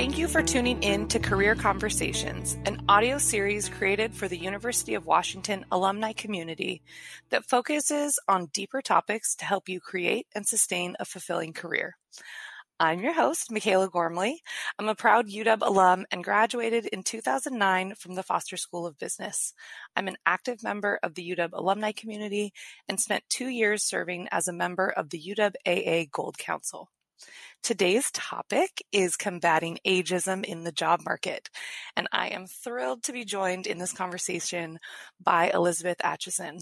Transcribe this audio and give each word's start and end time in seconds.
Thank 0.00 0.18
you 0.18 0.28
for 0.28 0.42
tuning 0.42 0.82
in 0.82 1.08
to 1.08 1.18
Career 1.18 1.54
Conversations, 1.54 2.56
an 2.64 2.82
audio 2.88 3.18
series 3.18 3.68
created 3.68 4.14
for 4.14 4.28
the 4.28 4.38
University 4.38 4.94
of 4.94 5.04
Washington 5.04 5.64
alumni 5.70 6.12
community 6.12 6.82
that 7.30 7.44
focuses 7.44 8.18
on 8.28 8.46
deeper 8.52 8.82
topics 8.82 9.34
to 9.36 9.44
help 9.44 9.68
you 9.68 9.80
create 9.80 10.26
and 10.34 10.46
sustain 10.46 10.96
a 11.00 11.04
fulfilling 11.04 11.52
career. 11.52 11.96
I'm 12.82 13.00
your 13.00 13.12
host, 13.12 13.52
Michaela 13.52 13.90
Gormley. 13.90 14.40
I'm 14.78 14.88
a 14.88 14.94
proud 14.94 15.28
UW 15.28 15.58
alum 15.60 16.06
and 16.10 16.24
graduated 16.24 16.86
in 16.86 17.02
2009 17.02 17.94
from 17.96 18.14
the 18.14 18.22
Foster 18.22 18.56
School 18.56 18.86
of 18.86 18.96
Business. 18.96 19.52
I'm 19.94 20.08
an 20.08 20.16
active 20.24 20.62
member 20.62 20.98
of 21.02 21.14
the 21.14 21.36
UW 21.36 21.50
alumni 21.52 21.92
community 21.92 22.54
and 22.88 22.98
spent 22.98 23.22
two 23.28 23.48
years 23.48 23.84
serving 23.84 24.28
as 24.32 24.48
a 24.48 24.54
member 24.54 24.88
of 24.88 25.10
the 25.10 25.20
UW 25.20 25.52
AA 25.66 26.06
Gold 26.10 26.38
Council. 26.38 26.88
Today's 27.62 28.10
topic 28.12 28.82
is 28.92 29.18
combating 29.18 29.78
ageism 29.86 30.42
in 30.42 30.64
the 30.64 30.72
job 30.72 31.02
market, 31.04 31.50
and 31.98 32.08
I 32.12 32.28
am 32.28 32.46
thrilled 32.46 33.02
to 33.02 33.12
be 33.12 33.26
joined 33.26 33.66
in 33.66 33.76
this 33.76 33.92
conversation 33.92 34.78
by 35.22 35.50
Elizabeth 35.52 35.98
Atcheson. 35.98 36.60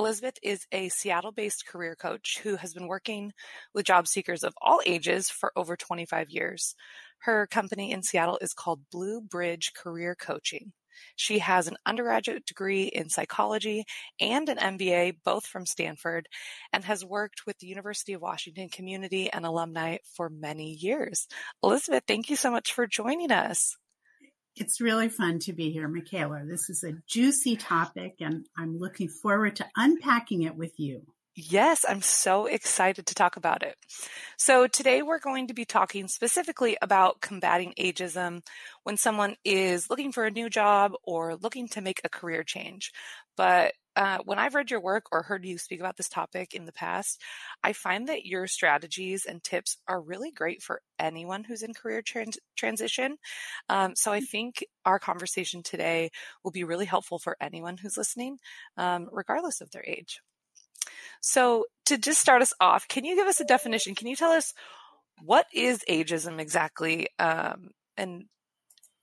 Elizabeth 0.00 0.38
is 0.42 0.66
a 0.72 0.88
Seattle 0.88 1.30
based 1.30 1.66
career 1.66 1.94
coach 1.94 2.40
who 2.42 2.56
has 2.56 2.72
been 2.72 2.86
working 2.86 3.32
with 3.74 3.84
job 3.84 4.08
seekers 4.08 4.42
of 4.42 4.54
all 4.58 4.80
ages 4.86 5.28
for 5.28 5.52
over 5.54 5.76
25 5.76 6.30
years. 6.30 6.74
Her 7.18 7.46
company 7.46 7.92
in 7.92 8.02
Seattle 8.02 8.38
is 8.40 8.54
called 8.54 8.88
Blue 8.90 9.20
Bridge 9.20 9.72
Career 9.74 10.16
Coaching. 10.18 10.72
She 11.16 11.40
has 11.40 11.66
an 11.66 11.76
undergraduate 11.84 12.46
degree 12.46 12.84
in 12.84 13.10
psychology 13.10 13.84
and 14.18 14.48
an 14.48 14.56
MBA, 14.56 15.18
both 15.22 15.44
from 15.44 15.66
Stanford, 15.66 16.28
and 16.72 16.82
has 16.84 17.04
worked 17.04 17.42
with 17.46 17.58
the 17.58 17.66
University 17.66 18.14
of 18.14 18.22
Washington 18.22 18.70
community 18.70 19.30
and 19.30 19.44
alumni 19.44 19.98
for 20.16 20.30
many 20.30 20.72
years. 20.72 21.28
Elizabeth, 21.62 22.04
thank 22.08 22.30
you 22.30 22.36
so 22.36 22.50
much 22.50 22.72
for 22.72 22.86
joining 22.86 23.30
us. 23.32 23.76
It's 24.56 24.80
really 24.80 25.08
fun 25.08 25.38
to 25.40 25.52
be 25.52 25.70
here, 25.70 25.88
Michaela. 25.88 26.42
This 26.44 26.68
is 26.68 26.84
a 26.84 26.94
juicy 27.06 27.56
topic, 27.56 28.16
and 28.20 28.46
I'm 28.58 28.78
looking 28.78 29.08
forward 29.08 29.56
to 29.56 29.68
unpacking 29.76 30.42
it 30.42 30.56
with 30.56 30.72
you. 30.78 31.02
Yes, 31.36 31.84
I'm 31.88 32.02
so 32.02 32.46
excited 32.46 33.06
to 33.06 33.14
talk 33.14 33.36
about 33.36 33.62
it. 33.62 33.76
So, 34.36 34.66
today 34.66 35.00
we're 35.02 35.20
going 35.20 35.46
to 35.46 35.54
be 35.54 35.64
talking 35.64 36.08
specifically 36.08 36.76
about 36.82 37.20
combating 37.20 37.72
ageism 37.78 38.44
when 38.82 38.96
someone 38.96 39.36
is 39.44 39.88
looking 39.88 40.10
for 40.10 40.24
a 40.24 40.30
new 40.30 40.50
job 40.50 40.92
or 41.04 41.36
looking 41.36 41.68
to 41.68 41.80
make 41.80 42.00
a 42.02 42.08
career 42.08 42.42
change. 42.42 42.92
But 43.36 43.74
uh, 43.94 44.18
when 44.24 44.38
I've 44.40 44.56
read 44.56 44.70
your 44.72 44.80
work 44.80 45.06
or 45.12 45.22
heard 45.22 45.44
you 45.44 45.56
speak 45.56 45.78
about 45.80 45.96
this 45.96 46.08
topic 46.08 46.52
in 46.52 46.64
the 46.64 46.72
past, 46.72 47.20
I 47.62 47.74
find 47.74 48.08
that 48.08 48.26
your 48.26 48.46
strategies 48.48 49.24
and 49.24 49.42
tips 49.42 49.76
are 49.86 50.00
really 50.00 50.32
great 50.32 50.62
for 50.62 50.82
anyone 50.98 51.44
who's 51.44 51.62
in 51.62 51.74
career 51.74 52.02
trans- 52.02 52.38
transition. 52.56 53.18
Um, 53.68 53.94
so 53.94 54.12
I 54.12 54.20
mm. 54.20 54.26
think 54.26 54.64
our 54.84 54.98
conversation 54.98 55.62
today 55.62 56.10
will 56.42 56.50
be 56.50 56.64
really 56.64 56.86
helpful 56.86 57.18
for 57.20 57.36
anyone 57.40 57.76
who's 57.76 57.96
listening, 57.96 58.38
um, 58.76 59.08
regardless 59.12 59.60
of 59.60 59.70
their 59.70 59.84
age. 59.86 60.20
So 61.20 61.66
to 61.86 61.98
just 61.98 62.20
start 62.20 62.42
us 62.42 62.52
off, 62.60 62.88
can 62.88 63.04
you 63.04 63.14
give 63.14 63.26
us 63.26 63.40
a 63.40 63.44
definition? 63.44 63.94
Can 63.94 64.06
you 64.06 64.16
tell 64.16 64.32
us 64.32 64.54
what 65.22 65.46
is 65.52 65.84
ageism 65.88 66.40
exactly? 66.40 67.08
Um, 67.18 67.70
and 67.96 68.24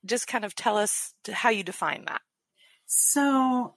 just 0.06 0.28
kind 0.28 0.46
of 0.46 0.56
tell 0.56 0.78
us 0.78 1.14
how 1.32 1.50
you 1.50 1.64
define 1.64 2.06
that. 2.06 2.22
So 2.86 3.76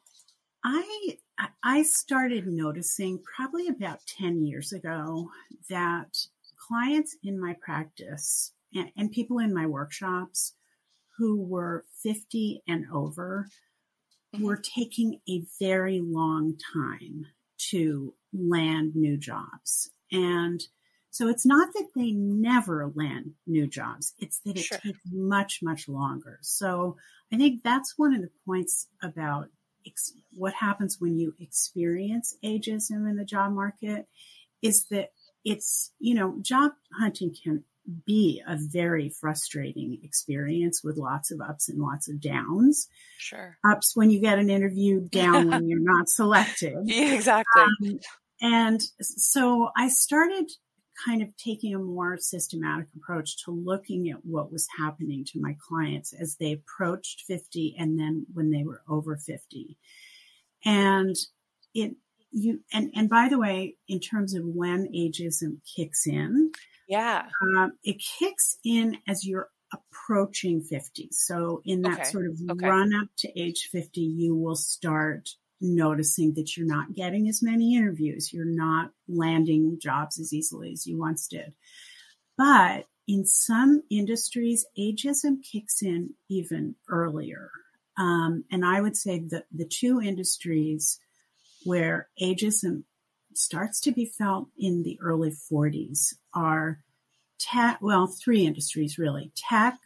I 0.65 1.17
I 1.63 1.83
started 1.83 2.47
noticing 2.47 3.23
probably 3.37 3.69
about 3.69 4.01
10 4.07 4.45
years 4.45 4.73
ago 4.73 5.31
that 5.69 6.27
clients 6.69 7.17
in 7.23 7.41
my 7.41 7.57
practice 7.61 8.53
and, 8.75 8.91
and 8.97 9.11
people 9.11 9.39
in 9.39 9.55
my 9.55 9.67
workshops 9.67 10.55
who 11.17 11.43
were 11.43 11.85
50 12.03 12.63
and 12.69 12.85
over 12.93 13.49
mm-hmm. 14.35 14.45
were 14.45 14.57
taking 14.57 15.21
a 15.29 15.43
very 15.59 16.01
long 16.01 16.57
time 16.75 17.27
to 17.71 18.15
land 18.33 18.95
new 18.95 19.17
jobs. 19.17 19.91
And 20.13 20.61
so 21.11 21.29
it's 21.29 21.45
not 21.45 21.73
that 21.75 21.89
they 21.95 22.13
never 22.13 22.93
land 22.95 23.33
new 23.47 23.67
jobs. 23.67 24.15
It's 24.19 24.39
that 24.45 24.57
it 24.57 24.63
sure. 24.63 24.79
takes 24.79 25.01
much, 25.11 25.61
much 25.63 25.89
longer. 25.89 26.39
So 26.43 26.97
I 27.33 27.37
think 27.37 27.63
that's 27.63 27.95
one 27.97 28.15
of 28.15 28.23
the 28.23 28.31
points 28.47 28.87
about 29.03 29.49
ex- 29.87 30.13
what 30.33 30.55
happens 30.55 30.99
when 31.01 31.19
you 31.19 31.35
experience 31.41 32.37
ageism 32.45 33.09
in 33.09 33.17
the 33.17 33.25
job 33.25 33.53
market 33.53 34.07
is 34.63 34.87
that 34.87 35.13
it's, 35.45 35.93
you 35.99 36.15
know, 36.15 36.37
job 36.43 36.73
hunting 36.99 37.35
can 37.43 37.65
be 38.07 38.43
a 38.47 38.57
very 38.59 39.09
frustrating 39.09 39.99
experience 40.03 40.83
with 40.85 40.97
lots 40.97 41.31
of 41.31 41.41
ups 41.41 41.69
and 41.69 41.81
lots 41.81 42.09
of 42.09 42.21
downs. 42.21 42.89
Sure. 43.19 43.57
Ups 43.65 43.97
when 43.97 44.11
you 44.11 44.21
get 44.21 44.39
an 44.39 44.51
interview, 44.51 45.01
down 45.09 45.51
when 45.51 45.69
you're 45.69 45.81
not 45.81 46.09
selected. 46.09 46.77
Yeah, 46.85 47.13
exactly. 47.15 47.63
Um, 47.63 48.01
and 48.43 48.83
so 49.01 49.71
I 49.77 49.89
started 49.89 50.51
kind 51.05 51.23
of 51.23 51.37
taking 51.37 51.75
a 51.75 51.79
more 51.79 52.19
systematic 52.19 52.89
approach 52.97 53.45
to 53.45 53.51
looking 53.51 54.11
at 54.11 54.25
what 54.25 54.53
was 54.53 54.67
happening 54.79 55.25
to 55.25 55.41
my 55.41 55.57
clients 55.69 56.13
as 56.13 56.37
they 56.37 56.53
approached 56.53 57.23
50 57.27 57.77
and 57.79 57.99
then 57.99 58.27
when 58.33 58.51
they 58.51 58.65
were 58.65 58.83
over 58.89 59.17
50. 59.17 59.77
And 60.65 61.17
it, 61.75 61.97
you, 62.31 62.61
and, 62.73 62.91
and 62.95 63.09
by 63.09 63.29
the 63.29 63.39
way, 63.39 63.77
in 63.89 64.01
terms 64.01 64.35
of 64.35 64.45
when 64.45 64.89
ageism 64.95 65.59
kicks 65.77 66.07
in, 66.07 66.53
yeah, 66.91 67.27
um, 67.41 67.73
it 67.85 68.03
kicks 68.19 68.59
in 68.65 68.99
as 69.09 69.25
you're 69.25 69.49
approaching 69.73 70.61
50. 70.61 71.11
So 71.13 71.63
in 71.65 71.83
that 71.83 72.01
okay. 72.01 72.05
sort 72.05 72.27
of 72.27 72.41
okay. 72.51 72.69
run 72.69 72.93
up 73.01 73.09
to 73.19 73.41
age 73.41 73.69
50, 73.71 74.01
you 74.01 74.35
will 74.35 74.57
start 74.57 75.29
noticing 75.61 76.35
that 76.35 76.57
you're 76.57 76.67
not 76.67 76.93
getting 76.93 77.29
as 77.29 77.45
many 77.45 77.77
interviews. 77.77 78.33
You're 78.33 78.45
not 78.45 78.91
landing 79.07 79.79
jobs 79.81 80.19
as 80.19 80.33
easily 80.33 80.73
as 80.73 80.85
you 80.85 80.99
once 80.99 81.29
did. 81.29 81.55
But 82.37 82.87
in 83.07 83.25
some 83.25 83.83
industries, 83.89 84.67
ageism 84.77 85.45
kicks 85.45 85.83
in 85.83 86.15
even 86.29 86.75
earlier. 86.89 87.53
Um, 87.97 88.45
and 88.51 88.65
I 88.65 88.81
would 88.81 88.97
say 88.97 89.21
that 89.31 89.45
the 89.53 89.67
two 89.67 90.01
industries 90.01 90.99
where 91.65 92.09
ageism 92.21 92.83
starts 93.35 93.81
to 93.83 93.93
be 93.93 94.07
felt 94.07 94.49
in 94.59 94.83
the 94.83 94.99
early 95.01 95.31
40s 95.31 96.15
are 96.35 96.81
tech, 97.39 97.79
well, 97.81 98.07
three 98.07 98.47
industries 98.47 98.99
really 98.99 99.33
tech, 99.37 99.79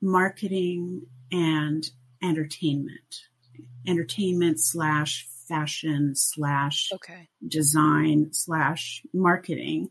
marketing, 0.00 1.06
and 1.32 1.88
entertainment 2.22 3.24
entertainment 3.86 4.60
slash 4.60 5.26
fashion 5.48 6.14
slash 6.14 6.88
okay. 6.94 7.28
design 7.46 8.28
slash 8.32 9.02
marketing 9.12 9.90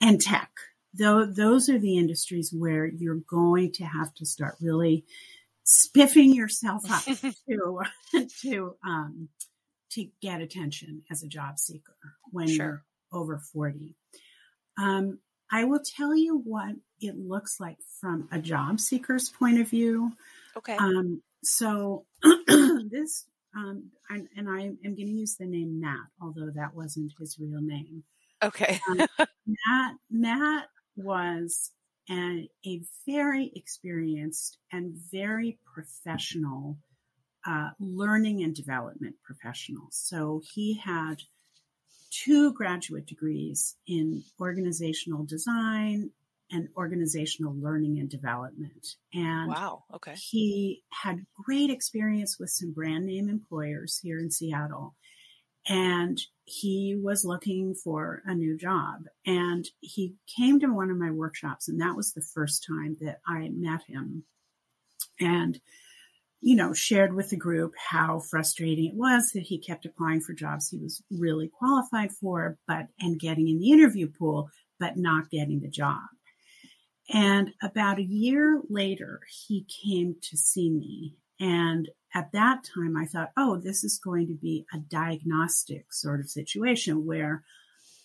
and 0.00 0.20
tech. 0.20 0.50
Though 0.92 1.24
those 1.24 1.68
are 1.68 1.78
the 1.78 1.98
industries 1.98 2.52
where 2.56 2.86
you're 2.86 3.22
going 3.28 3.72
to 3.72 3.84
have 3.84 4.14
to 4.14 4.26
start 4.26 4.56
really 4.60 5.04
spiffing 5.64 6.34
yourself 6.34 6.82
up 6.90 7.04
to 7.48 7.80
to 8.42 8.76
um, 8.86 9.28
to 9.92 10.06
get 10.20 10.40
attention 10.40 11.02
as 11.10 11.22
a 11.22 11.28
job 11.28 11.58
seeker 11.58 11.96
when 12.30 12.48
sure. 12.48 12.56
you're 12.56 12.84
over 13.12 13.38
40. 13.38 13.96
Um, 14.78 15.18
I 15.50 15.64
will 15.64 15.80
tell 15.84 16.16
you 16.16 16.38
what 16.38 16.74
it 17.00 17.16
looks 17.16 17.60
like 17.60 17.78
from 18.00 18.28
a 18.32 18.38
job 18.38 18.80
seeker's 18.80 19.28
point 19.28 19.60
of 19.60 19.68
view. 19.68 20.12
Okay. 20.56 20.76
Um, 20.76 21.22
so 21.42 22.06
this, 22.46 23.26
um, 23.56 23.90
I, 24.10 24.22
and 24.36 24.48
I 24.48 24.62
am 24.62 24.78
going 24.82 24.96
to 24.96 25.12
use 25.12 25.36
the 25.36 25.46
name 25.46 25.80
Matt, 25.80 26.06
although 26.20 26.50
that 26.54 26.74
wasn't 26.74 27.12
his 27.18 27.36
real 27.38 27.60
name. 27.60 28.04
Okay. 28.42 28.80
um, 28.90 28.98
Matt, 29.46 29.94
Matt 30.10 30.68
was 30.96 31.70
an, 32.08 32.48
a 32.66 32.82
very 33.06 33.52
experienced 33.54 34.58
and 34.72 34.94
very 35.12 35.58
professional 35.72 36.78
uh, 37.46 37.70
learning 37.78 38.42
and 38.42 38.54
development 38.54 39.16
professional. 39.22 39.88
So 39.90 40.42
he 40.54 40.78
had 40.78 41.16
two 42.24 42.52
graduate 42.52 43.06
degrees 43.06 43.76
in 43.86 44.22
organizational 44.40 45.24
design 45.24 46.10
and 46.50 46.68
organizational 46.76 47.54
learning 47.56 47.98
and 47.98 48.08
development. 48.08 48.96
And 49.12 49.48
wow, 49.48 49.84
okay. 49.94 50.14
He 50.14 50.82
had 50.90 51.26
great 51.44 51.70
experience 51.70 52.38
with 52.38 52.50
some 52.50 52.72
brand 52.72 53.06
name 53.06 53.28
employers 53.28 53.98
here 54.02 54.18
in 54.18 54.30
Seattle. 54.30 54.94
And 55.66 56.20
he 56.44 56.94
was 57.02 57.24
looking 57.24 57.74
for 57.74 58.22
a 58.26 58.34
new 58.34 58.56
job. 58.56 59.04
And 59.26 59.66
he 59.80 60.14
came 60.36 60.60
to 60.60 60.66
one 60.66 60.90
of 60.90 60.98
my 60.98 61.10
workshops, 61.10 61.68
and 61.68 61.80
that 61.80 61.96
was 61.96 62.12
the 62.12 62.20
first 62.20 62.66
time 62.66 62.98
that 63.00 63.20
I 63.26 63.48
met 63.48 63.80
him. 63.86 64.24
And 65.18 65.58
you 66.44 66.54
know, 66.54 66.74
shared 66.74 67.14
with 67.14 67.30
the 67.30 67.38
group 67.38 67.72
how 67.78 68.20
frustrating 68.20 68.84
it 68.84 68.94
was 68.94 69.30
that 69.32 69.44
he 69.44 69.56
kept 69.58 69.86
applying 69.86 70.20
for 70.20 70.34
jobs 70.34 70.68
he 70.68 70.76
was 70.76 71.02
really 71.10 71.48
qualified 71.48 72.12
for, 72.12 72.58
but, 72.68 72.86
and 73.00 73.18
getting 73.18 73.48
in 73.48 73.58
the 73.58 73.72
interview 73.72 74.06
pool, 74.06 74.50
but 74.78 74.98
not 74.98 75.30
getting 75.30 75.60
the 75.60 75.70
job. 75.70 76.02
And 77.08 77.52
about 77.62 77.98
a 77.98 78.04
year 78.04 78.60
later, 78.68 79.20
he 79.46 79.66
came 79.82 80.16
to 80.20 80.36
see 80.36 80.68
me. 80.68 81.16
And 81.40 81.88
at 82.14 82.32
that 82.32 82.62
time, 82.74 82.94
I 82.94 83.06
thought, 83.06 83.32
oh, 83.38 83.56
this 83.56 83.82
is 83.82 83.98
going 83.98 84.26
to 84.26 84.34
be 84.34 84.66
a 84.74 84.78
diagnostic 84.78 85.94
sort 85.94 86.20
of 86.20 86.28
situation 86.28 87.06
where 87.06 87.42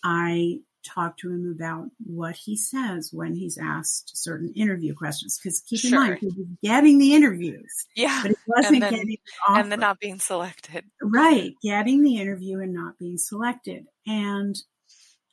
I 0.02 0.60
talk 0.82 1.16
to 1.18 1.30
him 1.30 1.54
about 1.54 1.88
what 2.04 2.36
he 2.36 2.56
says 2.56 3.10
when 3.12 3.34
he's 3.34 3.58
asked 3.58 4.16
certain 4.16 4.52
interview 4.54 4.94
questions. 4.94 5.38
Because 5.38 5.60
keep 5.60 5.80
sure. 5.80 6.02
in 6.02 6.08
mind, 6.08 6.18
he 6.20 6.26
was 6.26 6.46
getting 6.62 6.98
the 6.98 7.14
interviews. 7.14 7.86
Yeah. 7.94 8.20
But 8.22 8.30
he 8.30 8.36
wasn't 8.46 8.74
and 8.74 8.82
then, 8.82 8.90
getting 8.90 9.06
the. 9.06 9.20
And 9.48 9.72
then 9.72 9.80
not 9.80 10.00
being 10.00 10.18
selected. 10.18 10.84
Right. 11.02 11.54
Getting 11.62 12.02
the 12.02 12.18
interview 12.18 12.60
and 12.60 12.72
not 12.72 12.98
being 12.98 13.18
selected. 13.18 13.86
And 14.06 14.56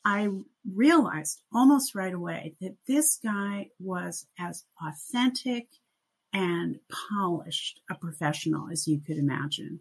I 0.06 0.30
realized 0.74 1.42
almost 1.54 1.96
right 1.96 2.14
away 2.14 2.56
that 2.62 2.76
this 2.88 3.20
guy 3.24 3.70
was 3.80 4.26
as 4.40 4.64
authentic 4.86 5.68
and 6.34 6.80
polished 7.10 7.82
a 7.90 7.96
professional 7.96 8.70
as 8.72 8.88
you 8.88 9.00
could 9.00 9.18
imagine. 9.18 9.80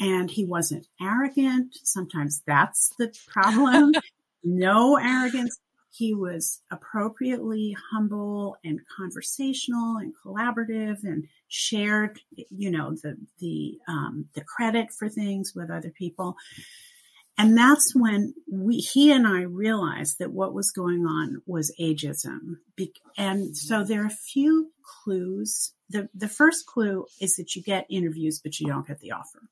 And 0.00 0.30
he 0.30 0.44
wasn't 0.44 0.86
arrogant. 1.00 1.76
Sometimes 1.82 2.42
that's 2.46 2.92
the 2.98 3.12
problem. 3.26 3.92
no 4.42 4.96
arrogance. 4.96 5.58
He 5.90 6.14
was 6.14 6.60
appropriately 6.70 7.76
humble 7.92 8.56
and 8.62 8.80
conversational 8.96 9.96
and 9.96 10.12
collaborative 10.24 11.02
and 11.02 11.24
shared, 11.48 12.20
you 12.50 12.70
know, 12.70 12.94
the, 13.02 13.16
the, 13.40 13.78
um, 13.88 14.26
the 14.34 14.44
credit 14.44 14.88
for 14.96 15.08
things 15.08 15.52
with 15.56 15.70
other 15.70 15.90
people. 15.90 16.36
And 17.38 17.56
that's 17.56 17.92
when 17.94 18.34
we, 18.50 18.78
he 18.78 19.12
and 19.12 19.26
I 19.26 19.42
realized 19.42 20.18
that 20.18 20.32
what 20.32 20.52
was 20.52 20.72
going 20.72 21.06
on 21.06 21.40
was 21.46 21.72
ageism. 21.80 22.56
And 23.16 23.56
so 23.56 23.84
there 23.84 24.02
are 24.02 24.06
a 24.06 24.10
few 24.10 24.72
clues. 24.82 25.72
The, 25.88 26.08
the 26.14 26.28
first 26.28 26.66
clue 26.66 27.06
is 27.20 27.36
that 27.36 27.54
you 27.54 27.62
get 27.62 27.86
interviews, 27.88 28.40
but 28.42 28.58
you 28.58 28.66
don't 28.66 28.86
get 28.86 28.98
the 28.98 29.12
offer. 29.12 29.48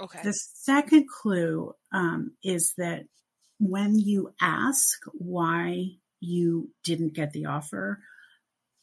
Okay. 0.00 0.20
The 0.22 0.32
second 0.32 1.08
clue 1.08 1.74
um, 1.92 2.32
is 2.44 2.74
that 2.78 3.06
when 3.58 3.98
you 3.98 4.32
ask 4.40 4.98
why 5.14 5.96
you 6.20 6.70
didn't 6.84 7.14
get 7.14 7.32
the 7.32 7.46
offer, 7.46 8.00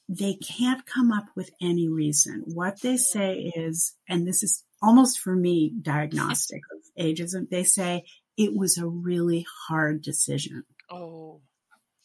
they 0.10 0.36
can't 0.36 0.86
come 0.86 1.12
up 1.12 1.26
with 1.36 1.50
any 1.62 1.88
reason. 1.88 2.44
What 2.46 2.82
they 2.82 2.98
say 2.98 3.52
is, 3.56 3.96
and 4.08 4.28
this 4.28 4.44
is 4.44 4.64
almost 4.82 5.20
for 5.20 5.36
me 5.36 5.74
diagnostic 5.82 6.62
of 6.72 7.04
ageism, 7.04 7.50
they 7.50 7.64
say 7.64 8.04
it 8.38 8.56
was 8.56 8.78
a 8.78 8.88
really 8.88 9.46
hard 9.68 10.02
decision. 10.02 10.64
Oh. 10.90 11.42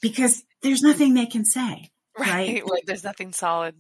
Because 0.01 0.43
there's 0.63 0.83
nothing 0.83 1.15
they 1.15 1.27
can 1.27 1.45
say. 1.45 1.91
Right. 2.17 2.63
right. 2.65 2.83
There's 2.87 3.05
nothing 3.05 3.33
solid. 3.33 3.75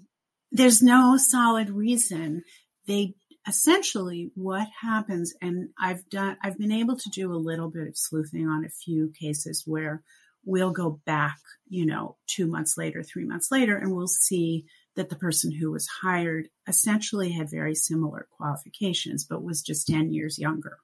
There's 0.50 0.82
no 0.82 1.17
solid 1.17 1.70
reason. 1.70 2.43
They 2.87 3.14
essentially 3.49 4.31
what 4.35 4.69
happens, 4.81 5.35
and 5.41 5.71
I've 5.81 6.09
done, 6.09 6.37
I've 6.43 6.59
been 6.59 6.73
able 6.73 6.97
to 6.97 7.11
do 7.11 7.33
a 7.33 7.37
little 7.37 7.71
bit 7.71 7.89
of 7.89 7.97
sleuthing 7.97 8.47
on 8.47 8.65
a 8.65 8.69
few 8.69 9.12
cases 9.19 9.62
where 9.67 10.03
we'll 10.45 10.71
go 10.71 11.00
back, 11.05 11.39
you 11.69 11.87
know, 11.87 12.17
two 12.27 12.47
months 12.47 12.77
later, 12.77 13.03
three 13.03 13.25
months 13.25 13.50
later, 13.50 13.77
and 13.77 13.95
we'll 13.95 14.09
see 14.09 14.67
that 14.97 15.09
the 15.09 15.17
person 15.17 15.53
who 15.53 15.71
was 15.71 15.89
hired 16.03 16.49
essentially 16.67 17.33
had 17.33 17.50
very 17.50 17.75
similar 17.75 18.27
qualifications, 18.37 19.25
but 19.25 19.43
was 19.43 19.62
just 19.62 19.87
10 19.87 20.12
years 20.12 20.39
younger. 20.39 20.79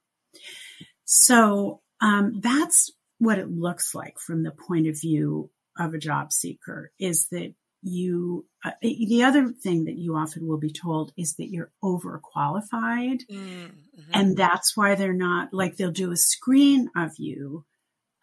So 1.03 1.81
um, 2.01 2.39
that's 2.39 2.91
what 3.19 3.39
it 3.39 3.49
looks 3.49 3.93
like 3.93 4.19
from 4.19 4.43
the 4.43 4.51
point 4.51 4.87
of 4.87 4.99
view 4.99 5.49
of 5.77 5.93
a 5.93 5.99
job 5.99 6.31
seeker 6.31 6.91
is 6.99 7.27
that 7.29 7.53
you 7.85 8.45
uh, 8.63 8.71
the 8.81 9.23
other 9.23 9.49
thing 9.49 9.85
that 9.85 9.95
you 9.95 10.15
often 10.15 10.47
will 10.47 10.57
be 10.57 10.71
told 10.71 11.13
is 11.15 11.35
that 11.35 11.51
you're 11.51 11.71
overqualified. 11.83 13.19
Mm-hmm. 13.29 13.67
and 14.13 14.35
that's 14.35 14.75
why 14.75 14.95
they're 14.95 15.13
not 15.13 15.53
like 15.53 15.77
they'll 15.77 15.91
do 15.91 16.11
a 16.11 16.17
screen 16.17 16.89
of 16.95 17.11
you 17.17 17.63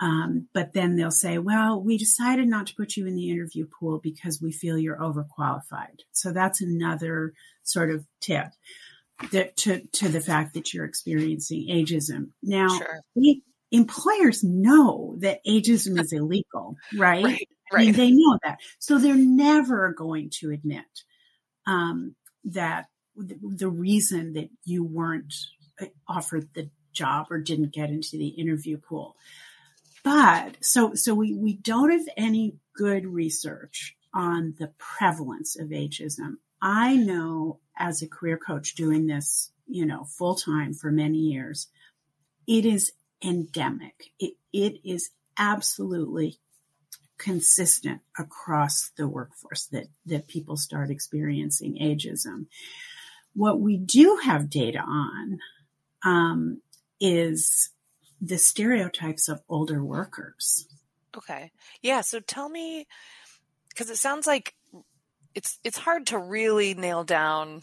um, 0.01 0.49
but 0.53 0.73
then 0.73 0.97
they'll 0.97 1.13
say 1.13 1.39
well 1.39 1.81
we 1.81 1.97
decided 1.97 2.49
not 2.49 2.67
to 2.67 2.75
put 2.75 2.97
you 2.97 3.07
in 3.07 3.15
the 3.15 3.31
interview 3.31 3.67
pool 3.67 4.01
because 4.03 4.43
we 4.43 4.51
feel 4.51 4.77
you're 4.77 4.99
overqualified. 4.99 6.01
So 6.11 6.33
that's 6.33 6.61
another 6.61 7.33
sort 7.63 7.91
of 7.91 8.05
tip 8.21 8.49
that 9.31 9.57
to 9.59 9.83
to 9.93 10.09
the 10.09 10.21
fact 10.21 10.55
that 10.55 10.75
you're 10.75 10.85
experiencing 10.85 11.69
ageism. 11.71 12.31
Now 12.43 12.69
sure. 12.69 13.01
we, 13.15 13.43
employers 13.71 14.43
know 14.43 15.17
that 15.21 15.39
ageism 15.47 16.01
is 16.01 16.13
illegal 16.13 16.77
right, 16.97 17.25
right 17.25 17.49
Right. 17.73 17.83
I 17.83 17.85
mean, 17.87 17.95
they 17.95 18.11
know 18.11 18.39
that. 18.45 18.59
So 18.79 18.99
they're 18.99 19.15
never 19.17 19.93
going 19.93 20.31
to 20.41 20.51
admit 20.51 20.85
um, 21.67 22.15
that 22.45 22.87
the, 23.17 23.39
the 23.43 23.69
reason 23.69 24.35
that 24.35 24.51
you 24.65 24.85
weren't 24.85 25.35
uh, 25.81 25.87
offered 26.09 26.49
the 26.55 26.71
job 26.93 27.27
or 27.31 27.39
didn't 27.39 27.73
get 27.73 27.91
into 27.91 28.19
the 28.19 28.29
interview 28.29 28.79
pool. 28.79 29.17
But 30.05 30.57
so, 30.61 30.95
so 30.95 31.15
we, 31.15 31.35
we 31.35 31.55
don't 31.55 31.91
have 31.91 32.09
any 32.17 32.57
good 32.75 33.07
research 33.07 33.97
on 34.13 34.55
the 34.59 34.73
prevalence 34.79 35.59
of 35.59 35.69
ageism. 35.69 36.37
I 36.61 36.97
know 36.97 37.61
as 37.79 38.03
a 38.03 38.09
career 38.09 38.37
coach 38.37 38.75
doing 38.75 39.07
this, 39.07 39.51
you 39.67 39.87
know, 39.87 40.05
full 40.05 40.35
time 40.35 40.75
for 40.75 40.91
many 40.91 41.19
years, 41.19 41.69
it 42.47 42.67
is 42.67 42.93
endemic. 43.23 44.11
It, 44.19 44.35
it 44.53 44.81
is 44.85 45.11
absolutely 45.39 46.39
consistent 47.23 48.01
across 48.19 48.91
the 48.97 49.07
workforce 49.07 49.67
that, 49.67 49.87
that 50.07 50.27
people 50.27 50.57
start 50.57 50.91
experiencing 50.91 51.79
ageism. 51.81 52.47
What 53.35 53.61
we 53.61 53.77
do 53.77 54.19
have 54.25 54.51
data 54.51 54.81
on 54.81 55.39
um, 56.05 56.61
is 57.01 57.71
the 58.21 58.39
stereotypes 58.39 59.29
of 59.29 59.41
older 59.49 59.85
workers. 59.85 60.67
Okay. 61.17 61.53
Yeah. 61.81 62.01
So 62.01 62.21
tell 62.21 62.49
me, 62.49 62.87
because 63.69 63.89
it 63.89 63.97
sounds 63.97 64.27
like 64.27 64.55
it's 65.35 65.59
it's 65.65 65.79
hard 65.79 66.07
to 66.09 66.19
really 66.19 66.75
nail 66.75 67.05
down 67.05 67.63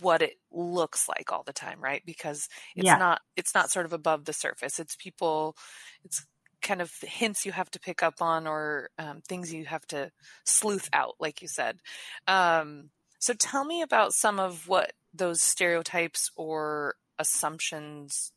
what 0.00 0.22
it 0.22 0.34
looks 0.50 1.08
like 1.08 1.30
all 1.30 1.42
the 1.42 1.52
time, 1.52 1.80
right? 1.80 2.02
Because 2.06 2.48
it's 2.74 2.86
yeah. 2.86 2.96
not 2.96 3.20
it's 3.36 3.54
not 3.54 3.70
sort 3.70 3.86
of 3.86 3.92
above 3.92 4.24
the 4.24 4.32
surface. 4.32 4.78
It's 4.78 4.96
people. 4.96 5.56
It's 6.04 6.26
kind 6.64 6.82
of 6.82 6.90
hints 7.02 7.46
you 7.46 7.52
have 7.52 7.70
to 7.70 7.78
pick 7.78 8.02
up 8.02 8.20
on 8.20 8.48
or 8.48 8.90
um, 8.98 9.20
things 9.20 9.52
you 9.52 9.66
have 9.66 9.86
to 9.86 10.10
sleuth 10.44 10.88
out, 10.92 11.14
like 11.20 11.42
you 11.42 11.46
said. 11.46 11.78
Um, 12.26 12.90
so 13.20 13.34
tell 13.34 13.64
me 13.64 13.82
about 13.82 14.12
some 14.12 14.40
of 14.40 14.66
what 14.66 14.92
those 15.12 15.40
stereotypes 15.40 16.30
or 16.36 16.96
assumptions 17.18 18.32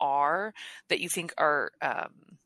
are 0.00 0.54
that 0.88 1.00
you 1.00 1.08
think 1.08 1.34
are 1.36 1.72
um, 1.82 2.38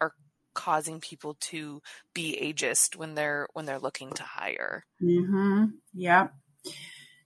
are 0.00 0.12
causing 0.54 1.00
people 1.00 1.36
to 1.40 1.80
be 2.14 2.38
ageist 2.40 2.96
when 2.96 3.14
they're 3.14 3.48
when 3.54 3.64
they're 3.64 3.78
looking 3.78 4.12
to 4.12 4.22
hire. 4.22 4.84
Mm-hmm. 5.02 5.64
Yeah. 5.94 6.28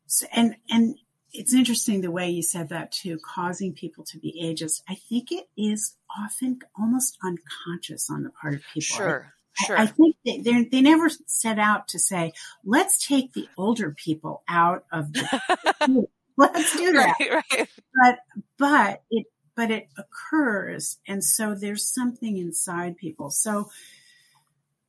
So, 0.07 0.27
and 0.33 0.57
and 0.69 0.97
it's 1.33 1.55
interesting 1.55 2.01
the 2.01 2.11
way 2.11 2.31
you 2.31 2.43
said 2.43 2.69
that 2.71 2.93
too, 2.93 3.19
causing 3.25 3.73
people 3.73 4.05
to 4.05 4.19
be 4.19 4.41
ageist. 4.43 4.83
I 4.89 4.95
think 4.95 5.31
it 5.31 5.49
is 5.57 5.97
often 6.19 6.61
almost 6.79 7.19
unconscious 7.23 8.11
on 8.11 8.23
the 8.23 8.31
part 8.31 8.55
of 8.55 8.63
people. 8.75 8.97
Sure. 8.97 9.35
I, 9.61 9.65
sure. 9.65 9.79
I, 9.79 9.87
think 9.87 10.17
they, 10.25 10.65
they 10.65 10.81
never 10.81 11.11
set 11.27 11.59
out 11.59 11.89
to 11.89 11.99
say, 11.99 12.33
let's 12.65 13.07
take 13.07 13.33
the 13.33 13.49
older 13.57 13.91
people 13.91 14.43
out 14.49 14.85
of 14.93 15.13
the, 15.13 16.07
let's 16.37 16.77
do 16.77 16.93
that. 16.93 17.15
Right, 17.21 17.45
right. 17.53 17.69
But, 17.95 18.19
but 18.59 19.03
it, 19.11 19.27
but 19.57 19.71
it 19.71 19.89
occurs. 19.97 20.99
And 21.07 21.23
so 21.23 21.55
there's 21.55 21.87
something 21.87 22.39
inside 22.39 22.97
people. 22.97 23.31
So, 23.31 23.71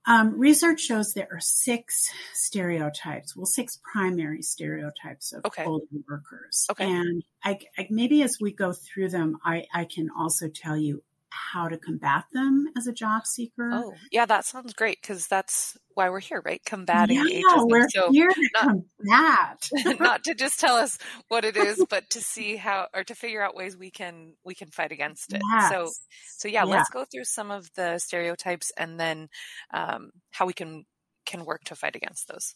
um, 0.06 0.38
research 0.38 0.82
shows 0.82 1.14
there 1.14 1.28
are 1.32 1.40
six 1.40 2.10
stereotypes, 2.34 3.36
well, 3.36 3.46
six 3.46 3.80
primary 3.92 4.42
stereotypes 4.42 5.32
of 5.32 5.46
okay. 5.46 5.64
older 5.64 5.86
workers. 6.10 6.66
Okay. 6.72 6.86
And 6.86 7.24
I, 7.44 7.60
I, 7.78 7.88
maybe 7.90 8.24
as 8.24 8.38
we 8.42 8.52
go 8.52 8.74
through 8.74 9.10
them, 9.10 9.38
I, 9.46 9.66
I 9.74 9.86
can 9.86 10.10
also 10.18 10.48
tell 10.48 10.76
you 10.76 11.04
how 11.32 11.68
to 11.68 11.78
combat 11.78 12.26
them 12.34 12.68
as 12.78 12.88
a 12.88 12.94
job 12.94 13.26
seeker. 13.26 13.70
Oh, 13.74 13.94
yeah, 14.12 14.26
that 14.26 14.46
sounds 14.46 14.74
great 14.74 15.02
because 15.02 15.28
that's 15.28 15.78
why 15.94 16.10
we're 16.10 16.20
here, 16.20 16.42
right? 16.44 16.62
Combating 16.66 17.18
yeah, 17.18 17.42
ageism. 17.42 17.70
we're 17.70 17.90
so 17.90 18.12
here 18.12 18.30
to 18.30 18.50
not, 18.54 18.64
combat. 18.66 19.70
not 20.00 20.24
to 20.26 20.36
just 20.36 20.60
tell 20.60 20.76
us 20.76 20.98
what 21.30 21.46
it 21.46 21.56
is, 21.56 21.84
but 21.90 22.10
to 22.12 22.22
see 22.22 22.56
how 22.58 22.88
or 22.94 23.04
to 23.04 23.16
figure 23.16 23.42
out 23.42 23.56
ways 23.56 23.78
we 23.78 23.92
can 23.92 24.34
we 24.44 24.54
can 24.54 24.70
fight 24.70 24.92
against 24.92 25.34
it. 25.34 25.42
Yes. 25.54 25.72
So, 25.72 25.90
so 26.38 26.48
yeah, 26.48 26.66
yeah, 26.66 26.72
let's 26.72 26.90
go 26.90 27.06
through 27.06 27.26
some 27.26 27.52
of 27.52 27.70
the 27.76 27.98
stereotypes 28.00 28.72
and 28.78 29.00
then 29.00 29.30
um, 29.74 30.12
how 30.32 30.46
we 30.46 30.54
can 30.54 30.86
can 31.26 31.46
work 31.46 31.64
to 31.66 31.76
fight 31.76 31.96
against 31.96 32.28
those. 32.28 32.56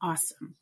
Awesome. 0.00 0.56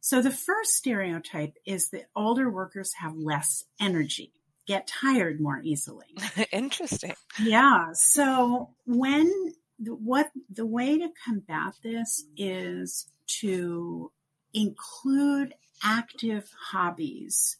So 0.00 0.20
the 0.20 0.30
first 0.30 0.72
stereotype 0.72 1.54
is 1.64 1.88
that 1.90 2.04
older 2.14 2.50
workers 2.50 2.92
have 2.98 3.16
less 3.16 3.64
energy, 3.80 4.32
get 4.66 4.86
tired 4.86 5.40
more 5.40 5.60
easily. 5.62 6.06
Interesting. 6.52 7.14
Yeah. 7.42 7.88
So 7.92 8.70
when 8.86 9.30
the, 9.78 9.94
what 9.94 10.30
the 10.50 10.66
way 10.66 10.98
to 10.98 11.08
combat 11.26 11.74
this 11.82 12.24
is 12.36 13.06
to 13.40 14.10
include 14.52 15.54
active 15.82 16.50
hobbies 16.70 17.56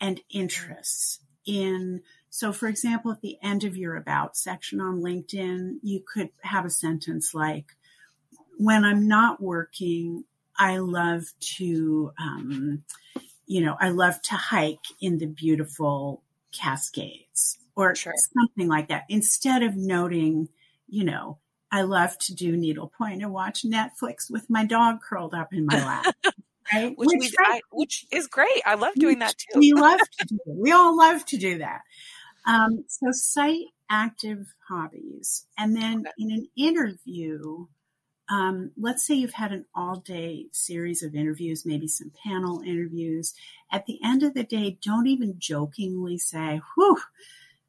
and 0.00 0.20
interests 0.30 1.20
in 1.46 2.00
so 2.30 2.52
for 2.52 2.68
example 2.68 3.12
at 3.12 3.20
the 3.20 3.36
end 3.42 3.64
of 3.64 3.76
your 3.76 3.96
about 3.96 4.36
section 4.36 4.80
on 4.80 5.00
linkedin 5.00 5.74
you 5.82 6.02
could 6.12 6.30
have 6.42 6.64
a 6.64 6.70
sentence 6.70 7.34
like 7.34 7.66
when 8.58 8.84
i'm 8.84 9.06
not 9.06 9.42
working 9.42 10.24
i 10.58 10.78
love 10.78 11.24
to 11.38 12.12
um, 12.18 12.82
you 13.46 13.60
know 13.60 13.76
i 13.78 13.90
love 13.90 14.20
to 14.22 14.34
hike 14.34 14.84
in 15.00 15.18
the 15.18 15.26
beautiful 15.26 16.22
cascades 16.52 17.58
or 17.76 17.94
sure. 17.94 18.14
something 18.34 18.68
like 18.68 18.88
that 18.88 19.04
instead 19.08 19.62
of 19.62 19.76
noting 19.76 20.48
you 20.88 21.04
know 21.04 21.38
I 21.72 21.82
love 21.82 22.18
to 22.18 22.34
do 22.34 22.56
needlepoint 22.56 23.22
and 23.22 23.32
watch 23.32 23.62
Netflix 23.62 24.30
with 24.30 24.50
my 24.50 24.64
dog 24.64 25.00
curled 25.02 25.34
up 25.34 25.52
in 25.52 25.66
my 25.66 25.74
lap. 25.86 26.16
Right? 26.72 26.96
Which, 26.96 27.08
which, 27.12 27.20
we, 27.20 27.32
I, 27.38 27.60
which 27.72 28.06
is 28.10 28.26
great. 28.26 28.62
I 28.64 28.74
love 28.74 28.94
doing 28.94 29.20
that 29.20 29.36
too. 29.36 29.58
we 29.58 29.72
love 29.76 30.00
to 30.00 30.26
do. 30.26 30.38
We 30.46 30.72
all 30.72 30.96
love 30.96 31.24
to 31.26 31.36
do 31.36 31.58
that. 31.58 31.80
Um, 32.46 32.84
so 32.88 33.08
cite 33.12 33.66
active 33.88 34.46
hobbies. 34.68 35.46
And 35.58 35.76
then 35.76 36.04
in 36.18 36.30
an 36.30 36.48
interview, 36.56 37.66
um, 38.30 38.70
let's 38.76 39.04
say 39.06 39.14
you've 39.14 39.32
had 39.32 39.52
an 39.52 39.64
all 39.74 39.96
day 39.96 40.46
series 40.52 41.02
of 41.02 41.14
interviews, 41.14 41.66
maybe 41.66 41.88
some 41.88 42.12
panel 42.24 42.60
interviews. 42.60 43.34
At 43.72 43.86
the 43.86 43.98
end 44.04 44.22
of 44.22 44.34
the 44.34 44.44
day, 44.44 44.78
don't 44.82 45.08
even 45.08 45.34
jokingly 45.38 46.16
say, 46.16 46.60
whew, 46.74 46.98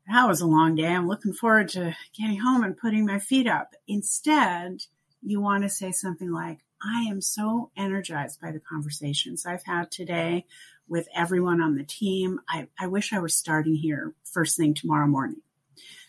that 0.08 0.27
was 0.27 0.41
a 0.41 0.48
long 0.48 0.75
day. 0.75 0.88
I'm 0.88 1.08
looking 1.08 1.34
forward 1.34 1.70
to 1.70 1.96
getting 2.18 2.39
home 2.39 2.63
and 2.63 2.77
putting 2.77 3.06
my 3.06 3.18
feet 3.18 3.48
up. 3.48 3.74
Instead, 3.88 4.82
you 5.24 5.41
want 5.41 5.63
to 5.63 5.70
say 5.70 5.91
something 5.91 6.32
like, 6.32 6.60
I 6.84 7.03
am 7.03 7.22
so 7.22 7.72
energized 7.75 8.39
by 8.41 8.51
the 8.51 8.60
conversations 8.60 9.46
I've 9.46 9.63
had 9.63 9.91
today 9.91 10.46
with 10.88 11.08
everyone 11.15 11.62
on 11.62 11.75
the 11.75 11.84
team. 11.84 12.39
I, 12.50 12.68
I 12.80 12.88
wish 12.88 13.13
I 13.13 13.20
were 13.20 13.30
starting 13.30 13.75
here 13.75 14.13
first 14.32 14.58
thing 14.58 14.74
tomorrow 14.74 15.08
morning. 15.08 15.41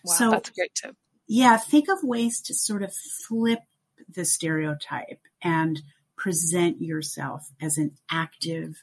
Wow, 0.04 0.14
so, 0.14 0.30
that's 0.30 0.49
a 0.50 0.52
great 0.52 0.75
tip. 0.75 0.97
Yeah, 1.26 1.56
think 1.56 1.88
of 1.88 2.02
ways 2.02 2.40
to 2.42 2.54
sort 2.54 2.82
of 2.82 2.92
flip 2.94 3.61
the 4.14 4.25
stereotype 4.25 5.21
and 5.42 5.83
present 6.16 6.81
yourself 6.81 7.50
as 7.61 7.78
an 7.78 7.92
active, 8.11 8.83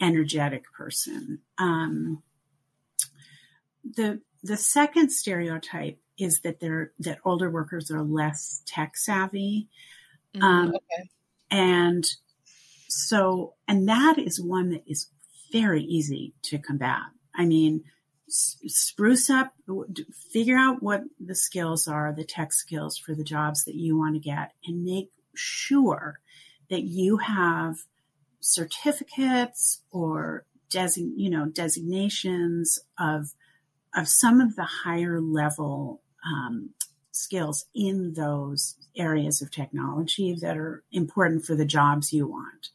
energetic 0.00 0.64
person. 0.72 1.40
Um, 1.58 2.22
the 3.84 4.20
the 4.42 4.56
second 4.56 5.10
stereotype 5.10 5.98
is 6.18 6.40
that 6.40 6.60
they're 6.60 6.92
that 6.98 7.18
older 7.24 7.50
workers 7.50 7.90
are 7.90 8.02
less 8.02 8.62
tech 8.66 8.96
savvy. 8.96 9.68
Mm, 10.34 10.42
um, 10.42 10.68
okay. 10.68 11.10
And 11.50 12.06
so, 12.88 13.54
and 13.66 13.88
that 13.88 14.18
is 14.18 14.40
one 14.40 14.70
that 14.70 14.84
is 14.86 15.08
very 15.52 15.82
easy 15.82 16.34
to 16.42 16.58
combat. 16.58 17.00
I 17.34 17.44
mean, 17.44 17.84
spruce 18.30 19.28
up, 19.28 19.52
figure 20.32 20.56
out 20.56 20.82
what 20.82 21.02
the 21.18 21.34
skills 21.34 21.88
are, 21.88 22.12
the 22.12 22.24
tech 22.24 22.52
skills 22.52 22.96
for 22.96 23.14
the 23.14 23.24
jobs 23.24 23.64
that 23.64 23.74
you 23.74 23.98
want 23.98 24.14
to 24.14 24.20
get, 24.20 24.52
and 24.64 24.84
make 24.84 25.10
sure 25.34 26.20
that 26.68 26.82
you 26.82 27.18
have 27.18 27.76
certificates 28.40 29.82
or 29.90 30.44
design, 30.68 31.14
you 31.16 31.30
know, 31.30 31.46
designations 31.46 32.78
of 32.98 33.32
of 33.94 34.08
some 34.08 34.40
of 34.40 34.54
the 34.54 34.64
higher 34.64 35.20
level 35.20 36.00
um, 36.24 36.70
skills 37.10 37.66
in 37.74 38.14
those 38.14 38.76
areas 38.96 39.42
of 39.42 39.50
technology 39.50 40.36
that 40.40 40.56
are 40.56 40.84
important 40.92 41.44
for 41.44 41.54
the 41.54 41.64
jobs 41.64 42.12
you 42.12 42.26
want. 42.26 42.68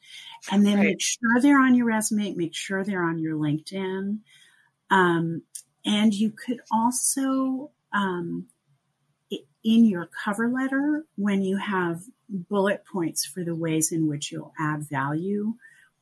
And 0.51 0.65
then 0.65 0.77
right. 0.77 0.87
make 0.87 1.01
sure 1.01 1.41
they're 1.41 1.59
on 1.59 1.75
your 1.75 1.87
resume, 1.87 2.33
make 2.35 2.53
sure 2.53 2.83
they're 2.83 3.03
on 3.03 3.19
your 3.19 3.37
LinkedIn. 3.37 4.19
Um, 4.89 5.43
and 5.85 6.13
you 6.13 6.31
could 6.31 6.61
also, 6.71 7.71
um, 7.93 8.47
in 9.63 9.85
your 9.85 10.09
cover 10.23 10.47
letter, 10.47 11.05
when 11.15 11.41
you 11.41 11.57
have 11.57 12.03
bullet 12.29 12.83
points 12.91 13.25
for 13.25 13.43
the 13.43 13.55
ways 13.55 13.91
in 13.91 14.07
which 14.07 14.31
you'll 14.31 14.53
add 14.59 14.87
value, 14.87 15.53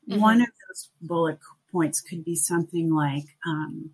mm-hmm. 0.10 0.20
one 0.20 0.42
of 0.42 0.48
those 0.68 0.90
bullet 1.02 1.40
points 1.72 2.02
could 2.02 2.24
be 2.24 2.36
something 2.36 2.94
like, 2.94 3.26
um, 3.46 3.92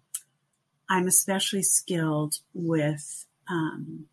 I'm 0.89 1.07
especially 1.07 1.61
skilled 1.61 2.39
with 2.53 3.25
um, 3.47 4.05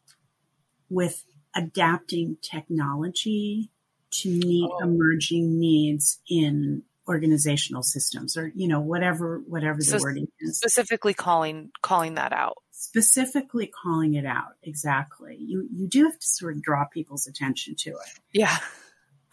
with 0.88 1.24
adapting 1.54 2.36
technology 2.42 3.70
to 4.10 4.30
meet 4.30 4.70
oh. 4.72 4.82
emerging 4.82 5.58
needs 5.58 6.20
in 6.28 6.82
organizational 7.08 7.82
systems 7.82 8.36
or 8.36 8.50
you 8.54 8.66
know 8.66 8.80
whatever 8.80 9.40
whatever 9.46 9.78
the 9.78 9.84
so 9.84 9.98
wording 9.98 10.26
is 10.40 10.56
specifically 10.56 11.14
calling 11.14 11.70
calling 11.82 12.14
that 12.14 12.32
out 12.32 12.56
specifically 12.72 13.70
calling 13.82 14.14
it 14.14 14.26
out 14.26 14.54
exactly 14.62 15.36
you 15.38 15.68
you 15.72 15.86
do 15.86 16.04
have 16.04 16.18
to 16.18 16.26
sort 16.26 16.56
of 16.56 16.62
draw 16.62 16.84
people's 16.86 17.26
attention 17.26 17.74
to 17.76 17.90
it 17.90 18.20
yeah 18.32 18.56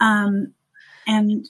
um 0.00 0.52
and 1.06 1.48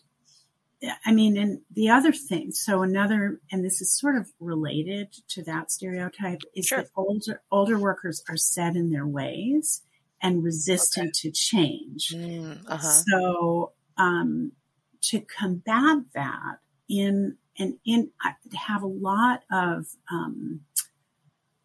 I 1.04 1.12
mean, 1.12 1.36
and 1.36 1.60
the 1.70 1.88
other 1.90 2.12
thing, 2.12 2.50
so 2.50 2.82
another, 2.82 3.40
and 3.50 3.64
this 3.64 3.80
is 3.80 3.96
sort 3.98 4.16
of 4.16 4.30
related 4.38 5.12
to 5.28 5.42
that 5.44 5.70
stereotype, 5.70 6.40
is 6.54 6.66
sure. 6.66 6.82
that 6.82 6.90
older 6.96 7.42
older 7.50 7.78
workers 7.78 8.22
are 8.28 8.36
set 8.36 8.76
in 8.76 8.90
their 8.90 9.06
ways 9.06 9.82
and 10.20 10.42
resistant 10.42 11.08
okay. 11.08 11.12
to 11.22 11.30
change. 11.30 12.08
Mm, 12.14 12.64
uh-huh. 12.66 13.02
So, 13.10 13.72
um, 13.96 14.52
to 15.10 15.20
combat 15.20 15.98
that, 16.14 16.58
in 16.88 17.36
and 17.58 17.78
in 17.84 18.10
have 18.54 18.82
a 18.82 18.86
lot 18.86 19.42
of 19.50 19.86
um, 20.10 20.60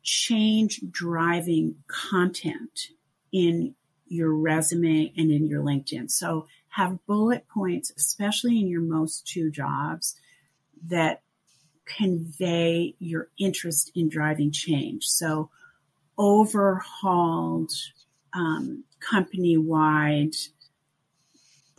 change 0.03 0.81
driving 0.89 1.75
content 1.87 2.89
in 3.31 3.75
your 4.07 4.33
resume 4.33 5.13
and 5.17 5.31
in 5.31 5.47
your 5.47 5.63
LinkedIn. 5.63 6.09
So 6.09 6.47
have 6.69 7.05
bullet 7.05 7.47
points, 7.47 7.91
especially 7.95 8.59
in 8.59 8.67
your 8.67 8.81
most 8.81 9.27
two 9.27 9.51
jobs, 9.51 10.15
that 10.87 11.21
convey 11.85 12.95
your 12.99 13.29
interest 13.37 13.91
in 13.95 14.09
driving 14.09 14.51
change. 14.51 15.05
So, 15.05 15.49
overhauled 16.17 17.71
um, 18.33 18.83
company 18.99 19.57
wide 19.57 20.35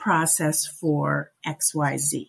process 0.01 0.67
for 0.67 1.31
XYZ, 1.47 2.29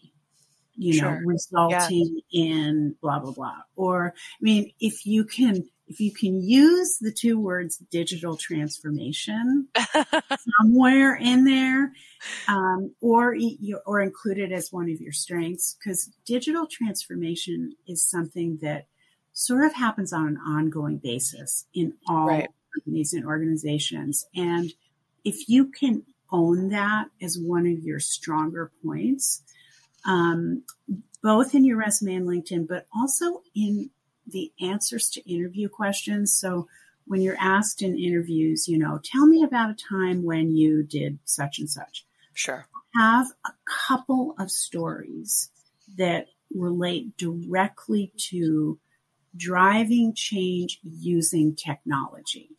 you 0.75 0.94
sure. 0.94 1.12
know, 1.12 1.18
resulting 1.25 2.22
yeah. 2.30 2.44
in 2.44 2.96
blah, 3.01 3.20
blah, 3.20 3.32
blah. 3.32 3.62
Or, 3.75 4.13
I 4.16 4.42
mean, 4.42 4.72
if 4.80 5.06
you 5.06 5.24
can 5.24 5.63
if 5.92 6.00
you 6.00 6.13
can 6.13 6.42
use 6.42 7.00
the 7.01 7.12
two 7.12 7.38
words 7.38 7.78
digital 7.92 8.38
transformation 8.38 9.68
somewhere 10.60 11.16
in 11.16 11.44
there, 11.44 11.92
um, 12.48 12.96
or 13.01 13.36
or 13.86 14.00
include 14.00 14.38
it 14.38 14.54
as 14.54 14.72
one 14.72 14.90
of 14.90 15.01
your 15.01 15.12
strengths, 15.12 15.75
because 15.75 16.10
digital 16.25 16.66
transformation 16.66 17.74
is 17.88 18.10
something 18.10 18.60
that 18.62 18.88
sort 19.34 19.66
of 19.66 19.74
happens 19.74 20.13
on 20.13 20.28
an 20.28 20.38
ongoing 20.38 20.98
basis 20.98 21.66
in 21.74 21.94
all 22.08 22.28
right. 22.28 22.48
companies 22.74 23.12
and 23.12 23.25
organizations, 23.25 24.25
and 24.34 24.72
if 25.25 25.50
you 25.50 25.66
can 25.72 26.04
own 26.32 26.70
that 26.70 27.08
as 27.22 27.38
one 27.38 27.68
of 27.68 27.80
your 27.80 28.00
stronger 28.00 28.72
points, 28.84 29.44
um, 30.06 30.64
both 31.22 31.54
in 31.54 31.66
your 31.66 31.78
resume 31.78 32.16
and 32.16 32.28
LinkedIn, 32.28 32.68
but 32.68 32.88
also 32.96 33.42
in 33.56 33.90
the 34.28 34.52
answers 34.62 35.10
to 35.12 35.32
interview 35.32 35.70
questions. 35.70 36.34
So 36.34 36.68
when 37.06 37.22
you're 37.22 37.38
asked 37.40 37.82
in 37.82 37.98
interviews, 37.98 38.68
you 38.68 38.78
know, 38.78 39.00
tell 39.04 39.26
me 39.26 39.44
about 39.44 39.72
a 39.72 39.76
time 39.76 40.24
when 40.24 40.56
you 40.56 40.84
did 40.84 41.20
such 41.26 41.60
and 41.60 41.70
such. 41.70 42.06
Sure. 42.34 42.68
Have 42.96 43.28
a 43.46 43.52
couple 43.88 44.36
of 44.40 44.52
stories 44.52 45.50
that 45.98 46.28
relate 46.54 47.18
directly 47.18 48.12
to 48.30 48.80
driving 49.36 50.14
change 50.14 50.80
using 50.84 51.56
technology. 51.56 52.50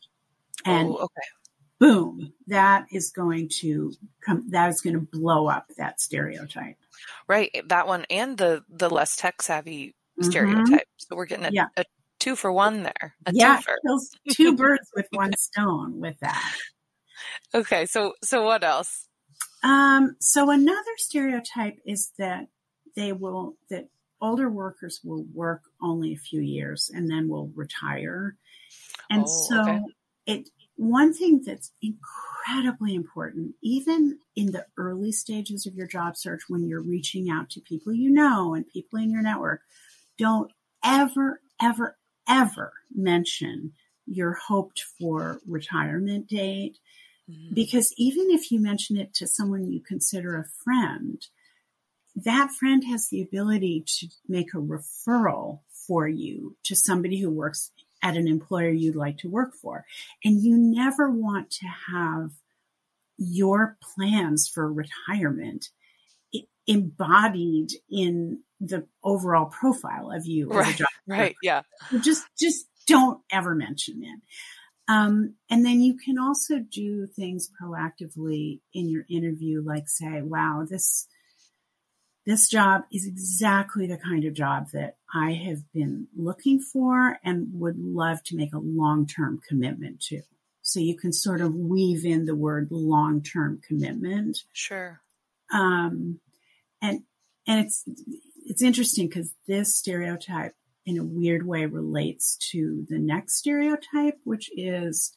And 0.65 0.89
oh, 0.89 0.97
okay. 0.97 1.23
Boom, 1.83 2.33
that 2.47 2.87
is 2.93 3.11
going 3.11 3.49
to 3.61 3.93
come, 4.25 4.49
that 4.51 4.69
is 4.71 4.81
going 4.81 4.95
to 4.95 5.01
blow 5.01 5.49
up 5.49 5.67
that 5.77 6.01
stereotype. 6.01 6.77
Right. 7.29 7.51
That 7.69 7.87
one 7.89 8.07
and 8.09 8.39
the, 8.39 8.63
the 8.69 8.89
less 8.89 9.17
tech 9.17 9.43
savvy 9.43 9.95
Mm-hmm. 10.21 10.31
stereotype. 10.31 10.87
So 10.99 11.17
we're 11.17 11.25
getting 11.25 11.47
a, 11.47 11.51
yeah. 11.51 11.69
a, 11.79 11.87
two 12.21 12.37
for 12.37 12.53
one 12.53 12.83
there. 12.83 13.15
yeah, 13.33 13.61
kills 13.87 14.11
two 14.31 14.55
birds 14.55 14.87
with 14.95 15.07
one 15.11 15.33
stone 15.39 16.01
with 16.01 16.21
that. 16.21 16.55
Okay, 17.55 17.87
so 17.87 18.13
so 18.23 18.45
what 18.45 18.63
else? 18.63 19.09
Um, 19.65 20.17
so 20.21 20.51
another 20.51 20.91
stereotype 20.99 21.79
is 21.87 22.13
that 22.19 22.49
they 22.95 23.13
will 23.13 23.57
that 23.71 23.89
older 24.21 24.51
workers 24.51 25.01
will 25.03 25.25
work 25.33 25.63
only 25.83 26.13
a 26.13 26.19
few 26.19 26.43
years 26.43 26.91
and 26.95 27.11
then 27.11 27.27
will 27.29 27.51
retire. 27.55 28.37
And 29.09 29.25
Oh, 29.27 29.47
so 29.49 29.61
okay. 29.63 29.81
it 30.27 30.51
one 30.83 31.15
thing 31.15 31.43
that's 31.45 31.71
incredibly 31.81 32.95
important, 32.95 33.55
even 33.63 34.19
in 34.35 34.53
the 34.53 34.67
early 34.77 35.13
stages 35.13 35.65
of 35.67 35.75
your 35.75 35.87
job 35.87 36.17
search 36.17 36.43
when 36.49 36.67
you're 36.67 36.83
reaching 36.83 37.31
out 37.31 37.51
to 37.51 37.61
people 37.61 37.93
you 37.93 38.11
know 38.11 38.55
and 38.55 38.69
people 38.69 38.99
in 38.99 39.11
your 39.11 39.23
network, 39.23 39.63
don't 40.19 40.53
ever, 40.85 41.41
ever, 41.61 41.97
ever 42.29 42.73
mention 42.95 43.73
your 44.07 44.33
hoped 44.33 44.83
for 44.99 45.41
retirement 45.47 46.27
date 46.29 46.79
Mhm. 47.31 47.55
because 47.55 47.95
even 47.97 48.31
if 48.31 48.51
you 48.51 48.59
mention 48.59 48.97
it 48.97 49.15
to 49.15 49.29
someone 49.29 49.71
you 49.71 49.81
consider 49.81 50.37
a 50.37 50.49
friend, 50.65 51.29
that 52.17 52.51
friend 52.51 52.83
has 52.85 53.09
the 53.09 53.23
ability 53.23 53.85
to 53.87 54.09
make 54.29 54.53
a 54.53 54.59
referral 54.59 55.61
for 55.71 56.09
you 56.09 56.57
to 56.65 56.75
somebody 56.75 57.21
who 57.21 57.31
works 57.31 57.71
at 58.03 58.17
an 58.17 58.27
employer 58.29 58.71
you'd 58.71 58.97
like 58.97 59.19
to 59.19 59.29
work 59.29 59.55
for. 59.55 59.85
And 60.25 60.43
you 60.43 60.57
never 60.57 61.11
want 61.11 61.51
to 61.51 61.67
have 61.93 62.31
your 63.17 63.77
plans 63.95 64.49
for 64.49 64.73
retirement 64.73 65.69
embodied 66.67 67.73
in 67.91 68.41
the 68.61 68.87
overall 69.03 69.47
profile 69.47 70.11
of 70.13 70.27
you 70.27 70.49
Right, 70.49 70.77
job 70.77 70.89
right. 71.07 71.37
Yeah. 71.43 71.63
so 71.91 71.99
just 71.99 72.25
just 72.39 72.67
don't 72.87 73.21
ever 73.31 73.55
mention 73.55 74.03
it. 74.03 74.21
Um, 74.89 75.35
and 75.49 75.65
then 75.65 75.81
you 75.81 75.97
can 75.97 76.19
also 76.19 76.59
do 76.59 77.07
things 77.07 77.49
proactively 77.61 78.61
in 78.75 78.89
your 78.89 79.05
interview, 79.09 79.63
like 79.65 79.89
say, 79.89 80.23
"Wow, 80.23 80.67
this 80.69 81.07
this 82.27 82.49
job 82.49 82.83
is 82.93 83.07
exactly 83.07 83.87
the 83.87 83.97
kind 83.99 84.25
of 84.25 84.35
job 84.35 84.71
that 84.73 84.97
I 85.15 85.33
have 85.33 85.71
been 85.73 86.09
looking 86.17 86.61
for 86.61 87.19
and 87.25 87.49
would 87.55 87.79
love 87.79 88.23
to 88.25 88.37
make 88.37 88.55
a 88.55 88.59
long 88.59 89.07
term 89.07 89.41
commitment 89.49 90.01
to." 90.09 90.23
So 90.63 90.79
you 90.79 90.97
can 90.97 91.13
sort 91.13 91.41
of 91.41 91.55
weave 91.55 92.05
in 92.05 92.25
the 92.25 92.37
word 92.37 92.69
long 92.71 93.23
term 93.23 93.61
commitment 93.67 94.39
Sure. 94.53 95.01
um, 95.53 96.21
and 96.81 97.03
and 97.47 97.61
it's 97.67 97.85
it's 98.45 98.63
interesting 98.63 99.09
because 99.09 99.33
this 99.47 99.75
stereotype 99.75 100.55
in 100.87 100.99
a 100.99 101.05
weird 101.05 101.47
way 101.47 101.67
relates 101.67 102.37
to 102.51 102.87
the 102.89 102.99
next 102.99 103.35
stereotype 103.37 104.19
which 104.25 104.51
is 104.57 105.17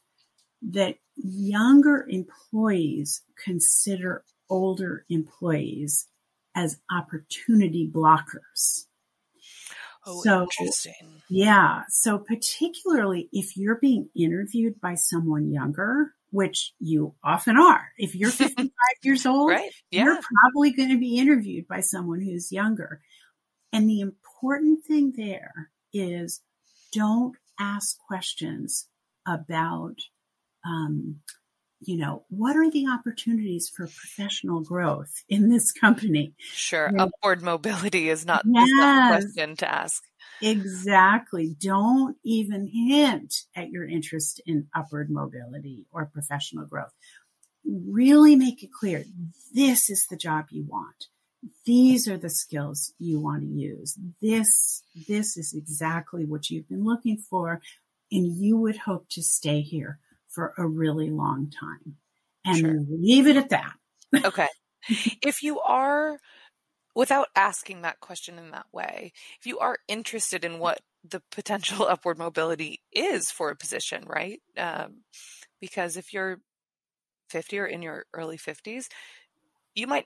that 0.62 0.96
younger 1.16 2.06
employees 2.10 3.22
consider 3.44 4.24
older 4.50 5.06
employees 5.10 6.08
as 6.56 6.80
opportunity 6.92 7.88
blockers 7.94 8.86
Oh, 10.08 10.22
So- 10.22 10.44
interesting. 10.44 11.22
yeah. 11.30 11.84
So 11.90 12.20
particularly 12.20 13.28
if 13.34 13.58
you're 13.58 13.80
being 13.80 14.10
interviewed 14.16 14.80
by 14.80 14.94
someone 14.96 15.50
younger, 15.52 16.14
which 16.30 16.74
you 16.80 17.16
often 17.24 17.58
are, 17.58 17.92
if 17.98 18.14
you're 18.14 18.30
55 18.60 18.70
years 19.04 19.26
old, 19.26 19.50
Right. 19.50 19.72
you're 19.90 20.20
probably 20.22 20.72
going 20.74 20.90
to 20.90 21.00
be 21.00 21.18
interviewed 21.18 21.68
by 21.68 21.80
someone 21.80 22.22
who's 22.22 22.52
younger. 22.52 23.02
And 23.74 23.90
the 23.90 24.00
important 24.02 24.86
thing 24.86 25.14
there 25.18 25.72
is 25.92 26.42
don't 26.92 27.36
ask 27.60 27.98
questions 27.98 28.88
about, 29.26 29.96
um, 30.64 31.22
you 31.82 31.98
know, 31.98 32.24
what 32.30 32.56
are 32.56 32.70
the 32.70 32.88
opportunities 32.88 33.70
for 33.70 33.86
professional 33.86 34.62
growth 34.62 35.24
in 35.30 35.50
this 35.50 35.72
company? 35.72 36.34
Sure. 36.40 36.90
Yeah. 36.94 37.04
Upward 37.04 37.42
mobility 37.42 38.10
is 38.10 38.26
not, 38.26 38.46
is 38.46 38.52
not 38.54 39.20
the 39.20 39.28
question 39.28 39.56
to 39.58 39.72
ask. 39.72 40.04
Exactly. 40.42 41.56
Don't 41.60 42.18
even 42.24 42.68
hint 42.68 43.34
at 43.56 43.70
your 43.70 43.88
interest 43.88 44.42
in 44.46 44.68
upward 44.76 45.10
mobility 45.10 45.86
or 45.92 46.06
professional 46.06 46.66
growth. 46.66 46.94
Really 47.66 48.36
make 48.36 48.64
it 48.64 48.70
clear 48.72 49.04
this 49.54 49.90
is 49.90 50.06
the 50.10 50.18
job 50.18 50.46
you 50.50 50.66
want. 50.68 51.08
These 51.66 52.08
are 52.08 52.18
the 52.18 52.30
skills 52.30 52.94
you 53.00 53.20
want 53.20 53.42
to 53.44 53.48
use. 53.48 53.98
This, 54.22 54.84
this 55.08 55.38
is 55.38 55.54
exactly 55.56 56.26
what 56.26 56.50
you've 56.50 56.68
been 56.68 56.84
looking 56.86 57.18
for. 57.18 57.62
And 58.12 58.36
you 58.38 58.58
would 58.58 58.78
hope 58.78 59.08
to 59.12 59.22
stay 59.22 59.62
here 59.62 60.00
for 60.36 60.54
a 60.58 60.68
really 60.68 61.10
long 61.10 61.50
time 61.50 61.96
and 62.46 62.60
Sure. 62.60 62.86
leave 62.90 63.28
it 63.28 63.38
at 63.38 63.50
that. 63.50 63.74
Okay. 64.24 64.48
if 65.22 65.42
you 65.42 65.60
are, 65.62 66.20
without 66.96 67.28
asking 67.36 67.82
that 67.82 68.00
question 68.02 68.38
in 68.38 68.52
that 68.52 68.68
way, 68.72 69.14
if 69.40 69.48
you 69.48 69.60
are 69.60 69.78
interested 69.88 70.46
in 70.46 70.60
what 70.60 70.82
the 71.10 71.22
potential 71.32 71.86
upward 71.90 72.18
mobility 72.18 72.82
is 72.92 73.32
for 73.32 73.50
a 73.50 73.56
position, 73.56 74.04
right? 74.08 74.42
Um, 74.58 75.04
because 75.60 75.98
if 75.98 76.14
you're 76.14 76.40
50 77.30 77.60
or 77.60 77.66
in 77.66 77.82
your 77.82 78.06
early 78.14 78.38
50s, 78.38 78.88
you 79.74 79.88
might 79.88 80.06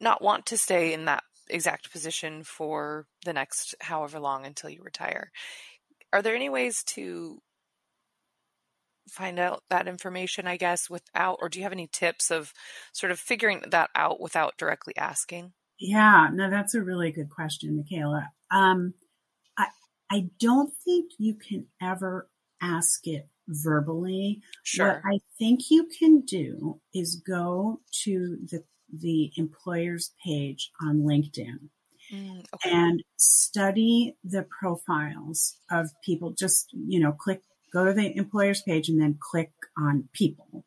not 0.00 0.22
want 0.22 0.46
to 0.46 0.58
stay 0.58 0.92
in 0.92 1.06
that 1.06 1.22
exact 1.48 1.90
position 1.92 2.42
for 2.44 3.06
the 3.24 3.32
next 3.32 3.74
however 3.80 4.18
long 4.20 4.44
until 4.46 4.70
you 4.70 4.82
retire. 4.82 5.30
Are 6.12 6.22
there 6.22 6.34
any 6.34 6.48
ways 6.48 6.82
to 6.88 7.40
find 9.08 9.38
out 9.38 9.62
that 9.70 9.88
information, 9.88 10.46
I 10.46 10.56
guess, 10.56 10.88
without, 10.90 11.38
or 11.40 11.48
do 11.48 11.58
you 11.58 11.64
have 11.64 11.72
any 11.72 11.86
tips 11.86 12.30
of 12.30 12.52
sort 12.92 13.12
of 13.12 13.18
figuring 13.18 13.62
that 13.70 13.90
out 13.94 14.20
without 14.20 14.56
directly 14.56 14.96
asking? 14.96 15.52
Yeah, 15.78 16.28
no, 16.32 16.50
that's 16.50 16.74
a 16.74 16.82
really 16.82 17.10
good 17.10 17.30
question, 17.30 17.76
Michaela. 17.76 18.30
Um, 18.50 18.94
I 19.58 19.66
I 20.10 20.30
don't 20.38 20.72
think 20.84 21.12
you 21.18 21.34
can 21.34 21.66
ever 21.80 22.28
ask 22.60 23.06
it 23.06 23.28
verbally. 23.48 24.42
Sure. 24.62 24.86
What 24.86 25.14
I 25.14 25.18
think 25.38 25.70
you 25.70 25.88
can 25.98 26.20
do 26.20 26.80
is 26.94 27.16
go 27.26 27.80
to 28.04 28.38
the 28.50 28.64
the 28.92 29.32
employer's 29.36 30.12
page 30.24 30.70
on 30.80 30.98
LinkedIn 30.98 31.70
Mm, 32.12 32.44
okay. 32.54 32.70
and 32.70 33.02
study 33.16 34.16
the 34.22 34.42
profiles 34.60 35.56
of 35.70 35.90
people. 36.04 36.34
Just, 36.38 36.68
you 36.72 37.00
know, 37.00 37.12
click, 37.12 37.40
go 37.72 37.84
to 37.84 37.92
the 37.92 38.16
employer's 38.16 38.62
page 38.62 38.88
and 38.88 39.00
then 39.00 39.18
click 39.20 39.52
on 39.78 40.08
people 40.12 40.64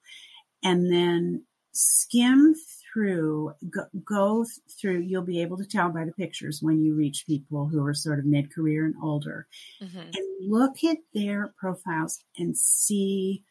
and 0.64 0.92
then 0.92 1.44
skim 1.72 2.56
through, 2.94 3.54
go, 3.70 3.84
go 4.04 4.46
through, 4.80 5.00
you'll 5.00 5.22
be 5.22 5.42
able 5.42 5.58
to 5.58 5.66
tell 5.66 5.90
by 5.90 6.06
the 6.06 6.14
pictures 6.14 6.60
when 6.62 6.82
you 6.82 6.96
reach 6.96 7.26
people 7.28 7.68
who 7.68 7.86
are 7.86 7.94
sort 7.94 8.20
of 8.20 8.26
mid 8.26 8.54
career 8.54 8.86
and 8.86 8.96
older 9.02 9.48
hmm 9.82 10.00
and 10.18 10.52
look 10.52 10.84
at 10.84 10.98
their 11.14 11.54
profiles 11.58 12.24
and 12.38 12.58
see 12.58 13.44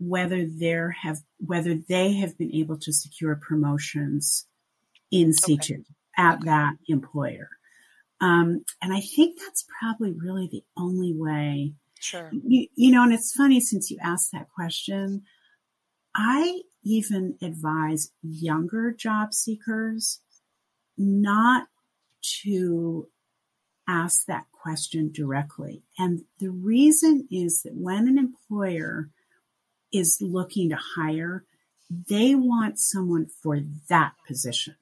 whether 0.00 0.46
there 0.46 0.90
have 0.90 1.18
whether 1.38 1.74
they 1.88 2.14
have 2.14 2.36
been 2.38 2.54
able 2.54 2.78
to 2.78 2.92
secure 2.92 3.36
promotions 3.36 4.46
in 5.10 5.32
situ 5.32 5.82
at 6.16 6.36
Okay. 6.36 6.44
that 6.46 6.74
employer. 6.88 7.48
Um, 8.20 8.64
and 8.82 8.92
I 8.92 9.00
think 9.00 9.38
that's 9.38 9.64
probably 9.78 10.12
really 10.12 10.48
the 10.50 10.64
only 10.76 11.14
way. 11.14 11.74
Sure. 12.00 12.30
You, 12.32 12.68
you 12.74 12.90
know, 12.90 13.02
and 13.02 13.12
it's 13.12 13.34
funny 13.34 13.60
since 13.60 13.90
you 13.90 13.98
asked 14.02 14.32
that 14.32 14.48
question. 14.54 15.22
I 16.14 16.62
even 16.84 17.36
advise 17.42 18.10
younger 18.22 18.92
job 18.92 19.34
seekers 19.34 20.20
not 20.96 21.68
to 22.42 23.08
ask 23.86 24.26
that 24.26 24.46
question 24.52 25.10
directly. 25.12 25.82
And 25.98 26.22
the 26.38 26.50
reason 26.50 27.26
is 27.30 27.62
that 27.62 27.74
when 27.74 28.06
an 28.06 28.18
employer 28.18 29.10
is 29.92 30.18
looking 30.20 30.70
to 30.70 30.78
hire, 30.96 31.44
they 31.90 32.34
want 32.34 32.78
someone 32.78 33.26
for 33.42 33.60
that 33.88 34.12
position. 34.26 34.76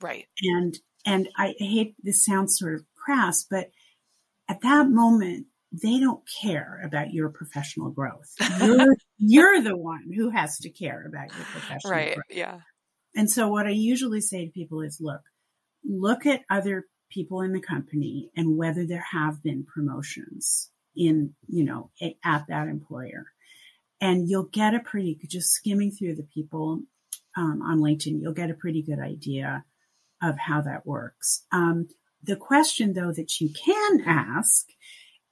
Right. 0.00 0.26
And 0.42 0.78
and 1.04 1.28
I 1.36 1.54
hate 1.58 1.94
this 2.02 2.24
sounds 2.24 2.58
sort 2.58 2.74
of 2.74 2.84
crass, 2.94 3.44
but 3.48 3.70
at 4.48 4.60
that 4.62 4.88
moment, 4.88 5.46
they 5.72 5.98
don't 6.00 6.22
care 6.42 6.80
about 6.84 7.12
your 7.12 7.28
professional 7.30 7.90
growth. 7.90 8.32
You're 8.60 8.96
you're 9.18 9.62
the 9.62 9.76
one 9.76 10.10
who 10.14 10.30
has 10.30 10.58
to 10.58 10.70
care 10.70 11.04
about 11.06 11.34
your 11.34 11.44
professional 11.46 11.92
Right. 11.92 12.14
growth. 12.14 12.24
Yeah. 12.30 12.60
And 13.14 13.30
so 13.30 13.48
what 13.48 13.66
I 13.66 13.70
usually 13.70 14.20
say 14.20 14.44
to 14.44 14.50
people 14.50 14.82
is 14.82 14.98
look, 15.00 15.22
look 15.84 16.26
at 16.26 16.42
other 16.50 16.84
people 17.10 17.40
in 17.40 17.52
the 17.52 17.60
company 17.60 18.30
and 18.36 18.56
whether 18.56 18.86
there 18.86 19.04
have 19.12 19.42
been 19.42 19.64
promotions 19.64 20.70
in, 20.94 21.34
you 21.48 21.64
know, 21.64 21.90
at 22.24 22.46
that 22.48 22.68
employer. 22.68 23.26
And 24.00 24.28
you'll 24.28 24.48
get 24.52 24.74
a 24.74 24.80
pretty, 24.80 25.18
just 25.28 25.52
skimming 25.52 25.90
through 25.90 26.16
the 26.16 26.26
people 26.34 26.82
um, 27.36 27.62
on 27.62 27.80
LinkedIn, 27.80 28.20
you'll 28.20 28.32
get 28.34 28.50
a 28.50 28.54
pretty 28.54 28.82
good 28.82 28.98
idea 28.98 29.64
of 30.22 30.38
how 30.38 30.60
that 30.62 30.86
works. 30.86 31.44
Um, 31.52 31.88
the 32.22 32.36
question 32.36 32.92
though 32.94 33.12
that 33.12 33.40
you 33.40 33.50
can 33.64 34.02
ask 34.06 34.66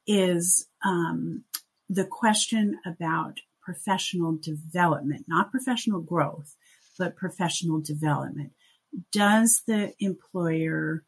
is 0.07 0.67
um, 0.85 1.45
the 1.89 2.05
question 2.05 2.79
about 2.87 3.41
professional 3.63 4.37
development, 4.37 5.25
not 5.27 5.51
professional 5.51 6.01
growth, 6.01 6.55
but 6.99 7.17
professional 7.17 7.81
development. 7.81 8.53
Does 9.11 9.63
the 9.67 9.93
employer 9.99 11.05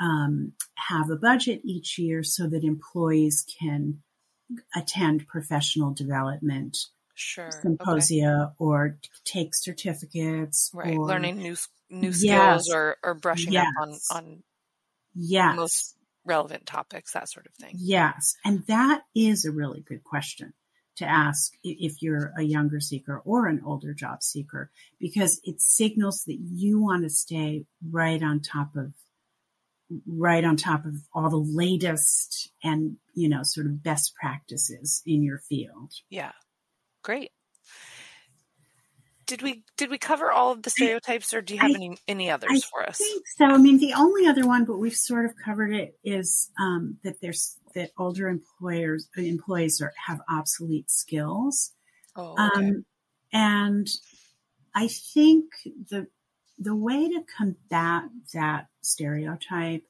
um, 0.00 0.52
have 0.74 1.10
a 1.10 1.16
budget 1.16 1.60
each 1.64 1.98
year 1.98 2.22
so 2.22 2.46
that 2.46 2.64
employees 2.64 3.44
can 3.58 4.02
attend 4.74 5.26
professional 5.26 5.92
development 5.92 6.76
sure 7.14 7.50
symposia 7.50 8.48
okay. 8.48 8.54
or 8.58 8.98
take 9.24 9.54
certificates 9.54 10.70
right 10.74 10.96
or, 10.96 11.06
learning 11.06 11.38
new 11.38 11.56
new 11.90 12.12
skills 12.12 12.68
yes. 12.68 12.70
or 12.72 12.96
or 13.02 13.14
brushing 13.14 13.52
yes. 13.52 13.66
up 13.66 13.88
on 13.88 13.98
on 14.16 14.42
yes. 15.14 15.56
most 15.56 15.96
relevant 16.26 16.66
topics 16.66 17.12
that 17.12 17.28
sort 17.28 17.46
of 17.46 17.54
thing. 17.54 17.74
Yes 17.78 18.36
and 18.44 18.66
that 18.66 19.02
is 19.14 19.44
a 19.44 19.52
really 19.52 19.80
good 19.80 20.04
question 20.04 20.52
to 20.96 21.04
ask 21.04 21.52
if 21.62 22.02
you're 22.02 22.32
a 22.38 22.42
younger 22.42 22.80
seeker 22.80 23.20
or 23.24 23.46
an 23.46 23.62
older 23.64 23.92
job 23.92 24.22
seeker 24.22 24.70
because 24.98 25.40
it 25.44 25.60
signals 25.60 26.24
that 26.26 26.38
you 26.40 26.80
want 26.80 27.02
to 27.02 27.10
stay 27.10 27.64
right 27.90 28.22
on 28.22 28.40
top 28.40 28.74
of 28.76 28.92
right 30.06 30.44
on 30.44 30.56
top 30.56 30.84
of 30.84 30.94
all 31.12 31.30
the 31.30 31.36
latest 31.36 32.50
and 32.64 32.96
you 33.14 33.28
know 33.28 33.42
sort 33.42 33.66
of 33.66 33.82
best 33.82 34.14
practices 34.14 35.02
in 35.06 35.22
your 35.22 35.38
field. 35.38 35.92
Yeah. 36.10 36.32
Great 37.02 37.30
did 39.26 39.42
we 39.42 39.62
did 39.76 39.90
we 39.90 39.98
cover 39.98 40.30
all 40.30 40.52
of 40.52 40.62
the 40.62 40.70
stereotypes 40.70 41.34
or 41.34 41.42
do 41.42 41.54
you 41.54 41.60
have 41.60 41.70
I, 41.70 41.74
any 41.74 41.98
any 42.08 42.30
others 42.30 42.50
I 42.52 42.60
for 42.60 42.86
us? 42.86 43.00
I 43.00 43.04
think 43.04 43.24
so. 43.36 43.44
I 43.44 43.58
mean 43.58 43.78
the 43.78 43.94
only 43.94 44.26
other 44.26 44.46
one 44.46 44.64
but 44.64 44.78
we've 44.78 44.94
sort 44.94 45.24
of 45.24 45.32
covered 45.44 45.72
it 45.72 45.98
is 46.04 46.50
um, 46.60 46.98
that 47.02 47.20
there's 47.20 47.56
that 47.74 47.90
older 47.98 48.28
employers 48.28 49.08
employees 49.16 49.80
are, 49.82 49.92
have 50.06 50.20
obsolete 50.30 50.90
skills. 50.90 51.72
Oh, 52.14 52.32
okay. 52.32 52.68
um, 52.68 52.84
and 53.32 53.88
i 54.74 54.88
think 54.88 55.44
the 55.90 56.06
the 56.58 56.74
way 56.74 57.08
to 57.08 57.22
combat 57.36 58.04
that 58.32 58.68
stereotype 58.80 59.84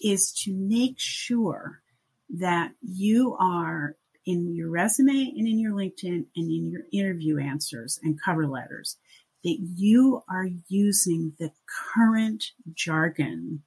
is 0.00 0.32
to 0.44 0.54
make 0.54 0.94
sure 0.98 1.82
that 2.30 2.72
you 2.80 3.36
are 3.38 3.96
in 4.26 4.54
your 4.54 4.70
resume 4.70 5.32
and 5.36 5.46
in 5.46 5.58
your 5.58 5.72
LinkedIn 5.72 6.26
and 6.36 6.50
in 6.50 6.70
your 6.70 6.82
interview 6.92 7.38
answers 7.38 7.98
and 8.02 8.20
cover 8.22 8.46
letters 8.46 8.96
that 9.44 9.58
you 9.76 10.22
are 10.28 10.48
using 10.68 11.32
the 11.38 11.50
current 11.94 12.44
jargon 12.72 13.62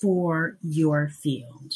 for 0.00 0.56
your 0.62 1.08
field. 1.08 1.74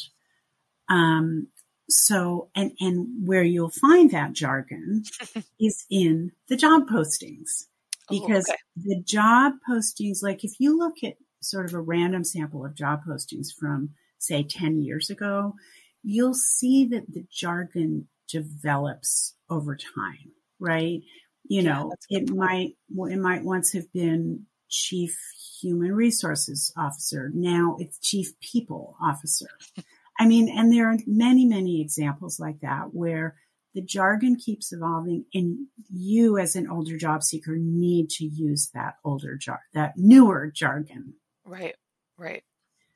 Um, 0.89 1.47
so, 1.89 2.49
and, 2.55 2.71
and 2.79 3.27
where 3.27 3.43
you'll 3.43 3.69
find 3.69 4.11
that 4.11 4.33
jargon 4.33 5.03
is 5.59 5.85
in 5.89 6.31
the 6.47 6.55
job 6.55 6.87
postings 6.89 7.65
because 8.09 8.49
oh, 8.49 8.53
okay. 8.53 8.61
the 8.75 9.01
job 9.03 9.53
postings, 9.69 10.23
like 10.23 10.43
if 10.43 10.53
you 10.59 10.77
look 10.77 11.03
at 11.03 11.17
sort 11.41 11.65
of 11.65 11.73
a 11.73 11.81
random 11.81 12.23
sample 12.23 12.65
of 12.65 12.75
job 12.75 13.01
postings 13.07 13.47
from 13.53 13.91
say 14.17 14.43
10 14.43 14.81
years 14.81 15.09
ago, 15.09 15.55
you'll 16.03 16.33
see 16.33 16.85
that 16.85 17.11
the 17.11 17.25
jargon 17.31 18.07
develops 18.27 19.35
over 19.49 19.75
time, 19.75 20.31
right? 20.59 21.01
You 21.43 21.61
yeah, 21.61 21.73
know, 21.73 21.93
it 22.09 22.29
might, 22.29 22.75
it 22.89 23.19
might 23.19 23.43
once 23.43 23.73
have 23.73 23.91
been 23.91 24.45
chief 24.69 25.17
human 25.59 25.93
resources 25.93 26.73
officer. 26.77 27.29
Now 27.33 27.75
it's 27.79 27.99
chief 27.99 28.39
people 28.39 28.95
officer. 29.01 29.49
I 30.19 30.27
mean, 30.27 30.49
and 30.49 30.71
there 30.71 30.89
are 30.89 30.97
many, 31.05 31.45
many 31.45 31.81
examples 31.81 32.39
like 32.39 32.59
that 32.61 32.93
where 32.93 33.35
the 33.73 33.81
jargon 33.81 34.35
keeps 34.35 34.73
evolving 34.73 35.25
and 35.33 35.67
you 35.89 36.37
as 36.37 36.55
an 36.55 36.69
older 36.69 36.97
job 36.97 37.23
seeker 37.23 37.55
need 37.57 38.09
to 38.11 38.25
use 38.25 38.69
that 38.73 38.95
older 39.03 39.37
jar, 39.37 39.61
that 39.73 39.93
newer 39.97 40.51
jargon. 40.53 41.13
Right. 41.45 41.75
Right. 42.17 42.43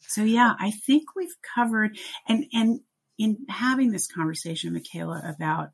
So 0.08 0.24
yeah, 0.24 0.54
I 0.60 0.72
think 0.72 1.16
we've 1.16 1.36
covered 1.56 1.98
and, 2.28 2.46
and 2.54 2.82
in 3.18 3.46
having 3.50 3.92
this 3.92 4.08
conversation, 4.08 4.74
Michaela, 4.74 5.22
about 5.26 5.72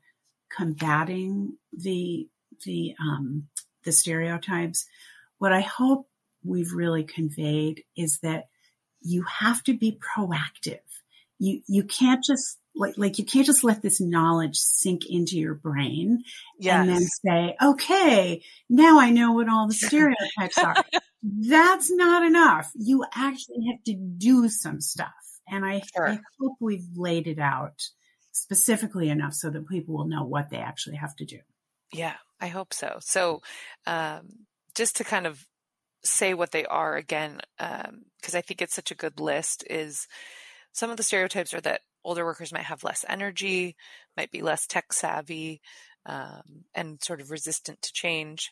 combating 0.54 1.56
the, 1.72 2.28
the, 2.64 2.94
um, 3.00 3.48
the 3.84 3.92
stereotypes, 3.92 4.86
what 5.38 5.52
I 5.52 5.60
hope 5.60 6.08
we've 6.44 6.72
really 6.72 7.04
conveyed 7.04 7.84
is 7.96 8.18
that 8.22 8.48
you 9.00 9.24
have 9.24 9.62
to 9.64 9.76
be 9.76 9.98
proactive. 10.16 10.80
You, 11.38 11.62
you 11.66 11.84
can't 11.84 12.22
just 12.22 12.58
like 12.74 12.94
like 12.96 13.18
you 13.18 13.24
can't 13.24 13.46
just 13.46 13.64
let 13.64 13.82
this 13.82 14.00
knowledge 14.00 14.56
sink 14.56 15.02
into 15.06 15.38
your 15.38 15.54
brain 15.54 16.22
yes. 16.58 16.74
and 16.74 16.88
then 16.88 17.02
say, 17.02 17.56
okay, 17.62 18.42
now 18.68 18.98
I 18.98 19.10
know 19.10 19.32
what 19.32 19.48
all 19.48 19.66
the 19.66 19.74
stereotypes 19.74 20.58
are. 20.58 20.76
That's 21.22 21.90
not 21.90 22.24
enough. 22.24 22.70
You 22.74 23.04
actually 23.14 23.66
have 23.70 23.82
to 23.84 23.94
do 23.94 24.48
some 24.48 24.80
stuff. 24.80 25.12
And 25.48 25.64
I, 25.64 25.82
sure. 25.94 26.08
I 26.08 26.18
hope 26.40 26.54
we've 26.60 26.86
laid 26.94 27.26
it 27.26 27.38
out 27.38 27.82
specifically 28.32 29.08
enough 29.08 29.34
so 29.34 29.50
that 29.50 29.68
people 29.68 29.96
will 29.96 30.08
know 30.08 30.24
what 30.24 30.50
they 30.50 30.58
actually 30.58 30.96
have 30.96 31.14
to 31.16 31.24
do. 31.24 31.38
Yeah, 31.92 32.14
I 32.40 32.48
hope 32.48 32.72
so. 32.72 32.98
So, 33.00 33.42
um, 33.86 34.28
just 34.74 34.96
to 34.96 35.04
kind 35.04 35.26
of 35.26 35.44
say 36.02 36.34
what 36.34 36.50
they 36.50 36.64
are 36.64 36.96
again, 36.96 37.40
because 37.58 38.34
um, 38.34 38.38
I 38.38 38.40
think 38.40 38.62
it's 38.62 38.74
such 38.74 38.90
a 38.90 38.96
good 38.96 39.20
list, 39.20 39.64
is 39.68 40.08
some 40.72 40.90
of 40.90 40.96
the 40.96 41.02
stereotypes 41.02 41.52
are 41.52 41.60
that 41.60 41.82
older 42.04 42.24
workers 42.24 42.52
might 42.52 42.64
have 42.64 42.84
less 42.84 43.04
energy, 43.08 43.76
might 44.16 44.30
be 44.30 44.42
less 44.42 44.66
tech 44.66 44.92
savvy, 44.92 45.60
um, 46.06 46.64
and 46.74 47.02
sort 47.02 47.20
of 47.20 47.30
resistant 47.30 47.80
to 47.82 47.92
change. 47.92 48.50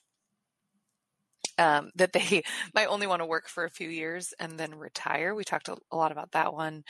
Um, 1.61 1.91
that 1.97 2.13
they 2.13 2.43
might 2.75 2.87
only 2.87 3.07
want 3.07 3.21
to 3.21 3.27
work 3.27 3.49
for 3.49 3.65
a 3.65 3.71
few 3.71 3.89
years 3.89 4.33
and 4.41 4.59
then 4.59 4.75
retire. 4.75 5.35
We 5.35 5.45
talked 5.45 5.69
a, 5.69 5.77
a 5.93 5.97
lot 5.97 6.13
about 6.13 6.33
that 6.33 6.55
one. 6.55 6.85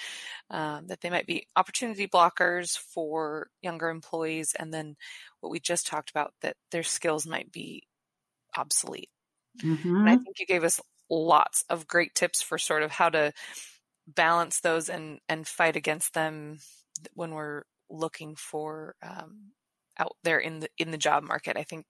Um, 0.51 0.87
that 0.87 1.01
they 1.01 1.11
might 1.11 1.27
be 1.27 1.47
opportunity 1.57 2.07
blockers 2.07 2.79
for 2.79 3.49
younger 3.63 3.89
employees, 3.89 4.55
and 4.59 4.73
then 4.73 4.97
what 5.41 5.51
we 5.51 5.61
just 5.61 5.87
talked 5.87 6.11
about 6.11 6.33
that 6.43 6.57
their 6.71 6.85
skills 6.85 7.27
might 7.27 7.51
be 7.51 7.83
obsolete. 8.57 9.11
Mm-hmm. 9.63 9.97
And 9.97 10.09
I 10.09 10.17
think 10.17 10.39
you 10.39 10.47
gave 10.47 10.65
us 10.65 10.81
lots 11.11 11.65
of 11.69 11.89
great 11.89 12.15
tips 12.15 12.41
for 12.41 12.57
sort 12.57 12.83
of 12.83 12.93
how 12.93 13.09
to 13.09 13.33
balance 14.07 14.61
those 14.61 14.89
and 14.89 15.19
and 15.29 15.47
fight 15.47 15.77
against 15.77 16.15
them 16.15 16.59
when 17.15 17.33
we're 17.33 17.63
looking 17.89 18.37
for 18.37 18.95
um, 19.03 19.53
out 19.99 20.17
there 20.23 20.39
in 20.39 20.61
the 20.61 20.69
in 20.79 20.91
the 20.91 20.99
job 20.99 21.23
market. 21.23 21.57
I 21.57 21.65
think 21.65 21.87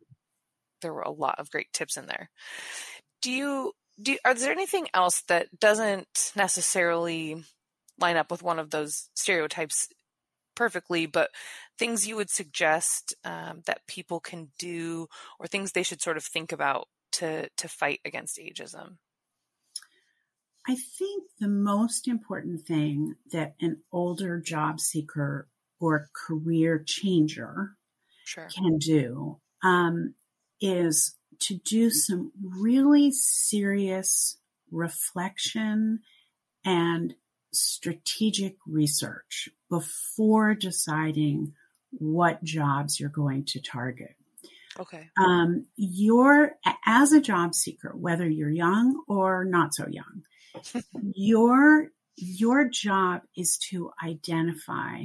there 0.81 0.93
were 0.93 1.03
a 1.03 1.11
lot 1.11 1.39
of 1.39 1.51
great 1.51 1.73
tips 1.73 1.97
in 1.97 2.07
there. 2.07 2.31
Do 3.23 3.31
you 3.31 3.73
do? 4.01 4.17
Are 4.25 4.35
there 4.35 4.53
anything 4.53 4.89
else 4.95 5.23
that 5.29 5.59
doesn't 5.59 6.33
necessarily 6.37 7.45
line 7.99 8.17
up 8.17 8.31
with 8.31 8.43
one 8.43 8.59
of 8.59 8.71
those 8.71 9.11
stereotypes 9.15 9.89
perfectly, 10.57 11.07
but 11.07 11.31
things 11.79 12.07
you 12.07 12.17
would 12.17 12.31
suggest 12.31 13.15
um, 13.25 13.63
that 13.67 13.87
people 13.87 14.21
can 14.21 14.51
do, 14.59 15.07
or 15.39 15.47
things 15.47 15.73
they 15.73 15.83
should 15.83 16.03
sort 16.03 16.17
of 16.17 16.25
think 16.25 16.53
about 16.53 16.87
to 17.13 17.49
to 17.57 17.69
fight 17.69 18.01
against 18.05 18.39
ageism? 18.39 18.97
I 20.69 20.77
think 20.99 21.25
the 21.41 21.49
most 21.49 22.07
important 22.07 22.63
thing 22.63 23.15
that 23.33 23.55
an 23.61 23.79
older 23.93 24.41
job 24.41 24.81
seeker 24.81 25.49
or 25.81 26.11
career 26.15 26.83
changer 26.87 27.77
sure. 28.25 28.49
can 28.55 28.79
do 28.79 29.41
um, 29.65 30.15
is 30.61 31.17
to 31.41 31.57
do 31.57 31.91
some 31.91 32.33
really 32.43 33.11
serious 33.11 34.37
reflection 34.71 36.01
and 36.65 37.15
strategic 37.53 38.57
research 38.67 39.49
before 39.69 40.55
deciding 40.55 41.55
what 41.91 42.43
jobs 42.45 43.01
you're 43.01 43.09
going 43.09 43.45
to 43.45 43.61
target. 43.61 44.15
Okay. 44.79 45.09
Um, 45.19 45.67
you're, 45.77 46.53
as 46.87 47.13
a 47.13 47.21
job 47.21 47.55
seeker, 47.55 47.93
whether 47.97 48.29
you're 48.29 48.51
young 48.51 49.03
or 49.09 49.45
not 49.45 49.75
so 49.75 49.87
young, 49.89 50.23
your 51.15 51.89
your 52.17 52.69
job 52.69 53.23
is 53.35 53.57
to 53.71 53.91
identify 54.05 55.05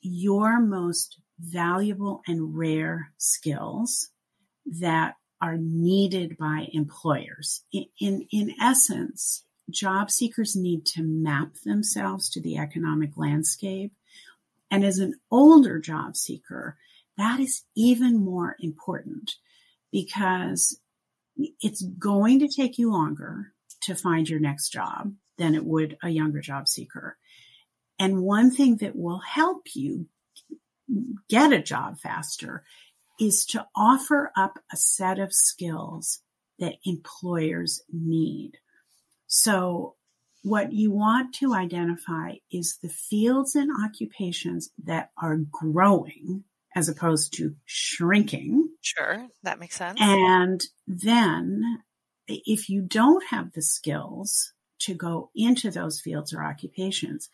your 0.00 0.60
most 0.60 1.20
valuable 1.38 2.22
and 2.26 2.56
rare 2.56 3.12
skills 3.18 4.08
that 4.66 5.14
are 5.40 5.56
needed 5.58 6.36
by 6.38 6.68
employers. 6.72 7.64
In, 7.72 7.86
in, 8.00 8.26
in 8.30 8.54
essence, 8.60 9.44
job 9.70 10.10
seekers 10.10 10.54
need 10.54 10.86
to 10.86 11.02
map 11.02 11.54
themselves 11.64 12.30
to 12.30 12.40
the 12.40 12.58
economic 12.58 13.16
landscape. 13.16 13.92
And 14.70 14.84
as 14.84 14.98
an 14.98 15.14
older 15.30 15.80
job 15.80 16.16
seeker, 16.16 16.76
that 17.18 17.40
is 17.40 17.64
even 17.76 18.24
more 18.24 18.56
important 18.60 19.32
because 19.90 20.78
it's 21.60 21.82
going 21.82 22.38
to 22.40 22.48
take 22.48 22.78
you 22.78 22.90
longer 22.90 23.52
to 23.82 23.94
find 23.94 24.28
your 24.28 24.40
next 24.40 24.70
job 24.70 25.12
than 25.38 25.54
it 25.54 25.64
would 25.64 25.98
a 26.02 26.08
younger 26.08 26.40
job 26.40 26.68
seeker. 26.68 27.18
And 27.98 28.22
one 28.22 28.50
thing 28.50 28.76
that 28.76 28.96
will 28.96 29.18
help 29.20 29.66
you 29.74 30.06
get 31.28 31.52
a 31.52 31.62
job 31.62 31.98
faster 31.98 32.64
is 33.22 33.46
to 33.46 33.64
offer 33.76 34.32
up 34.36 34.58
a 34.72 34.76
set 34.76 35.20
of 35.20 35.32
skills 35.32 36.20
that 36.58 36.74
employers 36.84 37.82
need. 37.92 38.58
So 39.28 39.94
what 40.42 40.72
you 40.72 40.90
want 40.90 41.32
to 41.36 41.54
identify 41.54 42.34
is 42.50 42.78
the 42.82 42.88
fields 42.88 43.54
and 43.54 43.70
occupations 43.84 44.70
that 44.84 45.10
are 45.16 45.36
growing 45.36 46.42
as 46.74 46.88
opposed 46.88 47.32
to 47.34 47.54
shrinking. 47.64 48.68
Sure, 48.80 49.28
that 49.44 49.60
makes 49.60 49.76
sense. 49.76 50.00
And 50.00 50.64
then 50.88 51.82
if 52.26 52.68
you 52.68 52.82
don't 52.82 53.24
have 53.26 53.52
the 53.52 53.62
skills 53.62 54.52
to 54.80 54.94
go 54.94 55.30
into 55.32 55.70
those 55.70 56.00
fields 56.00 56.34
or 56.34 56.42
occupations, 56.42 57.28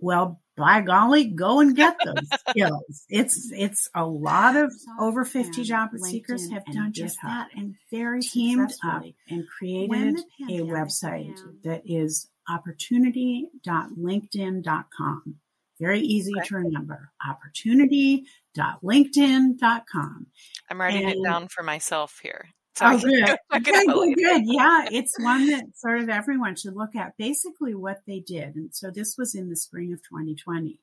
well, 0.00 0.40
by 0.56 0.80
golly, 0.82 1.24
go 1.24 1.58
and 1.60 1.74
get 1.74 1.96
those 2.04 2.28
skills. 2.48 3.06
It's 3.08 3.50
it's 3.52 3.88
a 3.94 4.04
lot 4.04 4.56
of 4.56 4.70
over 5.00 5.24
50 5.24 5.64
job 5.64 5.88
seekers 5.96 6.50
have 6.50 6.66
done 6.66 6.92
just 6.92 7.18
that 7.22 7.48
and 7.56 7.76
very 7.90 8.20
teamed 8.20 8.74
up 8.84 9.02
and 9.28 9.48
created 9.48 10.20
a 10.48 10.60
website 10.60 11.40
that 11.64 11.82
is 11.86 12.28
opportunity.linkedin.com. 12.48 15.34
Very 15.80 16.00
easy 16.00 16.32
okay. 16.36 16.46
to 16.48 16.56
remember. 16.56 17.10
Opportunity.linkedin.com. 17.26 20.26
I'm 20.68 20.80
writing 20.80 21.04
and, 21.04 21.12
it 21.12 21.22
down 21.24 21.48
for 21.48 21.62
myself 21.62 22.20
here. 22.22 22.50
So 22.80 22.86
oh, 22.92 22.98
good. 22.98 23.38
good, 23.62 23.86
good, 23.86 24.14
good. 24.16 24.42
Yeah, 24.46 24.86
it's 24.90 25.18
one 25.20 25.50
that 25.50 25.64
sort 25.76 26.00
of 26.00 26.08
everyone 26.08 26.56
should 26.56 26.74
look 26.74 26.96
at. 26.96 27.16
Basically, 27.18 27.74
what 27.74 28.00
they 28.06 28.20
did, 28.20 28.56
and 28.56 28.74
so 28.74 28.90
this 28.90 29.16
was 29.18 29.34
in 29.34 29.50
the 29.50 29.56
spring 29.56 29.92
of 29.92 30.00
2020. 30.02 30.80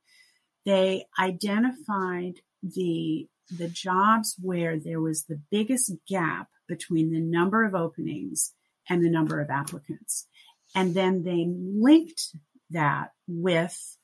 They 0.64 1.06
identified 1.20 2.42
the 2.62 3.28
the 3.50 3.68
jobs 3.68 4.36
where 4.40 4.78
there 4.78 5.02
was 5.02 5.24
the 5.24 5.42
biggest 5.50 5.92
gap 6.08 6.50
between 6.68 7.12
the 7.12 7.20
number 7.20 7.64
of 7.64 7.74
openings 7.74 8.54
and 8.88 9.04
the 9.04 9.10
number 9.10 9.42
of 9.42 9.50
applicants, 9.50 10.28
and 10.76 10.94
then 10.94 11.24
they 11.24 11.48
linked 11.50 12.36
that 12.70 13.12
with 13.28 13.98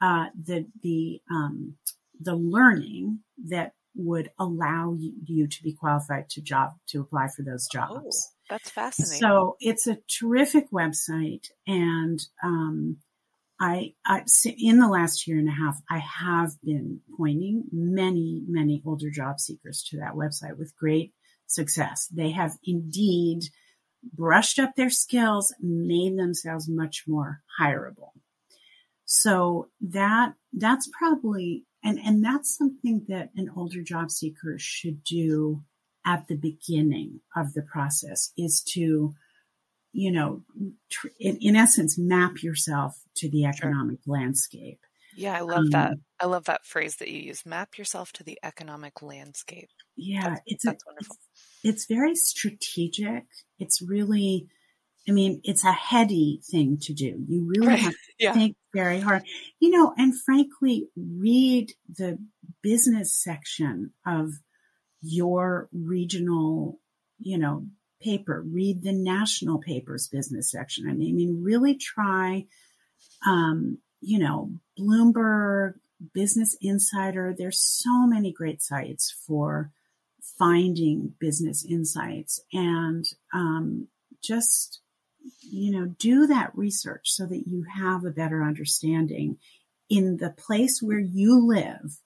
uh, 0.00 0.26
the 0.44 0.66
the 0.82 1.20
um, 1.30 1.76
the 2.20 2.34
learning 2.34 3.20
that 3.46 3.74
would 3.94 4.30
allow 4.38 4.96
you, 4.98 5.46
to 5.46 5.62
be 5.62 5.72
qualified 5.72 6.28
to 6.30 6.40
job 6.40 6.72
to 6.88 7.00
apply 7.00 7.28
for 7.28 7.42
those 7.42 7.66
jobs. 7.66 7.94
Oh, 7.94 8.10
that's 8.50 8.70
fascinating. 8.70 9.20
So 9.20 9.56
it's 9.60 9.86
a 9.86 9.98
terrific 10.08 10.70
website, 10.70 11.46
and 11.66 12.20
um, 12.42 12.98
I, 13.60 13.94
I 14.06 14.24
in 14.58 14.78
the 14.78 14.88
last 14.88 15.26
year 15.26 15.38
and 15.38 15.48
a 15.48 15.52
half, 15.52 15.80
I 15.90 15.98
have 15.98 16.52
been 16.62 17.00
pointing 17.16 17.64
many 17.72 18.42
many 18.46 18.82
older 18.84 19.10
job 19.10 19.40
seekers 19.40 19.84
to 19.90 19.98
that 19.98 20.14
website 20.14 20.56
with 20.56 20.76
great 20.76 21.12
success. 21.46 22.06
They 22.08 22.30
have 22.30 22.56
indeed 22.64 23.44
brushed 24.02 24.58
up 24.58 24.74
their 24.76 24.90
skills, 24.90 25.52
made 25.60 26.16
themselves 26.18 26.68
much 26.68 27.04
more 27.06 27.42
hireable. 27.60 28.12
So 29.04 29.68
that 29.80 30.34
that's 30.52 30.88
probably 30.96 31.64
and, 31.82 31.98
and 31.98 32.24
that's 32.24 32.56
something 32.56 33.04
that 33.08 33.30
an 33.36 33.50
older 33.56 33.82
job 33.82 34.10
seeker 34.10 34.56
should 34.58 35.04
do 35.04 35.62
at 36.04 36.26
the 36.26 36.36
beginning 36.36 37.20
of 37.36 37.52
the 37.52 37.62
process 37.62 38.32
is 38.36 38.62
to, 38.62 39.14
you 39.92 40.10
know, 40.10 40.42
tr- 40.90 41.08
in, 41.20 41.36
in, 41.40 41.56
essence, 41.56 41.98
map 41.98 42.42
yourself 42.42 43.00
to 43.16 43.30
the 43.30 43.44
economic 43.44 43.98
sure. 44.04 44.14
landscape. 44.14 44.80
Yeah, 45.16 45.36
I 45.36 45.40
love 45.40 45.58
um, 45.58 45.70
that. 45.70 45.94
I 46.20 46.26
love 46.26 46.44
that 46.44 46.64
phrase 46.64 46.96
that 46.96 47.08
you 47.08 47.20
use. 47.20 47.44
Map 47.44 47.76
yourself 47.76 48.12
to 48.14 48.24
the 48.24 48.38
economic 48.42 49.02
landscape. 49.02 49.68
Yeah, 49.96 50.30
that's, 50.30 50.42
it's 50.46 50.64
that's 50.64 50.82
a, 50.82 50.86
wonderful. 50.86 51.16
It's, 51.64 51.64
it's 51.64 51.86
very 51.86 52.14
strategic. 52.14 53.24
It's 53.58 53.82
really 53.82 54.48
I 55.08 55.12
mean, 55.12 55.40
it's 55.44 55.64
a 55.64 55.72
heady 55.72 56.40
thing 56.50 56.78
to 56.82 56.92
do. 56.92 57.24
You 57.26 57.46
really 57.48 57.68
right. 57.68 57.78
have 57.78 57.92
to 57.92 58.12
yeah. 58.18 58.32
think 58.34 58.56
very 58.74 59.00
hard. 59.00 59.22
You 59.58 59.70
know, 59.70 59.94
and 59.96 60.14
frankly, 60.20 60.88
read 60.96 61.72
the 61.88 62.18
business 62.62 63.14
section 63.14 63.92
of 64.06 64.32
your 65.00 65.68
regional, 65.72 66.78
you 67.18 67.38
know, 67.38 67.66
paper. 68.02 68.44
Read 68.46 68.82
the 68.82 68.92
national 68.92 69.58
papers 69.58 70.08
business 70.08 70.50
section. 70.50 70.88
I 70.88 70.92
mean, 70.92 71.14
I 71.14 71.16
mean 71.16 71.42
really 71.42 71.76
try, 71.76 72.46
um, 73.26 73.78
you 74.00 74.18
know, 74.18 74.50
Bloomberg, 74.78 75.74
Business 76.12 76.56
Insider. 76.60 77.34
There's 77.36 77.60
so 77.60 78.06
many 78.06 78.32
great 78.32 78.62
sites 78.62 79.14
for 79.26 79.72
finding 80.38 81.14
business 81.18 81.64
insights 81.64 82.40
and 82.52 83.04
um, 83.32 83.88
just 84.22 84.80
you 85.40 85.72
know, 85.72 85.86
do 85.86 86.26
that 86.26 86.56
research 86.56 87.10
so 87.10 87.26
that 87.26 87.44
you 87.46 87.64
have 87.74 88.04
a 88.04 88.10
better 88.10 88.42
understanding 88.42 89.38
in 89.88 90.18
the 90.18 90.30
place 90.30 90.80
where 90.82 90.98
you 90.98 91.46
live, 91.46 91.98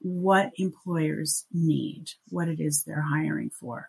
what 0.00 0.52
employers 0.56 1.44
need, 1.52 2.06
what 2.28 2.48
it 2.48 2.60
is 2.60 2.82
they're 2.82 3.02
hiring 3.02 3.50
for. 3.50 3.88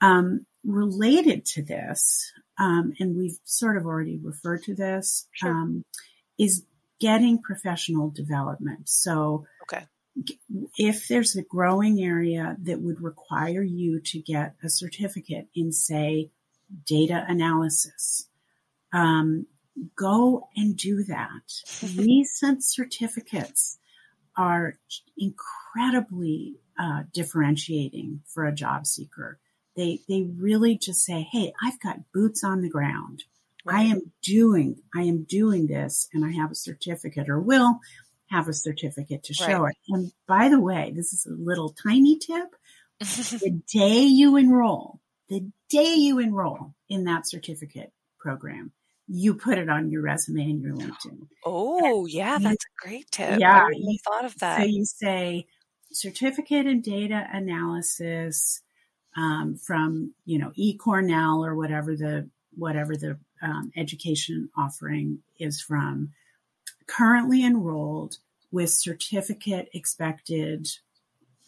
Um, 0.00 0.46
related 0.64 1.44
to 1.46 1.62
this, 1.62 2.30
um, 2.58 2.92
and 2.98 3.16
we've 3.16 3.38
sort 3.44 3.76
of 3.76 3.86
already 3.86 4.18
referred 4.18 4.62
to 4.64 4.74
this, 4.74 5.26
sure. 5.32 5.50
um, 5.50 5.84
is 6.38 6.64
getting 7.00 7.40
professional 7.40 8.10
development. 8.10 8.88
So, 8.88 9.46
okay. 9.62 9.86
if 10.76 11.08
there's 11.08 11.36
a 11.36 11.42
growing 11.42 12.02
area 12.02 12.56
that 12.62 12.80
would 12.80 13.02
require 13.02 13.62
you 13.62 14.00
to 14.00 14.18
get 14.18 14.54
a 14.62 14.68
certificate 14.68 15.48
in, 15.54 15.72
say, 15.72 16.30
data 16.84 17.24
analysis. 17.28 18.28
Um, 18.92 19.46
go 19.94 20.48
and 20.56 20.76
do 20.76 21.04
that. 21.04 21.62
Recent 21.96 22.64
certificates 22.64 23.78
are 24.36 24.78
incredibly 25.16 26.56
uh, 26.78 27.04
differentiating 27.12 28.20
for 28.26 28.44
a 28.44 28.54
job 28.54 28.86
seeker. 28.86 29.38
They 29.76 30.00
they 30.08 30.22
really 30.22 30.78
just 30.78 31.04
say, 31.04 31.26
"Hey, 31.30 31.52
I've 31.62 31.80
got 31.80 32.12
boots 32.12 32.44
on 32.44 32.62
the 32.62 32.68
ground. 32.68 33.24
Right. 33.64 33.78
I 33.78 33.82
am 33.84 34.12
doing 34.22 34.80
I 34.94 35.02
am 35.02 35.24
doing 35.24 35.66
this, 35.66 36.08
and 36.12 36.24
I 36.24 36.32
have 36.32 36.50
a 36.50 36.54
certificate, 36.54 37.28
or 37.28 37.40
will 37.40 37.80
have 38.30 38.48
a 38.48 38.54
certificate 38.54 39.24
to 39.24 39.34
show 39.34 39.62
right. 39.62 39.74
it." 39.88 39.94
And 39.94 40.12
by 40.26 40.48
the 40.48 40.60
way, 40.60 40.92
this 40.94 41.12
is 41.12 41.26
a 41.26 41.34
little 41.34 41.70
tiny 41.70 42.18
tip. 42.18 42.54
the 43.00 43.60
day 43.70 44.00
you 44.04 44.36
enroll, 44.36 45.00
the 45.28 45.50
day 45.68 45.94
you 45.94 46.18
enroll 46.18 46.74
in 46.88 47.04
that 47.04 47.28
certificate 47.28 47.92
program, 48.18 48.72
you 49.08 49.34
put 49.34 49.58
it 49.58 49.68
on 49.68 49.90
your 49.90 50.02
resume 50.02 50.42
and 50.42 50.62
your 50.62 50.74
LinkedIn. 50.74 51.28
Oh, 51.44 52.06
yeah, 52.06 52.38
that's 52.38 52.64
a 52.64 52.86
great 52.86 53.10
tip. 53.10 53.38
Yeah, 53.38 53.66
I 53.66 53.70
you 53.74 53.98
thought 54.04 54.24
of 54.24 54.38
that. 54.38 54.58
So 54.58 54.64
you 54.64 54.84
say 54.84 55.46
certificate 55.92 56.66
in 56.66 56.80
data 56.80 57.26
analysis 57.32 58.62
um, 59.16 59.56
from 59.56 60.12
you 60.24 60.38
know 60.38 60.52
eCornell 60.58 61.46
or 61.46 61.54
whatever 61.54 61.96
the 61.96 62.28
whatever 62.56 62.96
the 62.96 63.18
um, 63.42 63.72
education 63.76 64.50
offering 64.56 65.20
is 65.38 65.60
from. 65.60 66.10
Currently 66.86 67.44
enrolled 67.44 68.18
with 68.50 68.70
certificate 68.70 69.68
expected 69.72 70.68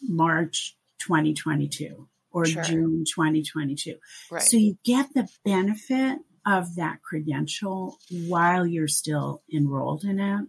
March 0.01 0.75
2022 0.99 2.07
or 2.31 2.45
sure. 2.45 2.63
June 2.63 3.05
2022. 3.05 3.95
Right. 4.31 4.41
So 4.41 4.57
you 4.57 4.77
get 4.83 5.13
the 5.13 5.27
benefit 5.43 6.19
of 6.45 6.75
that 6.75 7.01
credential 7.01 7.97
while 8.27 8.65
you're 8.65 8.87
still 8.87 9.43
enrolled 9.53 10.03
in 10.03 10.19
it. 10.19 10.47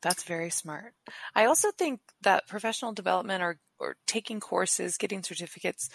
That's 0.00 0.24
very 0.24 0.50
smart. 0.50 0.92
I 1.34 1.46
also 1.46 1.70
think 1.70 2.00
that 2.22 2.46
professional 2.46 2.92
development 2.92 3.42
or, 3.42 3.58
or 3.78 3.96
taking 4.06 4.38
courses, 4.38 4.98
getting 4.98 5.22
certificates 5.22 5.88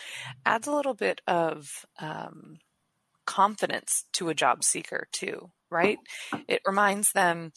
adds 0.45 0.67
a 0.67 0.71
little 0.71 0.95
bit 0.95 1.21
of 1.27 1.85
um, 1.99 2.57
confidence 3.25 4.05
to 4.13 4.29
a 4.29 4.33
job 4.33 4.63
seeker 4.63 5.07
too, 5.11 5.51
right? 5.69 5.99
It 6.47 6.61
reminds 6.65 7.11
them, 7.11 7.53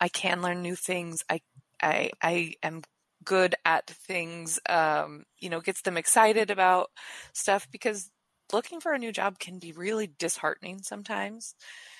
I 0.00 0.08
can 0.08 0.40
learn 0.40 0.62
new 0.62 0.76
things. 0.76 1.24
I, 1.28 1.40
I, 1.82 2.10
I 2.22 2.52
am 2.62 2.82
good 3.26 3.54
at 3.64 3.86
things, 3.88 4.58
um, 4.68 5.24
you 5.38 5.50
know, 5.50 5.60
gets 5.60 5.82
them 5.82 5.98
excited 5.98 6.50
about 6.50 6.88
stuff 7.34 7.68
because 7.70 8.10
looking 8.52 8.80
for 8.80 8.92
a 8.92 8.98
new 8.98 9.12
job 9.12 9.38
can 9.38 9.58
be 9.58 9.72
really 9.72 10.06
disheartening 10.18 10.80
sometimes. 10.82 11.54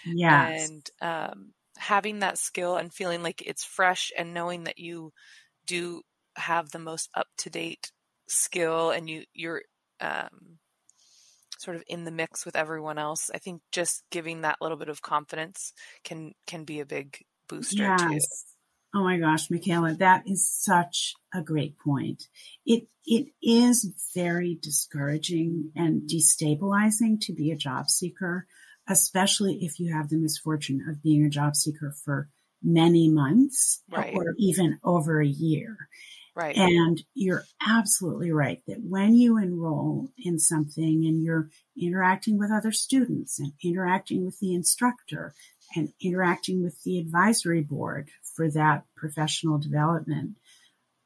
Yes. 0.05 0.71
And 0.71 0.91
um, 1.03 1.53
having 1.77 2.21
that 2.21 2.39
skill 2.39 2.77
and 2.77 2.93
feeling 2.95 3.23
like 3.23 3.43
it's 3.45 3.65
fresh 3.65 4.13
and 4.17 4.33
knowing 4.35 4.65
that 4.65 4.79
you 4.79 5.13
do 5.67 6.03
have 6.37 6.71
the 6.71 6.79
most 6.79 7.11
up 7.15 7.29
to 7.39 7.51
date 7.51 7.93
skill 8.29 8.91
and 8.91 9.09
you 9.11 9.25
you're 9.35 9.63
um, 10.01 10.59
sort 11.59 11.77
of 11.77 11.83
in 11.89 12.05
the 12.05 12.11
mix 12.11 12.45
with 12.45 12.57
everyone 12.57 12.99
else. 12.99 13.31
I 13.35 13.39
think 13.39 13.63
just 13.73 14.05
giving 14.11 14.43
that 14.43 14.59
little 14.61 14.77
bit 14.77 14.89
of 14.89 15.03
confidence 15.03 15.73
can 16.05 16.33
can 16.47 16.65
be 16.65 16.81
a 16.81 16.87
big 16.87 17.19
booster 17.49 17.85
yes. 17.85 17.99
too. 17.99 18.19
Oh 18.97 19.05
my 19.05 19.19
gosh, 19.19 19.51
Michaela, 19.51 19.93
that 19.97 20.23
is 20.27 20.49
such 20.49 21.17
a 21.35 21.43
great 21.43 21.79
point. 21.79 22.29
It 22.65 22.89
it 23.05 23.29
is 23.43 23.93
very 24.15 24.59
discouraging 24.63 25.71
and 25.77 26.09
destabilizing 26.09 27.21
to 27.21 27.35
be 27.35 27.51
a 27.51 27.57
job 27.57 27.91
seeker, 27.91 28.47
especially 28.89 29.59
if 29.61 29.79
you 29.79 29.93
have 29.93 30.09
the 30.09 30.17
misfortune 30.17 30.87
of 30.89 31.03
being 31.03 31.27
a 31.27 31.29
job 31.29 31.57
seeker 31.57 31.95
for 32.07 32.31
many 32.63 33.11
months 33.11 33.83
right. 33.91 34.15
or 34.15 34.35
even 34.39 34.79
over 34.83 35.21
a 35.21 35.27
year. 35.27 35.77
Right. 36.35 36.57
And 36.57 37.03
you're 37.13 37.45
absolutely 37.67 38.31
right 38.31 38.63
that 38.67 38.81
when 38.83 39.15
you 39.15 39.37
enroll 39.37 40.09
in 40.17 40.39
something 40.39 41.05
and 41.05 41.23
you're 41.23 41.51
interacting 41.79 42.39
with 42.39 42.51
other 42.51 42.73
students 42.73 43.39
and 43.39 43.53
interacting 43.63 44.25
with 44.25 44.39
the 44.41 44.55
instructor 44.55 45.35
and 45.75 45.93
interacting 46.01 46.63
with 46.63 46.83
the 46.83 46.99
advisory 46.99 47.63
board 47.63 48.11
for 48.37 48.51
that 48.51 48.85
professional 48.97 49.59
development 49.59 50.37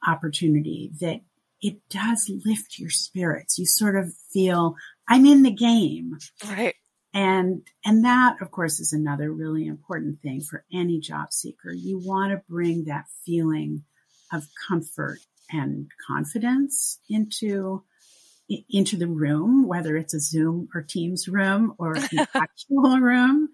opportunity, 0.07 0.91
that 1.01 1.21
it 1.63 1.77
does 1.89 2.31
lift 2.45 2.79
your 2.79 2.91
spirits. 2.91 3.59
You 3.59 3.67
sort 3.67 3.97
of 3.97 4.13
feel, 4.33 4.77
I'm 5.07 5.27
in 5.27 5.43
the 5.43 5.51
game. 5.51 6.19
Right. 6.47 6.75
And, 7.13 7.63
and 7.85 8.05
that 8.05 8.41
of 8.41 8.51
course 8.51 8.81
is 8.81 8.93
another 8.93 9.33
really 9.33 9.67
important 9.67 10.21
thing 10.21 10.41
for 10.41 10.65
any 10.73 11.01
job 11.01 11.33
seeker. 11.33 11.73
You 11.73 11.99
want 11.99 12.33
to 12.33 12.43
bring 12.49 12.85
that 12.85 13.07
feeling 13.27 13.85
of 14.33 14.47
comfort 14.69 15.19
and 15.51 15.91
confidence 16.07 17.01
into, 17.09 17.83
into 18.69 18.97
the 18.97 19.07
room, 19.07 19.67
whether 19.67 19.97
it's 19.97 20.15
a 20.15 20.21
Zoom 20.21 20.69
or 20.75 20.83
Teams 20.83 21.29
room 21.29 21.75
or 21.79 21.95
an 21.95 22.27
actual 22.35 22.99
room. 23.01 23.51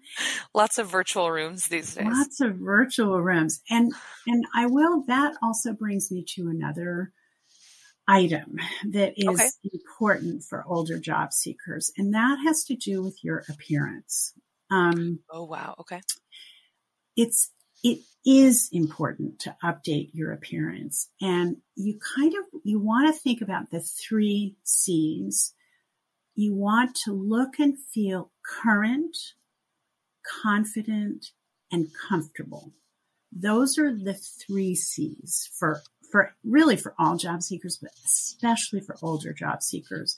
Lots 0.53 0.77
of 0.77 0.89
virtual 0.89 1.31
rooms 1.31 1.67
these 1.67 1.93
days. 1.93 2.07
Lots 2.07 2.41
of 2.41 2.55
virtual 2.55 3.21
rooms. 3.21 3.61
And, 3.69 3.93
and 4.25 4.45
I 4.55 4.65
will, 4.65 5.03
that 5.07 5.35
also 5.41 5.73
brings 5.73 6.11
me 6.11 6.25
to 6.35 6.49
another 6.49 7.11
item 8.07 8.55
that 8.91 9.13
is 9.17 9.27
okay. 9.27 9.49
important 9.73 10.43
for 10.43 10.63
older 10.65 10.97
job 10.97 11.33
seekers, 11.33 11.91
and 11.97 12.13
that 12.13 12.37
has 12.45 12.63
to 12.65 12.75
do 12.75 13.03
with 13.03 13.23
your 13.23 13.43
appearance. 13.49 14.33
Um, 14.71 15.19
oh 15.31 15.43
wow! 15.43 15.75
Okay, 15.81 16.01
it's 17.15 17.51
it 17.83 17.99
is 18.25 18.69
important 18.71 19.39
to 19.39 19.55
update 19.63 20.09
your 20.13 20.31
appearance, 20.31 21.09
and 21.21 21.57
you 21.75 21.99
kind 22.15 22.33
of 22.33 22.61
you 22.63 22.79
want 22.79 23.13
to 23.13 23.19
think 23.19 23.41
about 23.41 23.71
the 23.71 23.79
three 23.79 24.55
C's. 24.63 25.53
You 26.35 26.53
want 26.53 26.95
to 27.05 27.13
look 27.13 27.57
and 27.57 27.79
feel 27.79 28.31
current, 28.43 29.17
confident, 30.43 31.31
and 31.71 31.87
comfortable. 32.09 32.73
Those 33.31 33.77
are 33.77 33.93
the 33.93 34.13
three 34.13 34.75
C's 34.75 35.49
for 35.57 35.81
for 36.11 36.33
really 36.43 36.75
for 36.75 36.93
all 36.97 37.17
job 37.17 37.43
seekers, 37.43 37.77
but 37.81 37.91
especially 38.05 38.81
for 38.81 38.97
older 39.01 39.33
job 39.33 39.61
seekers. 39.61 40.17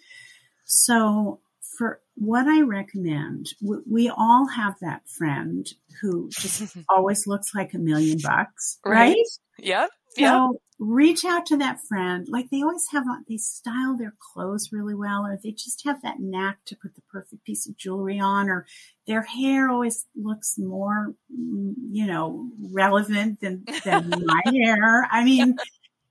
So 0.65 1.39
for 1.77 2.01
what 2.19 2.47
I 2.47 2.61
recommend, 2.61 3.47
we, 3.61 3.77
we 3.89 4.09
all 4.15 4.47
have 4.47 4.75
that 4.81 5.07
friend 5.07 5.67
who 6.01 6.29
just 6.29 6.77
always 6.89 7.25
looks 7.25 7.55
like 7.55 7.73
a 7.73 7.79
million 7.79 8.19
bucks, 8.21 8.77
right? 8.85 9.09
right? 9.09 9.15
Yep. 9.57 9.89
So 10.11 10.21
yep. 10.21 10.61
reach 10.79 11.23
out 11.23 11.45
to 11.47 11.57
that 11.57 11.79
friend. 11.87 12.27
Like 12.29 12.49
they 12.49 12.61
always 12.61 12.85
have, 12.91 13.05
they 13.29 13.37
style 13.37 13.95
their 13.95 14.15
clothes 14.33 14.69
really 14.73 14.95
well, 14.95 15.25
or 15.25 15.39
they 15.41 15.51
just 15.51 15.85
have 15.85 16.01
that 16.01 16.19
knack 16.19 16.57
to 16.65 16.75
put 16.75 16.95
the 16.95 17.01
perfect 17.09 17.45
piece 17.45 17.69
of 17.69 17.77
jewelry 17.77 18.19
on, 18.19 18.49
or 18.49 18.65
their 19.07 19.21
hair 19.21 19.69
always 19.69 20.05
looks 20.15 20.55
more, 20.57 21.13
mm, 21.33 21.73
you 21.89 22.05
know, 22.05 22.49
relevant 22.73 23.39
than, 23.39 23.63
than 23.85 24.09
my 24.25 24.41
hair. 24.45 25.07
I 25.09 25.23
mean, 25.23 25.55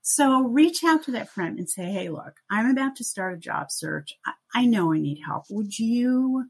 so 0.02 0.42
reach 0.42 0.84
out 0.84 1.02
to 1.04 1.10
that 1.12 1.28
friend 1.28 1.58
and 1.58 1.68
say, 1.68 1.84
Hey, 1.84 2.08
look, 2.08 2.36
I'm 2.50 2.70
about 2.70 2.96
to 2.96 3.04
start 3.04 3.34
a 3.34 3.38
job 3.38 3.70
search. 3.70 4.14
I, 4.26 4.32
I 4.54 4.66
know 4.66 4.92
I 4.92 4.98
need 4.98 5.20
help. 5.24 5.44
Would 5.50 5.78
you 5.78 6.46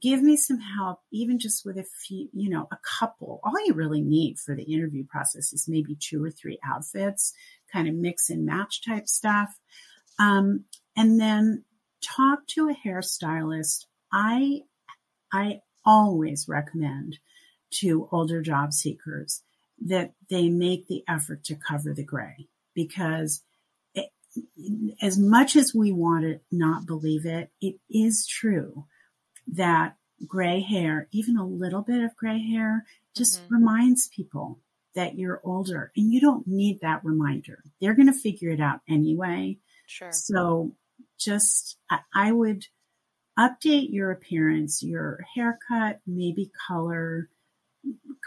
give 0.00 0.22
me 0.22 0.36
some 0.36 0.58
help, 0.58 1.00
even 1.12 1.38
just 1.38 1.64
with 1.64 1.78
a 1.78 1.84
few, 1.84 2.28
you 2.32 2.48
know, 2.48 2.68
a 2.70 2.78
couple? 2.98 3.40
All 3.42 3.66
you 3.66 3.74
really 3.74 4.00
need 4.00 4.38
for 4.38 4.54
the 4.54 4.62
interview 4.62 5.04
process 5.04 5.52
is 5.52 5.68
maybe 5.68 5.96
two 5.98 6.22
or 6.22 6.30
three 6.30 6.58
outfits, 6.64 7.32
kind 7.72 7.88
of 7.88 7.94
mix 7.94 8.30
and 8.30 8.46
match 8.46 8.84
type 8.84 9.08
stuff. 9.08 9.58
Um, 10.18 10.64
and 10.96 11.20
then 11.20 11.64
talk 12.02 12.46
to 12.48 12.68
a 12.68 12.88
hairstylist. 12.88 13.86
I, 14.12 14.62
I 15.32 15.60
always 15.84 16.46
recommend 16.48 17.18
to 17.80 18.08
older 18.12 18.42
job 18.42 18.72
seekers 18.72 19.42
that 19.84 20.12
they 20.30 20.48
make 20.48 20.86
the 20.86 21.02
effort 21.08 21.42
to 21.44 21.56
cover 21.56 21.92
the 21.92 22.04
gray 22.04 22.48
because 22.74 23.42
it, 23.94 24.10
as 25.00 25.18
much 25.18 25.56
as 25.56 25.74
we 25.74 25.92
want 25.92 26.24
to 26.24 26.40
not 26.50 26.86
believe 26.86 27.26
it, 27.26 27.50
it 27.60 27.76
is 27.90 28.26
true 28.26 28.84
that 29.48 29.96
gray 30.26 30.60
hair, 30.60 31.08
even 31.12 31.36
a 31.36 31.46
little 31.46 31.82
bit 31.82 32.02
of 32.02 32.16
gray 32.16 32.40
hair, 32.40 32.84
just 33.14 33.42
mm-hmm. 33.42 33.54
reminds 33.54 34.08
people 34.08 34.58
that 34.94 35.18
you're 35.18 35.40
older 35.44 35.90
and 35.96 36.12
you 36.12 36.20
don't 36.20 36.46
need 36.46 36.80
that 36.80 37.04
reminder. 37.04 37.62
They're 37.80 37.94
going 37.94 38.12
to 38.12 38.18
figure 38.18 38.50
it 38.50 38.60
out 38.60 38.80
anyway. 38.88 39.58
Sure. 39.86 40.12
So 40.12 40.72
just, 41.18 41.78
I, 41.90 42.00
I 42.14 42.32
would 42.32 42.66
update 43.38 43.92
your 43.92 44.10
appearance, 44.10 44.82
your 44.82 45.24
haircut, 45.34 46.00
maybe 46.06 46.50
color, 46.68 47.28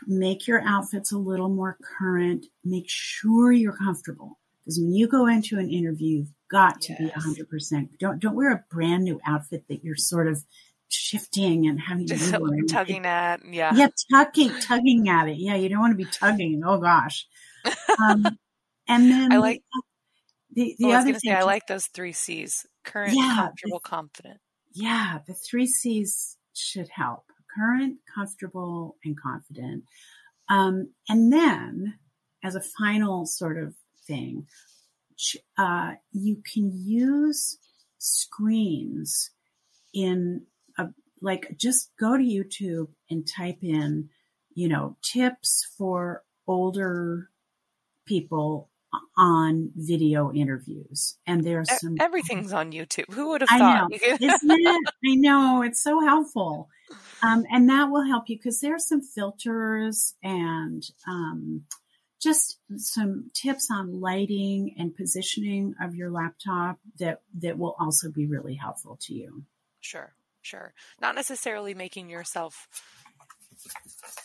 make 0.08 0.48
your 0.48 0.62
outfits 0.62 1.12
a 1.12 1.18
little 1.18 1.50
more 1.50 1.78
current. 2.00 2.46
Make 2.64 2.86
sure 2.88 3.52
you're 3.52 3.78
comfortable. 3.78 4.40
Because 4.64 4.80
when 4.80 4.94
you 4.94 5.08
go 5.08 5.28
into 5.28 5.60
an 5.60 5.70
interview, 5.70 6.20
you've 6.20 6.34
got 6.50 6.82
to 6.82 6.96
yes. 7.00 7.26
be 7.26 7.44
100%. 7.44 7.90
Don't, 8.00 8.20
don't 8.20 8.36
wear 8.36 8.52
a 8.52 8.64
brand 8.72 9.04
new 9.04 9.20
outfit 9.26 9.66
that 9.70 9.84
you're 9.84 9.96
sort 9.96 10.28
of 10.28 10.44
shifting 10.88 11.68
and 11.68 11.80
having 11.80 12.08
to 12.08 12.16
do 12.16 12.66
tugging 12.70 13.06
at. 13.06 13.42
Yeah. 13.46 13.74
Yeah. 13.76 13.90
Tugging, 14.12 14.52
tugging 14.62 15.10
at 15.10 15.30
it. 15.30 15.38
Yeah. 15.38 15.56
You 15.56 15.70
don't 15.70 15.80
want 15.80 15.92
to 15.92 15.98
be 15.98 16.10
tugging. 16.10 16.64
Oh 16.66 16.80
gosh. 16.80 17.28
Um, 18.00 18.26
and 18.88 19.12
then 19.12 19.32
I 19.32 19.38
like 19.38 19.62
the, 20.52 20.76
the 20.80 20.88
well, 20.88 21.02
other 21.02 21.12
thing. 21.12 21.20
Say, 21.20 21.34
I 21.34 21.44
like 21.44 21.68
those 21.68 21.88
three 21.88 22.14
C's 22.14 22.66
current, 22.84 23.14
yeah, 23.16 23.36
comfortable, 23.36 23.82
the, 23.84 23.90
confident. 23.90 24.40
Yeah. 24.74 25.20
The 25.28 25.34
three 25.34 25.68
C's 25.68 26.38
should 26.54 26.90
help 26.90 27.26
current, 27.56 27.98
comfortable, 28.14 28.98
and 29.04 29.20
confident. 29.20 29.84
Um, 30.50 30.92
and 31.10 31.32
then 31.32 31.96
as 32.44 32.56
a 32.56 32.62
final 32.62 33.26
sort 33.26 33.58
of 33.58 33.74
thing, 34.08 34.48
uh, 35.58 35.94
you 36.12 36.42
can 36.54 36.72
use 36.74 37.58
screens 37.98 39.32
in 39.94 40.44
a, 40.78 40.88
like 41.22 41.56
just 41.58 41.92
go 42.00 42.18
to 42.18 42.24
YouTube 42.24 42.90
and 43.10 43.28
type 43.28 43.60
in, 43.62 44.10
you 44.54 44.68
know, 44.68 44.98
tips 45.02 45.66
for 45.78 46.24
older 46.48 47.30
people 48.06 48.70
on 49.18 49.72
video 49.76 50.32
interviews. 50.32 51.18
And 51.26 51.44
there's 51.44 51.70
some 51.80 51.98
everything's 52.00 52.54
on 52.54 52.72
YouTube. 52.72 53.14
Who 53.14 53.30
would 53.30 53.42
have 53.42 53.50
thought? 53.50 53.62
I 53.62 53.80
know, 53.82 53.88
isn't 53.92 54.52
it? 54.52 54.90
I 55.06 55.16
know 55.16 55.62
it's 55.62 55.82
so 55.82 56.00
helpful. 56.02 56.70
Um, 57.24 57.46
and 57.52 57.70
that 57.70 57.86
will 57.86 58.06
help 58.06 58.30
you 58.30 58.38
because 58.38 58.60
there's 58.60 58.88
some 58.88 59.02
filters 59.02 60.14
and 60.22 60.84
um, 61.08 61.64
just 62.22 62.60
some 62.78 63.32
tips 63.34 63.70
on 63.72 64.00
lighting 64.00 64.76
and 64.78 64.96
positioning 64.96 65.76
of 65.82 65.96
your 65.96 66.12
laptop 66.12 66.78
that 67.00 67.22
that 67.40 67.58
will 67.58 67.76
also 67.80 68.12
be 68.12 68.26
really 68.26 68.56
helpful 68.56 68.98
to 69.02 69.14
you. 69.14 69.44
Sure, 69.82 70.14
sure. 70.42 70.74
Not 71.02 71.16
necessarily 71.16 71.74
making 71.74 72.10
yourself 72.10 72.68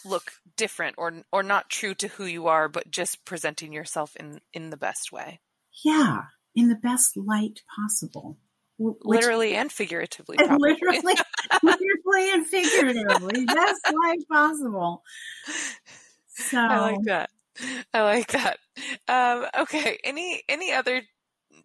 look 0.04 0.32
different 0.60 0.96
or 0.98 1.10
or 1.32 1.42
not 1.42 1.70
true 1.70 1.94
to 1.94 2.08
who 2.08 2.26
you 2.26 2.46
are, 2.46 2.68
but 2.68 2.90
just 2.90 3.24
presenting 3.24 3.72
yourself 3.72 4.14
in 4.16 4.42
in 4.52 4.68
the 4.68 4.76
best 4.76 5.10
way. 5.10 5.40
Yeah, 5.82 6.24
in 6.54 6.68
the 6.68 6.74
best 6.74 7.16
light 7.16 7.62
possible. 7.74 8.36
Which, 8.78 8.98
literally 9.02 9.54
and 9.56 9.72
figuratively. 9.72 10.36
Probably. 10.38 10.72
Literally, 10.72 11.16
literally 11.62 12.32
and 12.34 12.46
figuratively, 12.46 13.46
best 13.46 13.80
light 13.86 14.28
possible. 14.30 15.02
So 16.28 16.58
I 16.58 16.80
like 16.92 17.02
that. 17.04 17.30
I 17.94 18.02
like 18.02 18.32
that. 18.32 18.58
Um, 19.08 19.46
okay. 19.62 19.98
Any 20.04 20.42
any 20.46 20.72
other 20.72 21.00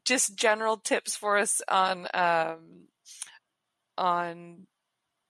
just 0.05 0.37
general 0.37 0.77
tips 0.77 1.17
for 1.17 1.37
us 1.37 1.61
on 1.67 2.07
um, 2.13 2.87
on 3.97 4.67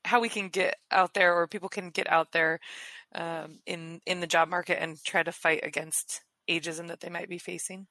how 0.03 0.21
we 0.21 0.29
can 0.29 0.49
get 0.49 0.75
out 0.91 1.15
there 1.15 1.35
or 1.35 1.47
people 1.47 1.69
can 1.69 1.89
get 1.89 2.11
out 2.11 2.31
there 2.31 2.59
um, 3.15 3.59
in 3.65 4.01
in 4.05 4.19
the 4.19 4.27
job 4.27 4.49
market 4.49 4.81
and 4.81 5.01
try 5.03 5.23
to 5.23 5.31
fight 5.31 5.61
against 5.63 6.21
ageism 6.49 6.87
that 6.89 6.99
they 6.99 7.09
might 7.09 7.29
be 7.29 7.37
facing? 7.37 7.87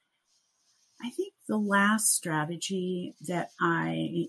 I 1.03 1.11
think 1.11 1.35
the 1.49 1.59
last 1.59 2.15
strategy 2.15 3.15
that 3.27 3.49
I 3.61 4.27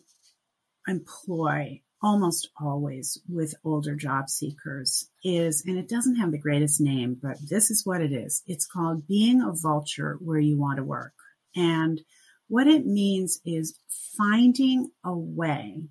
employ 0.88 1.82
almost 2.02 2.50
always 2.62 3.20
with 3.28 3.56
older 3.64 3.96
job 3.96 4.30
seekers 4.30 5.10
is, 5.24 5.64
and 5.66 5.78
it 5.78 5.90
doesn't 5.90 6.18
have 6.18 6.32
the 6.32 6.38
greatest 6.38 6.82
name, 6.82 7.18
but 7.22 7.38
this 7.50 7.72
is 7.72 7.86
what 7.86 8.02
it 8.02 8.12
is. 8.12 8.44
It's 8.46 8.68
called 8.68 9.08
being 9.08 9.42
a 9.42 9.54
vulture 9.54 10.18
where 10.22 10.40
you 10.40 10.58
want 10.58 10.78
to 10.78 10.84
work. 10.84 11.14
And 11.56 12.02
what 12.48 12.68
it 12.68 12.86
means 12.86 13.40
is 13.46 13.80
finding 14.18 14.92
a 15.04 15.18
way 15.18 15.88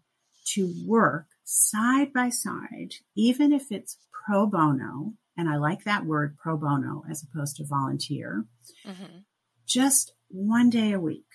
to 0.54 0.72
work 0.86 1.26
side 1.44 2.12
by 2.12 2.28
side, 2.30 2.94
even 3.16 3.52
if 3.52 3.70
it's 3.70 3.98
pro 4.26 4.46
bono, 4.46 5.14
and 5.36 5.48
I 5.48 5.56
like 5.56 5.84
that 5.84 6.06
word 6.06 6.36
pro 6.36 6.56
bono 6.56 7.04
as 7.10 7.22
opposed 7.22 7.56
to 7.56 7.66
volunteer, 7.66 8.44
mm-hmm. 8.86 9.18
just 9.66 10.12
one 10.28 10.70
day 10.70 10.92
a 10.92 11.00
week. 11.00 11.26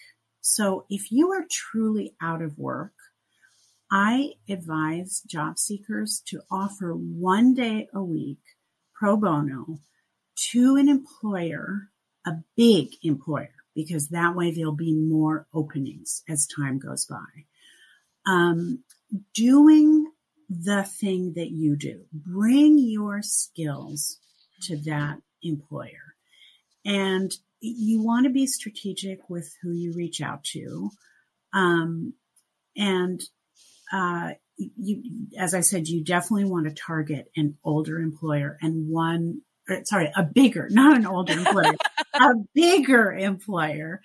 So 0.41 0.85
if 0.89 1.11
you 1.11 1.31
are 1.31 1.45
truly 1.49 2.15
out 2.21 2.41
of 2.41 2.57
work, 2.57 2.93
I 3.91 4.33
advise 4.47 5.21
job 5.27 5.57
seekers 5.57 6.21
to 6.27 6.41
offer 6.51 6.93
one 6.93 7.53
day 7.53 7.87
a 7.93 8.03
week 8.03 8.39
pro 8.93 9.17
bono 9.17 9.79
to 10.51 10.75
an 10.75 10.89
employer, 10.89 11.89
a 12.25 12.33
big 12.55 12.89
employer, 13.03 13.53
because 13.75 14.09
that 14.09 14.35
way 14.35 14.51
there'll 14.51 14.75
be 14.75 14.93
more 14.93 15.47
openings 15.53 16.23
as 16.29 16.47
time 16.47 16.79
goes 16.79 17.05
by. 17.05 17.45
Um, 18.25 18.83
doing 19.33 20.11
the 20.49 20.83
thing 20.83 21.33
that 21.35 21.51
you 21.51 21.75
do, 21.75 22.01
bring 22.11 22.77
your 22.79 23.21
skills 23.21 24.17
to 24.63 24.77
that 24.77 25.17
employer. 25.43 26.15
And 26.85 27.31
you 27.61 28.01
want 28.01 28.25
to 28.25 28.31
be 28.31 28.47
strategic 28.47 29.29
with 29.29 29.53
who 29.61 29.71
you 29.71 29.93
reach 29.93 30.21
out 30.21 30.43
to. 30.45 30.89
Um, 31.53 32.13
and, 32.75 33.21
uh, 33.91 34.31
you, 34.57 35.03
as 35.37 35.53
I 35.53 35.61
said, 35.61 35.87
you 35.87 36.03
definitely 36.03 36.45
want 36.45 36.65
to 36.67 36.73
target 36.73 37.31
an 37.35 37.57
older 37.63 37.99
employer 37.99 38.57
and 38.61 38.89
one, 38.89 39.41
or, 39.69 39.83
sorry, 39.85 40.11
a 40.15 40.23
bigger, 40.23 40.67
not 40.69 40.97
an 40.97 41.05
older 41.05 41.33
employer, 41.33 41.75
a 42.13 42.33
bigger 42.53 43.11
employer, 43.11 44.01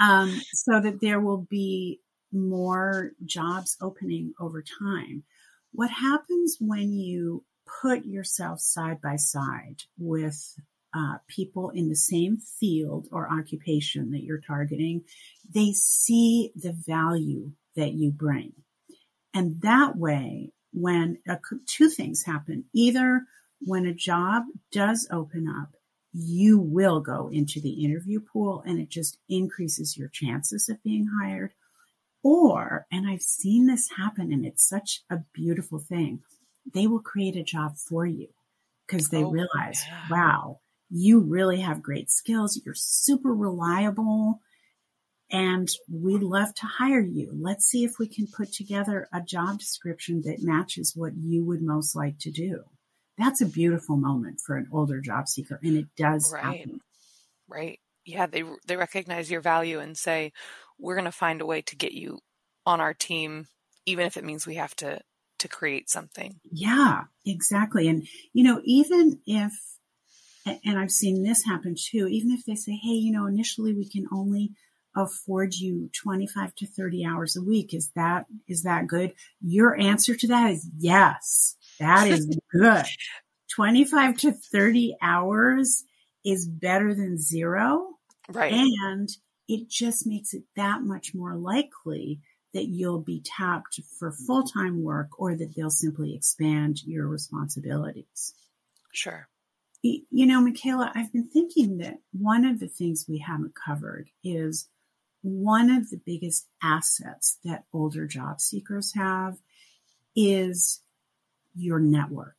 um, 0.00 0.40
so 0.52 0.80
that 0.80 1.00
there 1.00 1.20
will 1.20 1.46
be 1.50 2.00
more 2.32 3.12
jobs 3.24 3.76
opening 3.80 4.32
over 4.40 4.62
time. 4.62 5.24
What 5.72 5.90
happens 5.90 6.56
when 6.60 6.92
you 6.92 7.44
put 7.82 8.04
yourself 8.04 8.60
side 8.60 9.00
by 9.00 9.16
side 9.16 9.82
with 9.98 10.54
uh, 10.94 11.18
people 11.28 11.70
in 11.70 11.88
the 11.88 11.96
same 11.96 12.38
field 12.38 13.08
or 13.12 13.30
occupation 13.30 14.10
that 14.12 14.22
you're 14.22 14.40
targeting, 14.40 15.02
they 15.48 15.72
see 15.72 16.50
the 16.56 16.72
value 16.72 17.52
that 17.76 17.92
you 17.92 18.10
bring. 18.10 18.52
And 19.34 19.60
that 19.62 19.96
way, 19.96 20.52
when 20.72 21.18
uh, 21.28 21.36
two 21.66 21.90
things 21.90 22.24
happen, 22.24 22.64
either 22.72 23.22
when 23.60 23.86
a 23.86 23.94
job 23.94 24.44
does 24.72 25.08
open 25.10 25.46
up, 25.48 25.74
you 26.12 26.58
will 26.58 27.00
go 27.00 27.28
into 27.28 27.60
the 27.60 27.84
interview 27.84 28.20
pool 28.20 28.62
and 28.66 28.80
it 28.80 28.88
just 28.88 29.18
increases 29.28 29.96
your 29.96 30.08
chances 30.08 30.68
of 30.68 30.82
being 30.82 31.08
hired. 31.22 31.52
Or, 32.30 32.86
and 32.92 33.08
I've 33.08 33.22
seen 33.22 33.66
this 33.66 33.88
happen 33.96 34.34
and 34.34 34.44
it's 34.44 34.68
such 34.68 35.00
a 35.08 35.20
beautiful 35.32 35.78
thing, 35.78 36.20
they 36.74 36.86
will 36.86 37.00
create 37.00 37.36
a 37.36 37.42
job 37.42 37.78
for 37.78 38.04
you 38.04 38.28
because 38.86 39.08
they 39.08 39.24
oh, 39.24 39.30
realize, 39.30 39.82
yeah. 39.88 40.02
wow, 40.10 40.60
you 40.90 41.20
really 41.20 41.60
have 41.60 41.82
great 41.82 42.10
skills. 42.10 42.60
You're 42.62 42.74
super 42.74 43.32
reliable 43.34 44.42
and 45.30 45.70
we'd 45.90 46.22
love 46.22 46.54
to 46.56 46.66
hire 46.66 47.00
you. 47.00 47.30
Let's 47.32 47.64
see 47.64 47.82
if 47.84 47.98
we 47.98 48.06
can 48.06 48.26
put 48.26 48.52
together 48.52 49.08
a 49.10 49.22
job 49.22 49.58
description 49.58 50.20
that 50.26 50.42
matches 50.42 50.92
what 50.94 51.14
you 51.16 51.46
would 51.46 51.62
most 51.62 51.96
like 51.96 52.18
to 52.18 52.30
do. 52.30 52.64
That's 53.16 53.40
a 53.40 53.46
beautiful 53.46 53.96
moment 53.96 54.42
for 54.44 54.58
an 54.58 54.68
older 54.70 55.00
job 55.00 55.28
seeker 55.28 55.58
and 55.62 55.78
it 55.78 55.86
does 55.96 56.30
right. 56.30 56.44
happen. 56.44 56.80
Right. 57.48 57.80
Yeah, 58.04 58.26
they 58.26 58.44
they 58.66 58.76
recognize 58.76 59.30
your 59.30 59.40
value 59.40 59.80
and 59.80 59.96
say, 59.96 60.32
"We're 60.78 60.94
going 60.94 61.04
to 61.04 61.12
find 61.12 61.40
a 61.40 61.46
way 61.46 61.62
to 61.62 61.76
get 61.76 61.92
you 61.92 62.18
on 62.66 62.80
our 62.80 62.94
team 62.94 63.46
even 63.86 64.04
if 64.04 64.18
it 64.18 64.24
means 64.24 64.46
we 64.46 64.56
have 64.56 64.74
to 64.76 65.00
to 65.38 65.48
create 65.48 65.90
something." 65.90 66.40
Yeah, 66.50 67.04
exactly. 67.26 67.88
And 67.88 68.06
you 68.32 68.44
know, 68.44 68.60
even 68.64 69.20
if 69.26 69.52
and 70.64 70.78
I've 70.78 70.90
seen 70.90 71.22
this 71.22 71.44
happen 71.44 71.74
too, 71.78 72.06
even 72.08 72.30
if 72.30 72.44
they 72.44 72.54
say, 72.54 72.72
hey, 72.72 72.92
you 72.92 73.12
know, 73.12 73.26
initially 73.26 73.74
we 73.74 73.88
can 73.88 74.06
only 74.12 74.52
afford 74.96 75.54
you 75.54 75.90
25 75.92 76.54
to 76.56 76.66
30 76.66 77.06
hours 77.06 77.36
a 77.36 77.42
week. 77.42 77.74
Is 77.74 77.90
that, 77.94 78.26
is 78.48 78.62
that 78.62 78.86
good? 78.86 79.12
Your 79.40 79.78
answer 79.78 80.14
to 80.16 80.26
that 80.28 80.50
is 80.50 80.68
yes, 80.78 81.56
that 81.78 82.08
is 82.08 82.26
good. 82.52 82.84
25 83.54 84.18
to 84.18 84.32
30 84.32 84.96
hours 85.02 85.84
is 86.24 86.46
better 86.46 86.94
than 86.94 87.18
zero. 87.18 87.86
Right. 88.28 88.52
And 88.52 89.08
it 89.48 89.68
just 89.68 90.06
makes 90.06 90.34
it 90.34 90.44
that 90.56 90.82
much 90.82 91.14
more 91.14 91.34
likely 91.34 92.20
that 92.54 92.68
you'll 92.68 93.00
be 93.00 93.22
tapped 93.24 93.80
for 93.98 94.12
full 94.12 94.42
time 94.42 94.82
work 94.82 95.08
or 95.18 95.34
that 95.34 95.54
they'll 95.56 95.70
simply 95.70 96.14
expand 96.14 96.82
your 96.84 97.06
responsibilities. 97.06 98.34
Sure. 98.92 99.28
You 99.82 100.26
know, 100.26 100.40
Michaela, 100.40 100.90
I've 100.94 101.12
been 101.12 101.28
thinking 101.28 101.78
that 101.78 101.98
one 102.12 102.44
of 102.44 102.58
the 102.58 102.66
things 102.66 103.06
we 103.08 103.18
haven't 103.18 103.54
covered 103.54 104.10
is 104.24 104.68
one 105.22 105.70
of 105.70 105.90
the 105.90 106.00
biggest 106.04 106.48
assets 106.62 107.38
that 107.44 107.64
older 107.72 108.06
job 108.06 108.40
seekers 108.40 108.94
have 108.94 109.38
is 110.16 110.82
your 111.54 111.78
network. 111.78 112.34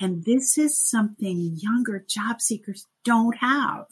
And 0.00 0.24
this 0.24 0.58
is 0.58 0.78
something 0.78 1.56
younger 1.56 2.04
job 2.08 2.40
seekers 2.40 2.86
don't 3.04 3.36
have. 3.36 3.86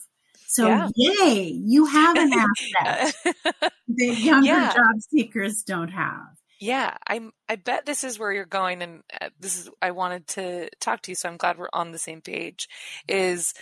So 0.52 0.66
yeah. 0.66 0.88
yay, 0.94 1.44
you 1.64 1.86
have 1.86 2.14
an 2.14 2.30
asset 2.30 3.14
that 3.88 4.18
younger 4.18 4.46
yeah. 4.46 4.74
job 4.74 5.00
seekers 5.08 5.62
don't 5.62 5.88
have. 5.88 6.26
Yeah, 6.60 6.94
I'm. 7.06 7.32
I 7.48 7.56
bet 7.56 7.86
this 7.86 8.04
is 8.04 8.18
where 8.18 8.30
you're 8.30 8.44
going, 8.44 8.82
and 8.82 9.02
uh, 9.18 9.30
this 9.40 9.58
is. 9.58 9.70
I 9.80 9.92
wanted 9.92 10.26
to 10.28 10.68
talk 10.78 11.00
to 11.02 11.10
you, 11.10 11.14
so 11.14 11.30
I'm 11.30 11.38
glad 11.38 11.56
we're 11.56 11.70
on 11.72 11.90
the 11.90 11.98
same 11.98 12.20
page. 12.20 12.68
Is 13.08 13.54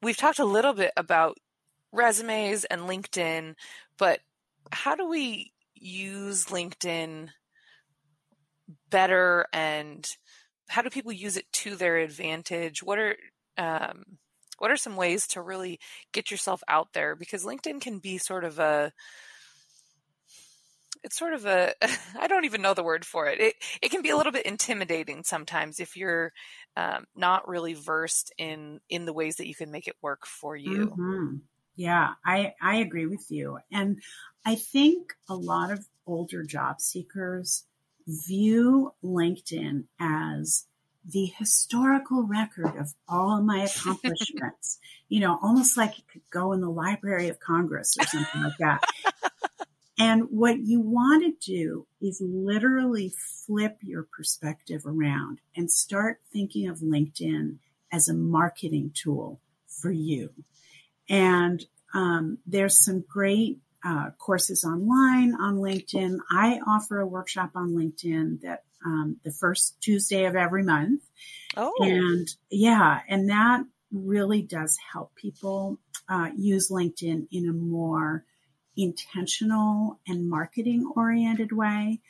we've 0.00 0.16
talked 0.16 0.38
a 0.38 0.46
little 0.46 0.72
bit 0.72 0.92
about 0.96 1.36
resumes 1.92 2.64
and 2.64 2.88
LinkedIn, 2.88 3.54
but 3.98 4.20
how 4.72 4.94
do 4.94 5.06
we 5.06 5.52
use 5.74 6.46
LinkedIn 6.46 7.28
better, 8.88 9.44
and 9.52 10.08
how 10.70 10.80
do 10.80 10.88
people 10.88 11.12
use 11.12 11.36
it 11.36 11.52
to 11.52 11.76
their 11.76 11.98
advantage? 11.98 12.82
What 12.82 12.98
are 12.98 13.16
um, 13.58 14.04
what 14.58 14.70
are 14.70 14.76
some 14.76 14.96
ways 14.96 15.26
to 15.28 15.42
really 15.42 15.78
get 16.12 16.30
yourself 16.30 16.62
out 16.68 16.88
there? 16.92 17.14
Because 17.14 17.44
LinkedIn 17.44 17.80
can 17.80 17.98
be 17.98 18.18
sort 18.18 18.44
of 18.44 18.58
a 18.58 18.92
it's 21.04 21.18
sort 21.18 21.34
of 21.34 21.44
a 21.44 21.74
I 22.18 22.26
don't 22.26 22.46
even 22.46 22.62
know 22.62 22.74
the 22.74 22.82
word 22.82 23.04
for 23.04 23.26
it. 23.26 23.40
It 23.40 23.54
it 23.82 23.90
can 23.90 24.02
be 24.02 24.10
a 24.10 24.16
little 24.16 24.32
bit 24.32 24.46
intimidating 24.46 25.22
sometimes 25.22 25.78
if 25.78 25.96
you're 25.96 26.32
um, 26.76 27.04
not 27.14 27.46
really 27.46 27.74
versed 27.74 28.32
in 28.38 28.80
in 28.88 29.04
the 29.04 29.12
ways 29.12 29.36
that 29.36 29.46
you 29.46 29.54
can 29.54 29.70
make 29.70 29.86
it 29.86 29.96
work 30.02 30.26
for 30.26 30.56
you. 30.56 30.88
Mm-hmm. 30.88 31.36
Yeah, 31.76 32.12
I 32.24 32.54
I 32.60 32.76
agree 32.76 33.06
with 33.06 33.26
you, 33.30 33.58
and 33.70 34.00
I 34.44 34.54
think 34.54 35.12
a 35.28 35.34
lot 35.34 35.70
of 35.70 35.86
older 36.06 36.42
job 36.42 36.80
seekers 36.80 37.64
view 38.06 38.92
LinkedIn 39.02 39.84
as 39.98 40.66
the 41.06 41.26
historical 41.38 42.22
record 42.22 42.76
of 42.76 42.94
all 43.08 43.42
my 43.42 43.64
accomplishments. 43.64 44.78
you 45.08 45.20
know, 45.20 45.38
almost 45.42 45.76
like 45.76 45.98
it 45.98 46.08
could 46.10 46.22
go 46.30 46.52
in 46.52 46.60
the 46.60 46.70
Library 46.70 47.28
of 47.28 47.38
Congress 47.40 47.94
or 47.98 48.06
something 48.06 48.42
like 48.42 48.56
that. 48.58 48.84
And 49.98 50.24
what 50.30 50.58
you 50.58 50.80
want 50.80 51.22
to 51.22 51.52
do 51.52 51.86
is 52.00 52.20
literally 52.20 53.12
flip 53.46 53.78
your 53.80 54.02
perspective 54.02 54.82
around 54.84 55.38
and 55.56 55.70
start 55.70 56.20
thinking 56.32 56.68
of 56.68 56.78
LinkedIn 56.78 57.58
as 57.92 58.08
a 58.08 58.14
marketing 58.14 58.90
tool 58.92 59.40
for 59.68 59.92
you. 59.92 60.30
And 61.08 61.64
um, 61.92 62.38
there's 62.44 62.84
some 62.84 63.04
great 63.08 63.58
uh, 63.84 64.10
courses 64.18 64.64
online 64.64 65.34
on 65.34 65.56
LinkedIn. 65.56 66.18
I 66.28 66.58
offer 66.66 66.98
a 66.98 67.06
workshop 67.06 67.50
on 67.54 67.70
LinkedIn 67.70 68.40
that 68.40 68.64
um, 68.84 69.16
the 69.24 69.32
first 69.32 69.80
Tuesday 69.80 70.24
of 70.24 70.36
every 70.36 70.62
month. 70.62 71.02
Oh, 71.56 71.74
and 71.80 72.28
yeah, 72.50 73.00
and 73.08 73.30
that 73.30 73.62
really 73.92 74.42
does 74.42 74.76
help 74.92 75.14
people 75.14 75.78
uh, 76.08 76.30
use 76.36 76.70
LinkedIn 76.70 77.28
in 77.30 77.48
a 77.48 77.52
more 77.52 78.24
intentional 78.76 80.00
and 80.06 80.28
marketing 80.28 80.90
oriented 80.96 81.52
way. 81.52 82.00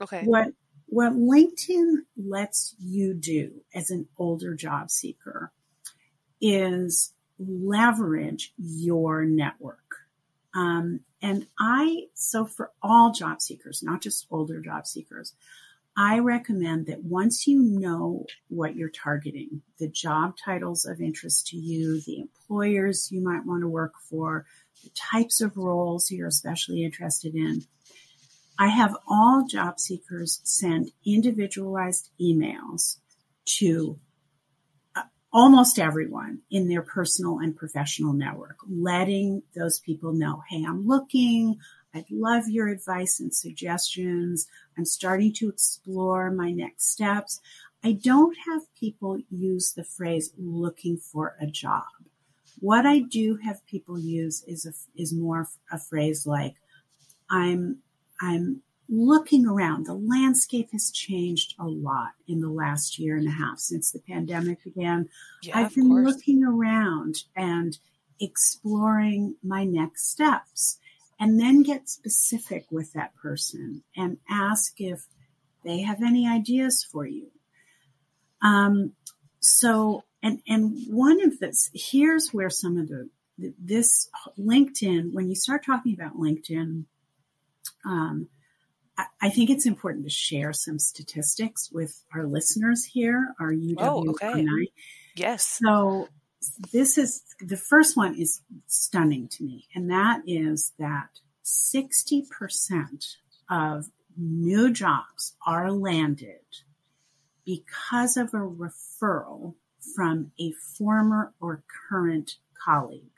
Okay. 0.00 0.22
What 0.24 0.48
what 0.86 1.12
LinkedIn 1.12 1.96
lets 2.16 2.74
you 2.78 3.14
do 3.14 3.62
as 3.74 3.90
an 3.90 4.06
older 4.18 4.54
job 4.54 4.90
seeker 4.90 5.52
is 6.40 7.12
leverage 7.38 8.52
your 8.56 9.24
network. 9.24 9.78
Um, 10.54 11.00
and 11.20 11.46
I, 11.58 12.04
so 12.14 12.44
for 12.44 12.70
all 12.82 13.12
job 13.12 13.40
seekers, 13.40 13.82
not 13.82 14.02
just 14.02 14.26
older 14.30 14.60
job 14.60 14.86
seekers, 14.86 15.32
I 15.96 16.18
recommend 16.18 16.86
that 16.86 17.04
once 17.04 17.46
you 17.46 17.62
know 17.62 18.26
what 18.48 18.74
you're 18.74 18.90
targeting, 18.90 19.62
the 19.78 19.88
job 19.88 20.34
titles 20.44 20.84
of 20.84 21.00
interest 21.00 21.46
to 21.48 21.56
you, 21.56 22.00
the 22.00 22.18
employers 22.18 23.12
you 23.12 23.22
might 23.22 23.46
want 23.46 23.62
to 23.62 23.68
work 23.68 23.94
for, 24.10 24.44
the 24.82 24.90
types 24.90 25.40
of 25.40 25.56
roles 25.56 26.10
you're 26.10 26.26
especially 26.26 26.84
interested 26.84 27.36
in, 27.36 27.62
I 28.58 28.68
have 28.68 28.96
all 29.08 29.46
job 29.48 29.78
seekers 29.78 30.40
send 30.44 30.90
individualized 31.06 32.10
emails 32.20 32.98
to 33.58 33.98
uh, 34.96 35.02
almost 35.32 35.78
everyone 35.78 36.40
in 36.50 36.68
their 36.68 36.82
personal 36.82 37.38
and 37.38 37.56
professional 37.56 38.12
network, 38.12 38.56
letting 38.68 39.42
those 39.54 39.78
people 39.78 40.12
know, 40.12 40.42
hey, 40.48 40.64
I'm 40.66 40.86
looking. 40.86 41.58
I'd 41.94 42.10
love 42.10 42.48
your 42.48 42.68
advice 42.68 43.20
and 43.20 43.32
suggestions. 43.32 44.48
I'm 44.76 44.84
starting 44.84 45.32
to 45.34 45.48
explore 45.48 46.30
my 46.30 46.50
next 46.50 46.90
steps. 46.90 47.40
I 47.84 47.92
don't 47.92 48.36
have 48.50 48.62
people 48.74 49.18
use 49.30 49.72
the 49.72 49.84
phrase 49.84 50.32
looking 50.36 50.96
for 50.96 51.36
a 51.40 51.46
job. 51.46 51.84
What 52.58 52.86
I 52.86 53.00
do 53.00 53.38
have 53.44 53.64
people 53.66 53.98
use 53.98 54.42
is 54.46 54.66
a, 54.66 54.72
is 55.00 55.12
more 55.12 55.48
a 55.70 55.78
phrase 55.78 56.26
like 56.26 56.56
I'm 57.30 57.78
I'm 58.20 58.62
looking 58.88 59.46
around. 59.46 59.86
The 59.86 59.94
landscape 59.94 60.70
has 60.72 60.90
changed 60.90 61.54
a 61.58 61.66
lot 61.66 62.12
in 62.28 62.40
the 62.40 62.50
last 62.50 62.98
year 62.98 63.16
and 63.16 63.26
a 63.26 63.32
half 63.32 63.58
since 63.58 63.90
the 63.90 64.00
pandemic 64.00 64.64
began. 64.64 65.08
Yeah, 65.42 65.58
I've 65.58 65.74
been 65.74 65.88
course. 65.88 66.06
looking 66.06 66.44
around 66.44 67.24
and 67.36 67.78
exploring 68.20 69.36
my 69.42 69.64
next 69.64 70.10
steps 70.10 70.78
and 71.24 71.40
then 71.40 71.62
get 71.62 71.88
specific 71.88 72.66
with 72.70 72.92
that 72.92 73.14
person 73.14 73.82
and 73.96 74.18
ask 74.28 74.78
if 74.78 75.06
they 75.64 75.80
have 75.80 76.02
any 76.02 76.28
ideas 76.28 76.86
for 76.92 77.06
you. 77.06 77.30
Um, 78.42 78.92
so, 79.40 80.04
and, 80.22 80.42
and 80.46 80.76
one 80.86 81.24
of 81.24 81.38
this, 81.38 81.70
here's 81.72 82.34
where 82.34 82.50
some 82.50 82.76
of 82.76 82.88
the, 82.88 83.08
this 83.58 84.10
LinkedIn, 84.38 85.14
when 85.14 85.30
you 85.30 85.34
start 85.34 85.64
talking 85.64 85.94
about 85.98 86.18
LinkedIn, 86.18 86.84
um, 87.86 88.28
I 89.22 89.30
think 89.30 89.48
it's 89.48 89.64
important 89.64 90.04
to 90.04 90.10
share 90.10 90.52
some 90.52 90.78
statistics 90.78 91.70
with 91.72 92.04
our 92.14 92.26
listeners 92.26 92.84
here, 92.84 93.34
our 93.40 93.50
UW 93.50 93.76
oh, 93.78 94.10
okay. 94.10 94.46
Yes. 95.16 95.58
So 95.62 96.08
this 96.72 96.98
is 96.98 97.22
the 97.40 97.56
first 97.56 97.96
one 97.96 98.14
is 98.14 98.40
stunning 98.66 99.28
to 99.28 99.44
me, 99.44 99.66
and 99.74 99.90
that 99.90 100.22
is 100.26 100.72
that 100.78 101.20
60% 101.44 103.16
of 103.50 103.86
new 104.16 104.72
jobs 104.72 105.36
are 105.46 105.70
landed 105.70 106.40
because 107.44 108.16
of 108.16 108.28
a 108.28 108.38
referral 108.38 109.54
from 109.94 110.32
a 110.40 110.52
former 110.76 111.34
or 111.40 111.62
current 111.88 112.36
colleague. 112.64 113.10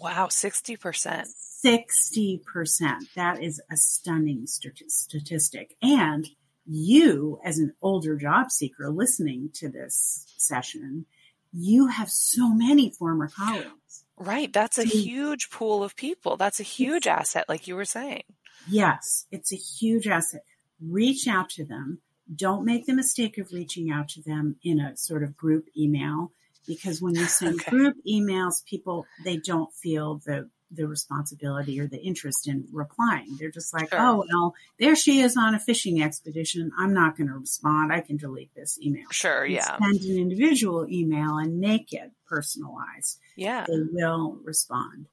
Wow, 0.00 0.26
60%. 0.26 1.26
60%. 1.64 3.14
That 3.14 3.42
is 3.42 3.62
a 3.70 3.76
stunning 3.76 4.46
statistic. 4.46 5.76
And 5.80 6.28
you, 6.66 7.40
as 7.44 7.58
an 7.58 7.74
older 7.80 8.16
job 8.16 8.50
seeker 8.50 8.90
listening 8.90 9.50
to 9.54 9.68
this 9.68 10.26
session, 10.36 11.06
you 11.56 11.86
have 11.86 12.10
so 12.10 12.52
many 12.52 12.90
former 12.90 13.28
colleagues. 13.28 14.04
Right. 14.16 14.52
That's 14.52 14.78
a 14.78 14.84
huge 14.84 15.50
pool 15.50 15.82
of 15.82 15.96
people. 15.96 16.36
That's 16.36 16.60
a 16.60 16.64
huge 16.64 17.06
asset, 17.06 17.48
like 17.48 17.66
you 17.66 17.76
were 17.76 17.84
saying. 17.84 18.24
Yes, 18.68 19.26
it's 19.30 19.52
a 19.52 19.56
huge 19.56 20.06
asset. 20.08 20.42
Reach 20.80 21.28
out 21.28 21.50
to 21.50 21.64
them. 21.64 22.00
Don't 22.34 22.64
make 22.64 22.86
the 22.86 22.94
mistake 22.94 23.38
of 23.38 23.52
reaching 23.52 23.90
out 23.90 24.08
to 24.10 24.22
them 24.22 24.56
in 24.62 24.80
a 24.80 24.96
sort 24.96 25.22
of 25.22 25.36
group 25.36 25.68
email 25.76 26.32
because 26.66 27.02
when 27.02 27.14
you 27.14 27.26
send 27.26 27.54
okay. 27.60 27.70
group 27.70 27.96
emails, 28.08 28.64
people, 28.64 29.06
they 29.24 29.36
don't 29.36 29.72
feel 29.74 30.22
the 30.24 30.48
the 30.74 30.86
responsibility 30.86 31.80
or 31.80 31.86
the 31.86 32.00
interest 32.00 32.48
in 32.48 32.66
replying. 32.72 33.36
They're 33.38 33.50
just 33.50 33.72
like, 33.72 33.90
sure. 33.90 34.00
oh, 34.00 34.24
well, 34.32 34.54
there 34.78 34.96
she 34.96 35.20
is 35.20 35.36
on 35.36 35.54
a 35.54 35.60
fishing 35.60 36.02
expedition. 36.02 36.70
I'm 36.78 36.94
not 36.94 37.16
going 37.16 37.28
to 37.28 37.34
respond. 37.34 37.92
I 37.92 38.00
can 38.00 38.16
delete 38.16 38.54
this 38.54 38.78
email. 38.80 39.06
Sure, 39.10 39.44
yeah. 39.44 39.78
Send 39.78 40.00
an 40.02 40.18
individual 40.18 40.86
email 40.88 41.38
and 41.38 41.60
make 41.60 41.92
it 41.92 42.12
personalized. 42.26 43.18
Yeah. 43.36 43.64
They 43.66 43.80
will 43.90 44.38
respond. 44.42 45.06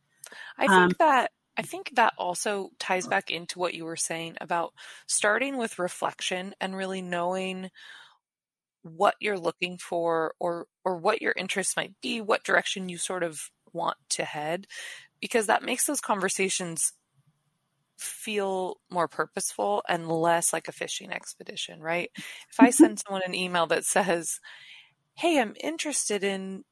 I 0.57 0.68
think 0.68 0.72
um, 0.72 0.91
that 0.99 1.32
I 1.57 1.64
think 1.64 1.91
that 1.95 2.14
also 2.18 2.72
ties 2.80 3.07
back 3.07 3.30
into 3.30 3.59
what 3.59 3.74
you 3.74 3.86
were 3.86 3.97
saying 3.97 4.38
about 4.39 4.74
starting 5.05 5.57
with 5.57 5.80
reflection 5.80 6.55
and 6.62 6.76
really 6.76 7.01
knowing 7.01 7.70
what 8.84 9.16
you're 9.20 9.38
looking 9.38 9.78
for 9.78 10.34
or 10.39 10.68
or 10.84 10.97
what 10.97 11.22
your 11.22 11.34
interests 11.36 11.76
might 11.76 11.93
be, 12.01 12.22
what 12.22 12.43
direction 12.43 12.89
you 12.89 12.97
sort 12.97 13.24
of 13.24 13.51
want 13.74 13.97
to 14.09 14.26
head 14.26 14.68
because 15.22 15.47
that 15.47 15.63
makes 15.63 15.86
those 15.86 16.01
conversations 16.01 16.93
feel 18.01 18.78
more 18.89 19.07
purposeful 19.07 19.84
and 19.88 20.07
less 20.07 20.51
like 20.51 20.67
a 20.67 20.72
fishing 20.72 21.11
expedition, 21.11 21.80
right? 21.80 22.09
If 22.15 22.59
I 22.59 22.72
send 22.72 22.97
mm-hmm. 22.97 23.07
someone 23.07 23.22
an 23.26 23.36
email 23.36 23.67
that 23.67 23.86
says, 23.86 24.39
Hey, 25.15 25.39
I'm 25.39 25.55
interested 25.63 26.24
in 26.24 26.63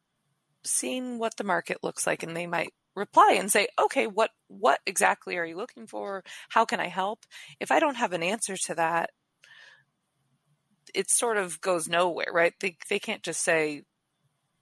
seeing 0.63 1.19
what 1.19 1.37
the 1.37 1.43
market 1.43 1.77
looks 1.83 2.07
like, 2.07 2.23
and 2.23 2.35
they 2.35 2.47
might 2.47 2.73
reply 2.95 3.35
and 3.39 3.51
say, 3.51 3.67
Okay, 3.79 4.07
what, 4.07 4.31
what 4.47 4.79
exactly 4.87 5.37
are 5.37 5.45
you 5.45 5.55
looking 5.55 5.85
for? 5.85 6.23
How 6.49 6.65
can 6.65 6.79
I 6.79 6.87
help? 6.87 7.25
If 7.59 7.71
I 7.71 7.79
don't 7.79 7.97
have 7.97 8.13
an 8.13 8.23
answer 8.23 8.57
to 8.57 8.75
that, 8.75 9.11
it 10.95 11.11
sort 11.11 11.37
of 11.37 11.61
goes 11.61 11.87
nowhere, 11.87 12.31
right? 12.33 12.53
They, 12.59 12.77
they 12.89 12.99
can't 12.99 13.21
just 13.21 13.43
say, 13.43 13.83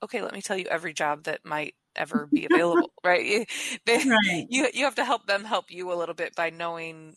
Okay, 0.04 0.20
let 0.20 0.34
me 0.34 0.42
tell 0.42 0.58
you 0.58 0.66
every 0.66 0.92
job 0.92 1.24
that 1.24 1.46
might 1.46 1.74
ever 1.98 2.28
be 2.32 2.46
available, 2.50 2.92
right? 3.04 3.48
They, 3.84 3.96
right? 3.96 4.46
You 4.48 4.68
you 4.72 4.84
have 4.84 4.96
to 4.96 5.04
help 5.04 5.26
them 5.26 5.44
help 5.44 5.70
you 5.70 5.92
a 5.92 5.96
little 5.96 6.14
bit 6.14 6.34
by 6.34 6.50
knowing 6.50 7.14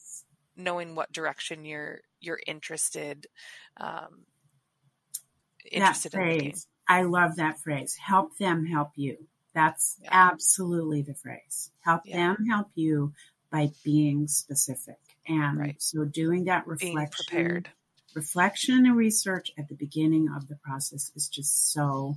knowing 0.57 0.95
what 0.95 1.11
direction 1.11 1.65
you're 1.65 2.01
you're 2.19 2.39
interested 2.45 3.27
um, 3.77 4.25
interested 5.71 6.11
that 6.11 6.17
phrase, 6.17 6.67
in. 6.89 6.95
I 6.95 7.03
love 7.03 7.37
that 7.37 7.59
phrase. 7.59 7.95
Help 7.95 8.37
them 8.37 8.65
help 8.65 8.91
you. 8.95 9.17
That's 9.53 9.97
yeah. 10.01 10.09
absolutely 10.11 11.01
the 11.01 11.13
phrase. 11.13 11.71
Help 11.81 12.01
yeah. 12.05 12.17
them 12.17 12.45
help 12.45 12.67
you 12.75 13.13
by 13.51 13.71
being 13.83 14.27
specific. 14.27 14.97
And 15.27 15.59
right. 15.59 15.81
so 15.81 16.05
doing 16.05 16.45
that 16.45 16.65
reflection, 16.67 17.65
reflection 18.15 18.85
and 18.85 18.95
research 18.95 19.51
at 19.57 19.67
the 19.67 19.75
beginning 19.75 20.29
of 20.35 20.47
the 20.47 20.55
process 20.55 21.11
is 21.15 21.27
just 21.27 21.71
so 21.71 22.15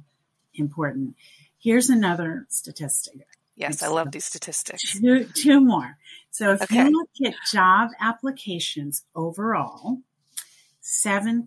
important. 0.54 1.16
Here's 1.64 1.88
another 1.88 2.44
statistic. 2.50 3.26
Yes, 3.56 3.82
I 3.82 3.88
love 3.88 4.10
these 4.10 4.26
statistics. 4.26 5.00
Two, 5.00 5.24
two 5.24 5.60
more. 5.60 5.96
So 6.30 6.52
if 6.52 6.60
okay. 6.60 6.84
you 6.84 6.90
look 6.90 7.08
at 7.24 7.32
job 7.50 7.88
applications 7.98 9.06
overall, 9.16 10.00
7% 10.82 11.46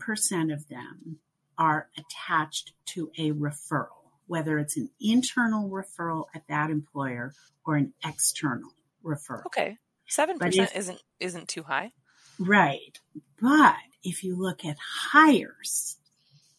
of 0.51 0.67
them 0.69 1.19
are 1.55 1.89
attached 1.95 2.73
to 2.87 3.11
a 3.15 3.31
referral, 3.31 4.09
whether 4.25 4.57
it's 4.57 4.75
an 4.75 4.89
internal 4.99 5.69
referral 5.69 6.25
at 6.33 6.47
that 6.49 6.71
employer 6.71 7.33
or 7.63 7.75
an 7.75 7.93
external 8.03 8.71
referral. 9.05 9.45
Okay. 9.45 9.77
7% 10.09 10.41
if, 10.41 10.75
isn't 10.75 11.03
isn't 11.19 11.47
too 11.47 11.61
high. 11.61 11.91
Right. 12.39 12.97
But 13.39 13.75
if 14.03 14.23
you 14.23 14.35
look 14.35 14.65
at 14.65 14.77
hires 15.11 15.97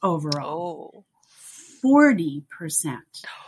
overall, 0.01 0.93
oh. 0.95 1.05
40% 1.85 2.43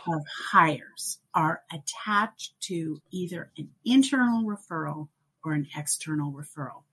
of 0.07 0.21
hires 0.51 1.19
are 1.33 1.61
attached 1.71 2.53
to 2.61 3.01
either 3.11 3.51
an 3.57 3.69
internal 3.85 4.43
referral 4.43 5.07
or 5.43 5.53
an 5.53 5.67
external 5.75 6.31
referral. 6.31 6.83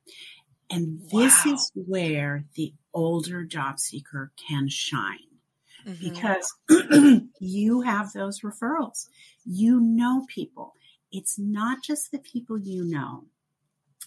And 0.71 1.01
this 1.11 1.45
wow. 1.45 1.55
is 1.55 1.73
where 1.75 2.45
the 2.55 2.75
older 2.93 3.45
job 3.45 3.79
seeker 3.81 4.33
can 4.49 4.69
shine 4.69 5.19
mm-hmm. 5.87 6.09
because 6.09 6.55
you 7.41 7.83
have 7.83 8.13
those 8.13 8.41
referrals. 8.41 9.09
You 9.45 9.81
know 9.81 10.27
people. 10.29 10.75
It's 11.11 11.39
not 11.39 11.83
just 11.83 12.11
the 12.11 12.19
people 12.19 12.59
you 12.59 12.85
know 12.85 13.25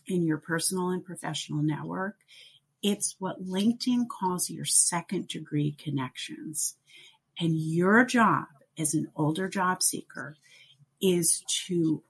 in 0.08 0.26
your 0.26 0.38
personal 0.38 0.90
and 0.90 1.04
professional 1.04 1.64
network. 1.64 2.18
It's 2.84 3.16
what 3.20 3.44
LinkedIn 3.44 4.08
calls 4.08 4.50
your 4.50 4.66
second 4.66 5.28
degree 5.28 5.72
connections. 5.72 6.76
And 7.42 7.58
your 7.58 8.06
job 8.06 8.46
as 8.78 8.94
an 8.94 9.10
older 9.16 9.50
job 9.50 9.82
seeker 9.82 10.38
is 11.02 11.44
to 11.66 12.04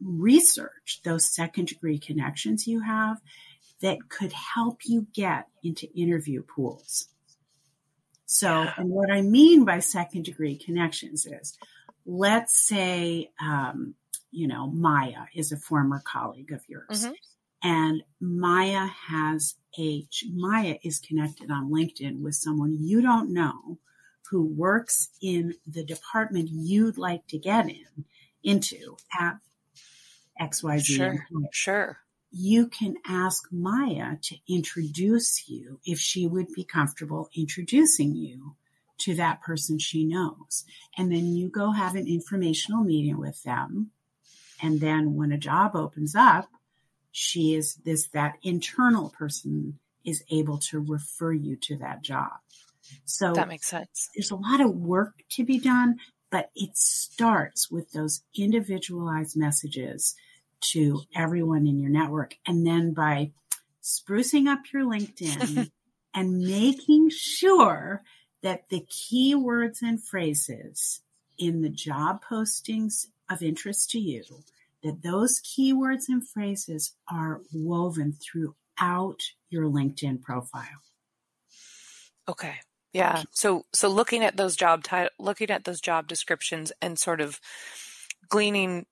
research 0.00 1.00
those 1.04 1.32
second 1.32 1.68
degree 1.68 1.98
connections 1.98 2.66
you 2.66 2.80
have 2.80 3.18
that 3.80 4.08
could 4.08 4.32
help 4.32 4.80
you 4.84 5.06
get 5.14 5.46
into 5.62 5.86
interview 5.94 6.42
pools. 6.42 7.08
So, 8.26 8.66
and 8.76 8.90
what 8.90 9.10
I 9.10 9.22
mean 9.22 9.64
by 9.64 9.78
second 9.78 10.24
degree 10.24 10.56
connections 10.56 11.26
is, 11.26 11.56
let's 12.04 12.66
say, 12.66 13.30
um, 13.40 13.94
you 14.32 14.48
know, 14.48 14.66
Maya 14.66 15.26
is 15.34 15.52
a 15.52 15.56
former 15.56 16.02
colleague 16.04 16.52
of 16.52 16.62
yours. 16.68 17.04
Mm-hmm. 17.04 17.12
And 17.64 18.02
Maya 18.20 18.86
has 18.86 19.54
a, 19.78 20.06
Maya 20.32 20.76
is 20.82 20.98
connected 20.98 21.52
on 21.52 21.70
LinkedIn 21.70 22.20
with 22.20 22.34
someone 22.34 22.74
you 22.80 23.00
don't 23.00 23.32
know 23.32 23.78
who 24.32 24.42
works 24.42 25.10
in 25.20 25.54
the 25.66 25.84
department 25.84 26.48
you'd 26.50 26.98
like 26.98 27.26
to 27.28 27.38
get 27.38 27.68
in 27.68 28.04
into 28.42 28.96
at 29.20 29.36
XYZ. 30.40 30.84
Sure. 30.84 31.26
Sure. 31.52 31.98
you 32.30 32.66
can 32.66 32.96
ask 33.06 33.46
Maya 33.52 34.16
to 34.22 34.36
introduce 34.48 35.48
you 35.48 35.78
if 35.84 35.98
she 36.00 36.26
would 36.26 36.48
be 36.54 36.64
comfortable 36.64 37.28
introducing 37.36 38.14
you 38.16 38.56
to 38.98 39.14
that 39.16 39.42
person 39.42 39.78
she 39.78 40.04
knows. 40.04 40.64
And 40.96 41.12
then 41.12 41.26
you 41.26 41.48
go 41.50 41.72
have 41.72 41.94
an 41.94 42.08
informational 42.08 42.82
meeting 42.84 43.18
with 43.18 43.42
them. 43.42 43.90
And 44.62 44.80
then 44.80 45.14
when 45.14 45.32
a 45.32 45.38
job 45.38 45.76
opens 45.76 46.14
up, 46.14 46.48
she 47.10 47.54
is 47.54 47.74
this, 47.84 48.08
that 48.08 48.38
internal 48.42 49.10
person 49.10 49.78
is 50.04 50.24
able 50.30 50.58
to 50.58 50.80
refer 50.80 51.32
you 51.32 51.56
to 51.56 51.76
that 51.78 52.02
job. 52.02 52.41
So 53.04 53.32
that 53.34 53.48
makes 53.48 53.66
sense. 53.66 54.10
There's 54.14 54.30
a 54.30 54.36
lot 54.36 54.60
of 54.60 54.74
work 54.74 55.14
to 55.32 55.44
be 55.44 55.58
done, 55.58 55.96
but 56.30 56.50
it 56.54 56.76
starts 56.76 57.70
with 57.70 57.92
those 57.92 58.22
individualized 58.36 59.36
messages 59.36 60.14
to 60.72 61.02
everyone 61.14 61.66
in 61.66 61.78
your 61.78 61.90
network. 61.90 62.36
And 62.46 62.66
then 62.66 62.92
by 62.92 63.32
sprucing 63.82 64.46
up 64.48 64.60
your 64.72 64.84
LinkedIn 64.84 65.70
and 66.14 66.40
making 66.40 67.10
sure 67.10 68.02
that 68.42 68.68
the 68.68 68.86
keywords 68.90 69.82
and 69.82 70.02
phrases 70.02 71.00
in 71.38 71.62
the 71.62 71.68
job 71.68 72.22
postings 72.28 73.06
of 73.30 73.42
interest 73.42 73.90
to 73.90 73.98
you, 73.98 74.24
that 74.82 75.02
those 75.02 75.40
keywords 75.40 76.08
and 76.08 76.26
phrases 76.26 76.94
are 77.10 77.40
woven 77.52 78.12
throughout 78.12 79.20
your 79.48 79.66
LinkedIn 79.66 80.20
profile. 80.22 80.82
Okay. 82.28 82.54
Yeah. 82.92 83.22
So 83.30 83.64
so 83.72 83.88
looking 83.88 84.22
at 84.22 84.36
those 84.36 84.56
job 84.56 84.84
title, 84.84 85.10
looking 85.18 85.50
at 85.50 85.64
those 85.64 85.80
job 85.80 86.06
descriptions 86.06 86.72
and 86.82 86.98
sort 86.98 87.20
of 87.20 87.40
gleaning 88.28 88.86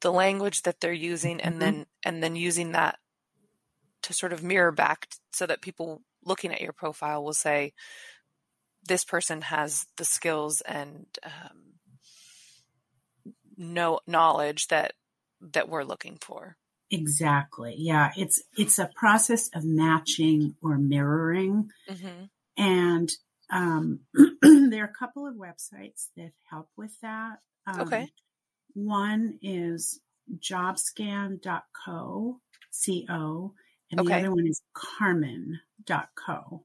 the 0.00 0.12
language 0.12 0.62
that 0.62 0.80
they're 0.80 0.92
using 0.92 1.40
and 1.40 1.54
mm-hmm. 1.54 1.60
then 1.60 1.86
and 2.04 2.22
then 2.22 2.36
using 2.36 2.72
that 2.72 2.98
to 4.02 4.12
sort 4.12 4.32
of 4.32 4.42
mirror 4.42 4.72
back 4.72 5.08
so 5.32 5.46
that 5.46 5.62
people 5.62 6.02
looking 6.24 6.52
at 6.52 6.60
your 6.60 6.72
profile 6.72 7.24
will 7.24 7.32
say 7.32 7.72
this 8.86 9.04
person 9.04 9.42
has 9.42 9.86
the 9.96 10.04
skills 10.04 10.60
and 10.62 11.06
um, 11.24 11.74
no 13.56 14.00
knowledge 14.06 14.68
that 14.68 14.92
that 15.40 15.68
we're 15.68 15.84
looking 15.84 16.16
for 16.20 16.56
exactly 16.90 17.74
yeah 17.76 18.12
it's 18.16 18.42
it's 18.56 18.78
a 18.78 18.90
process 18.96 19.50
of 19.54 19.64
matching 19.64 20.54
or 20.62 20.78
mirroring 20.78 21.70
mm-hmm. 21.88 22.24
and 22.56 23.10
um, 23.50 24.00
there 24.42 24.82
are 24.82 24.92
a 24.92 24.98
couple 24.98 25.26
of 25.26 25.34
websites 25.34 26.08
that 26.16 26.32
help 26.50 26.68
with 26.76 26.98
that 27.00 27.38
um, 27.66 27.80
okay 27.80 28.08
one 28.74 29.38
is 29.42 30.00
jobscan.co, 30.36 32.40
C-O, 32.70 33.54
and 33.90 34.00
okay. 34.00 34.08
the 34.08 34.14
other 34.14 34.30
one 34.30 34.46
is 34.46 34.60
carmen.co. 34.74 36.64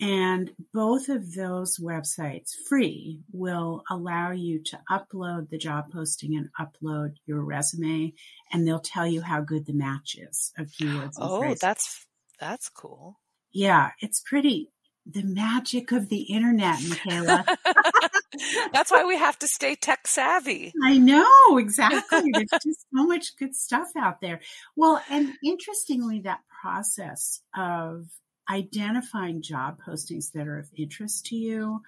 And 0.00 0.50
both 0.72 1.08
of 1.08 1.34
those 1.34 1.78
websites, 1.78 2.50
free, 2.68 3.20
will 3.32 3.84
allow 3.88 4.32
you 4.32 4.60
to 4.64 4.80
upload 4.90 5.50
the 5.50 5.58
job 5.58 5.92
posting 5.92 6.36
and 6.36 6.48
upload 6.60 7.14
your 7.26 7.42
resume, 7.42 8.12
and 8.52 8.66
they'll 8.66 8.80
tell 8.80 9.06
you 9.06 9.22
how 9.22 9.40
good 9.40 9.66
the 9.66 9.72
match 9.72 10.16
is 10.18 10.52
of 10.58 10.66
keywords. 10.66 11.14
oh, 11.18 11.54
that's 11.54 12.06
that's 12.40 12.68
cool. 12.70 13.20
Yeah, 13.52 13.92
it's 14.00 14.20
pretty. 14.20 14.72
The 15.06 15.22
magic 15.22 15.92
of 15.92 16.08
the 16.08 16.22
internet, 16.22 16.78
Michaela. 16.88 17.44
That's 18.72 18.90
why 18.90 19.04
we 19.04 19.16
have 19.18 19.38
to 19.40 19.48
stay 19.48 19.74
tech 19.74 20.06
savvy. 20.06 20.72
I 20.82 20.98
know, 20.98 21.58
exactly. 21.58 22.30
There's 22.32 22.48
just 22.64 22.86
so 22.94 23.06
much 23.06 23.36
good 23.38 23.54
stuff 23.54 23.88
out 23.98 24.20
there. 24.20 24.40
Well, 24.76 25.02
and 25.10 25.32
interestingly, 25.44 26.20
that 26.20 26.40
process 26.62 27.40
of 27.56 28.06
identifying 28.50 29.42
job 29.42 29.78
postings 29.86 30.32
that 30.32 30.46
are 30.46 30.58
of 30.58 30.70
interest 30.76 31.26
to 31.26 31.36
you 31.36 31.82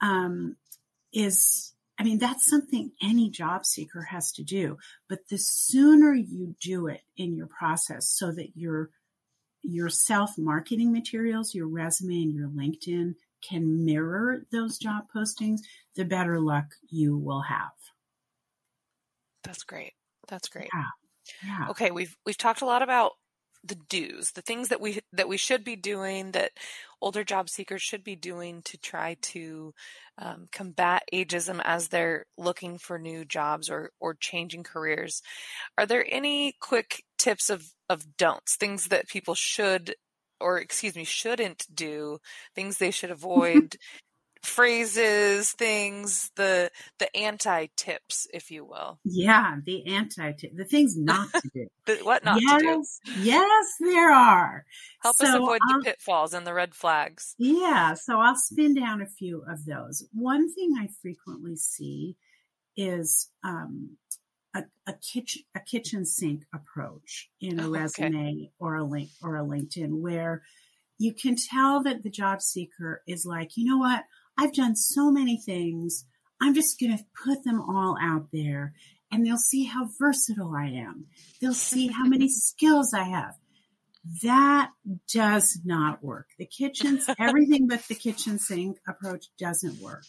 um, 0.00 0.56
is, 1.12 1.74
I 1.98 2.04
mean, 2.04 2.18
that's 2.18 2.48
something 2.48 2.92
any 3.02 3.30
job 3.30 3.66
seeker 3.66 4.02
has 4.02 4.32
to 4.32 4.44
do. 4.44 4.78
But 5.08 5.20
the 5.30 5.38
sooner 5.38 6.14
you 6.14 6.54
do 6.60 6.86
it 6.86 7.02
in 7.16 7.34
your 7.34 7.48
process 7.48 8.08
so 8.08 8.32
that 8.32 8.50
your 8.54 8.90
your 9.62 9.88
self 9.88 10.38
marketing 10.38 10.92
materials, 10.92 11.54
your 11.54 11.68
resume 11.68 12.22
and 12.22 12.32
your 12.32 12.48
LinkedIn 12.48 13.14
can 13.42 13.84
mirror 13.84 14.44
those 14.50 14.78
job 14.78 15.04
postings, 15.14 15.60
the 15.94 16.04
better 16.04 16.40
luck 16.40 16.66
you 16.88 17.16
will 17.16 17.42
have. 17.42 17.70
That's 19.44 19.62
great. 19.62 19.92
That's 20.26 20.48
great. 20.48 20.68
Yeah. 20.74 20.84
Yeah. 21.44 21.66
Okay, 21.70 21.90
we've 21.90 22.16
we've 22.24 22.38
talked 22.38 22.62
a 22.62 22.66
lot 22.66 22.82
about 22.82 23.12
the 23.64 23.76
do's, 23.88 24.32
the 24.32 24.42
things 24.42 24.68
that 24.68 24.80
we 24.80 25.00
that 25.12 25.28
we 25.28 25.36
should 25.36 25.64
be 25.64 25.76
doing, 25.76 26.32
that 26.32 26.52
older 27.00 27.24
job 27.24 27.50
seekers 27.50 27.82
should 27.82 28.04
be 28.04 28.16
doing 28.16 28.62
to 28.62 28.78
try 28.78 29.16
to 29.20 29.74
um, 30.18 30.48
combat 30.52 31.02
ageism 31.12 31.60
as 31.64 31.88
they're 31.88 32.24
looking 32.36 32.78
for 32.78 32.98
new 32.98 33.24
jobs 33.24 33.68
or 33.68 33.90
or 34.00 34.14
changing 34.14 34.62
careers. 34.62 35.22
Are 35.76 35.86
there 35.86 36.06
any 36.08 36.54
quick 36.60 37.04
tips 37.18 37.50
of 37.50 37.64
of 37.88 38.16
don'ts, 38.16 38.56
things 38.56 38.88
that 38.88 39.08
people 39.08 39.34
should 39.34 39.94
or 40.40 40.58
excuse 40.58 40.94
me, 40.94 41.04
shouldn't 41.04 41.66
do, 41.74 42.18
things 42.54 42.78
they 42.78 42.90
should 42.90 43.10
avoid, 43.10 43.76
phrases, 44.42 45.52
things, 45.52 46.30
the 46.36 46.70
the 46.98 47.14
anti 47.16 47.66
tips, 47.76 48.26
if 48.32 48.50
you 48.50 48.64
will. 48.64 48.98
Yeah, 49.04 49.56
the 49.64 49.86
anti 49.86 50.32
tip, 50.32 50.56
the 50.56 50.64
things 50.64 50.96
not 50.98 51.28
to 51.32 51.50
do. 51.52 51.66
the, 51.86 51.96
what 52.02 52.24
not 52.24 52.40
yes, 52.40 53.00
to 53.04 53.12
do? 53.12 53.20
Yes, 53.22 53.66
there 53.80 54.12
are. 54.12 54.64
Help 55.02 55.16
so 55.16 55.26
us 55.26 55.34
avoid 55.34 55.60
I'll, 55.68 55.78
the 55.78 55.84
pitfalls 55.84 56.34
and 56.34 56.46
the 56.46 56.54
red 56.54 56.74
flags. 56.74 57.34
Yeah, 57.38 57.94
so 57.94 58.18
I'll 58.20 58.36
spin 58.36 58.74
down 58.74 59.02
a 59.02 59.06
few 59.06 59.44
of 59.48 59.64
those. 59.64 60.06
One 60.12 60.52
thing 60.52 60.74
I 60.78 60.88
frequently 61.02 61.56
see 61.56 62.16
is 62.76 63.30
um, 63.42 63.96
a, 64.58 64.64
a 64.86 64.94
kitchen 64.94 65.42
a 65.54 65.60
kitchen 65.60 66.04
sink 66.04 66.44
approach 66.54 67.30
in 67.40 67.60
a 67.60 67.66
oh, 67.66 67.70
resume 67.70 68.16
okay. 68.16 68.50
or 68.58 68.76
a 68.76 68.84
link 68.84 69.10
or 69.22 69.36
a 69.36 69.44
LinkedIn 69.44 70.00
where 70.00 70.42
you 70.98 71.14
can 71.14 71.36
tell 71.36 71.82
that 71.84 72.02
the 72.02 72.10
job 72.10 72.42
seeker 72.42 73.02
is 73.06 73.24
like, 73.24 73.56
you 73.56 73.64
know 73.64 73.78
what? 73.78 74.04
I've 74.36 74.52
done 74.52 74.74
so 74.74 75.10
many 75.10 75.36
things. 75.36 76.04
I'm 76.40 76.54
just 76.54 76.78
going 76.78 76.96
to 76.96 77.04
put 77.24 77.44
them 77.44 77.60
all 77.60 77.96
out 78.00 78.28
there 78.32 78.74
and 79.10 79.24
they'll 79.24 79.38
see 79.38 79.64
how 79.64 79.88
versatile 79.98 80.54
I 80.54 80.66
am. 80.66 81.06
They'll 81.40 81.54
see 81.54 81.88
how 81.88 82.04
many 82.04 82.28
skills 82.28 82.92
I 82.92 83.04
have. 83.04 83.34
That 84.22 84.70
does 85.12 85.60
not 85.64 86.02
work. 86.02 86.28
The 86.38 86.46
kitchen, 86.46 87.00
everything 87.18 87.68
but 87.68 87.82
the 87.88 87.94
kitchen 87.94 88.38
sink 88.38 88.78
approach 88.86 89.26
doesn't 89.38 89.80
work. 89.80 90.04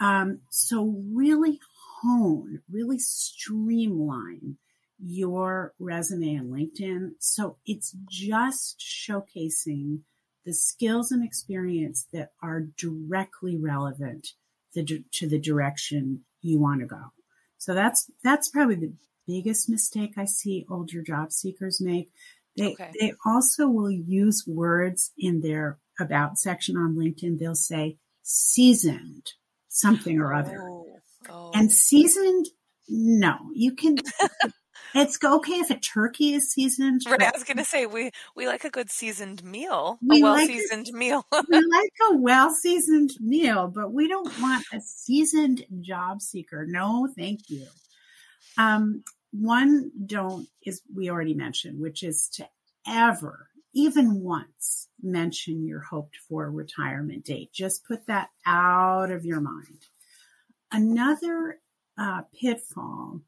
Um, 0.00 0.40
so 0.50 1.02
really 1.12 1.60
hone, 2.04 2.60
really 2.70 2.98
streamline 2.98 4.56
your 4.98 5.74
resume 5.78 6.34
and 6.34 6.52
LinkedIn. 6.52 7.12
So 7.18 7.56
it's 7.66 7.96
just 8.08 8.78
showcasing 8.80 10.00
the 10.44 10.52
skills 10.52 11.10
and 11.10 11.24
experience 11.24 12.06
that 12.12 12.30
are 12.42 12.68
directly 12.76 13.56
relevant 13.56 14.28
to 14.74 15.28
the 15.28 15.38
direction 15.38 16.24
you 16.42 16.58
want 16.58 16.80
to 16.80 16.86
go. 16.86 17.12
So 17.58 17.74
that's, 17.74 18.10
that's 18.22 18.48
probably 18.48 18.76
the 18.76 18.92
biggest 19.26 19.68
mistake 19.68 20.14
I 20.16 20.26
see 20.26 20.66
older 20.68 21.00
job 21.02 21.32
seekers 21.32 21.80
make. 21.80 22.10
They, 22.56 22.72
okay. 22.72 22.90
they 23.00 23.12
also 23.24 23.68
will 23.68 23.90
use 23.90 24.44
words 24.46 25.12
in 25.16 25.40
their 25.40 25.78
about 25.98 26.38
section 26.38 26.76
on 26.76 26.94
LinkedIn. 26.94 27.38
They'll 27.38 27.54
say 27.54 27.98
seasoned 28.22 29.32
something 29.68 30.20
or 30.20 30.34
other. 30.34 30.60
Oh. 30.62 30.83
Oh. 31.30 31.50
And 31.54 31.70
seasoned, 31.70 32.46
no, 32.88 33.36
you 33.52 33.72
can. 33.72 33.98
it's 34.94 35.18
okay 35.22 35.54
if 35.54 35.70
a 35.70 35.78
turkey 35.78 36.34
is 36.34 36.50
seasoned. 36.50 37.02
Right. 37.08 37.22
I 37.22 37.30
was 37.32 37.44
going 37.44 37.58
to 37.58 37.64
say 37.64 37.86
we 37.86 38.10
we 38.36 38.46
like 38.46 38.64
a 38.64 38.70
good 38.70 38.90
seasoned 38.90 39.42
meal, 39.42 39.98
we 40.02 40.20
a 40.20 40.22
well 40.22 40.46
seasoned 40.46 40.86
like 40.86 40.94
meal. 40.94 41.26
we 41.48 41.56
like 41.56 41.92
a 42.10 42.16
well 42.16 42.50
seasoned 42.54 43.10
meal, 43.20 43.68
but 43.68 43.92
we 43.92 44.08
don't 44.08 44.40
want 44.40 44.64
a 44.72 44.80
seasoned 44.80 45.64
job 45.80 46.22
seeker. 46.22 46.66
No, 46.66 47.08
thank 47.16 47.48
you. 47.48 47.66
Um, 48.56 49.02
one 49.32 49.90
don't 50.06 50.46
is 50.64 50.82
we 50.94 51.10
already 51.10 51.34
mentioned, 51.34 51.80
which 51.80 52.02
is 52.04 52.28
to 52.34 52.48
ever, 52.86 53.48
even 53.74 54.20
once, 54.20 54.88
mention 55.02 55.66
your 55.66 55.80
hoped 55.80 56.16
for 56.28 56.50
retirement 56.50 57.24
date. 57.24 57.52
Just 57.52 57.84
put 57.84 58.06
that 58.06 58.30
out 58.46 59.10
of 59.10 59.24
your 59.24 59.40
mind. 59.40 59.86
Another 60.74 61.60
uh, 61.96 62.22
pitfall 62.38 63.20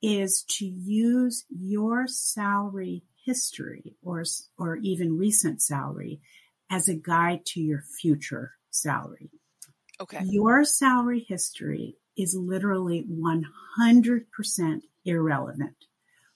is 0.00 0.44
to 0.56 0.64
use 0.64 1.44
your 1.50 2.06
salary 2.06 3.04
history 3.26 3.94
or, 4.02 4.24
or 4.56 4.76
even 4.76 5.18
recent 5.18 5.60
salary 5.60 6.22
as 6.70 6.88
a 6.88 6.94
guide 6.94 7.44
to 7.44 7.60
your 7.60 7.82
future 8.00 8.52
salary. 8.70 9.28
Okay. 10.00 10.20
Your 10.24 10.64
salary 10.64 11.26
history 11.28 11.98
is 12.16 12.34
literally 12.34 13.04
100% 13.06 14.80
irrelevant. 15.04 15.76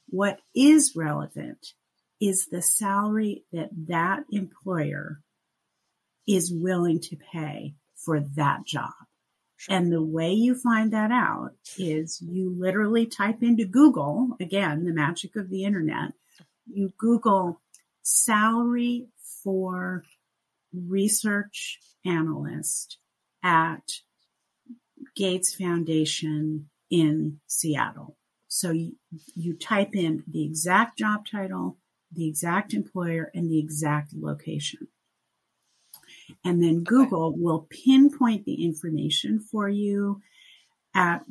What 0.08 0.40
is 0.54 0.92
relevant 0.94 1.72
is 2.20 2.46
the 2.46 2.60
salary 2.60 3.44
that 3.52 3.70
that 3.88 4.24
employer 4.30 5.22
is 6.28 6.52
willing 6.52 7.00
to 7.00 7.16
pay 7.16 7.74
for 7.94 8.20
that 8.20 8.66
job. 8.66 8.92
And 9.68 9.90
the 9.90 10.02
way 10.02 10.32
you 10.32 10.54
find 10.54 10.92
that 10.92 11.10
out 11.10 11.52
is 11.78 12.20
you 12.20 12.54
literally 12.56 13.06
type 13.06 13.42
into 13.42 13.64
Google, 13.64 14.36
again, 14.40 14.84
the 14.84 14.92
magic 14.92 15.34
of 15.36 15.48
the 15.48 15.64
internet, 15.64 16.12
you 16.66 16.92
Google 16.98 17.60
salary 18.02 19.08
for 19.42 20.04
research 20.72 21.78
analyst 22.04 22.98
at 23.42 24.00
Gates 25.14 25.54
Foundation 25.54 26.68
in 26.90 27.40
Seattle. 27.46 28.16
So 28.48 28.70
you, 28.70 28.92
you 29.34 29.54
type 29.54 29.94
in 29.94 30.24
the 30.26 30.44
exact 30.44 30.98
job 30.98 31.26
title, 31.30 31.78
the 32.12 32.28
exact 32.28 32.74
employer, 32.74 33.30
and 33.34 33.50
the 33.50 33.58
exact 33.58 34.12
location. 34.14 34.88
And 36.46 36.62
then 36.62 36.84
Google 36.84 37.30
okay. 37.30 37.40
will 37.40 37.66
pinpoint 37.68 38.44
the 38.44 38.64
information 38.64 39.40
for 39.40 39.68
you 39.68 40.22
at 40.94 41.24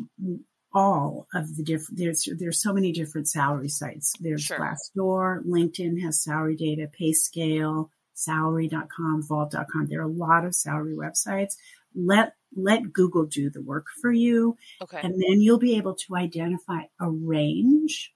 all 0.74 1.26
of 1.34 1.56
the 1.56 1.64
different, 1.64 1.98
there's, 1.98 2.28
there's 2.38 2.62
so 2.62 2.74
many 2.74 2.92
different 2.92 3.30
salary 3.30 3.70
sites. 3.70 4.14
There's 4.20 4.44
sure. 4.44 4.60
Glassdoor, 4.60 5.46
LinkedIn 5.46 6.02
has 6.02 6.22
salary 6.22 6.58
data, 6.58 6.90
PayScale, 7.00 7.88
salary.com, 8.14 9.24
vault.com. 9.24 9.88
There 9.88 10.02
are 10.02 10.04
a 10.04 10.08
lot 10.08 10.44
of 10.44 10.54
salary 10.54 10.96
websites. 10.96 11.54
Let, 11.96 12.34
let 12.54 12.92
Google 12.92 13.26
do 13.26 13.50
the 13.50 13.62
work 13.62 13.86
for 14.02 14.12
you. 14.12 14.58
Okay. 14.82 15.00
And 15.02 15.14
then 15.14 15.40
you'll 15.40 15.60
be 15.60 15.78
able 15.78 15.96
to 15.96 16.18
identify 16.18 16.82
a 17.00 17.10
range 17.10 18.14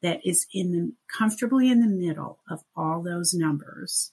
that 0.00 0.24
is 0.24 0.46
in 0.54 0.72
the 0.72 0.92
comfortably 1.14 1.70
in 1.70 1.80
the 1.80 1.94
middle 1.94 2.38
of 2.50 2.62
all 2.74 3.02
those 3.02 3.34
numbers. 3.34 4.12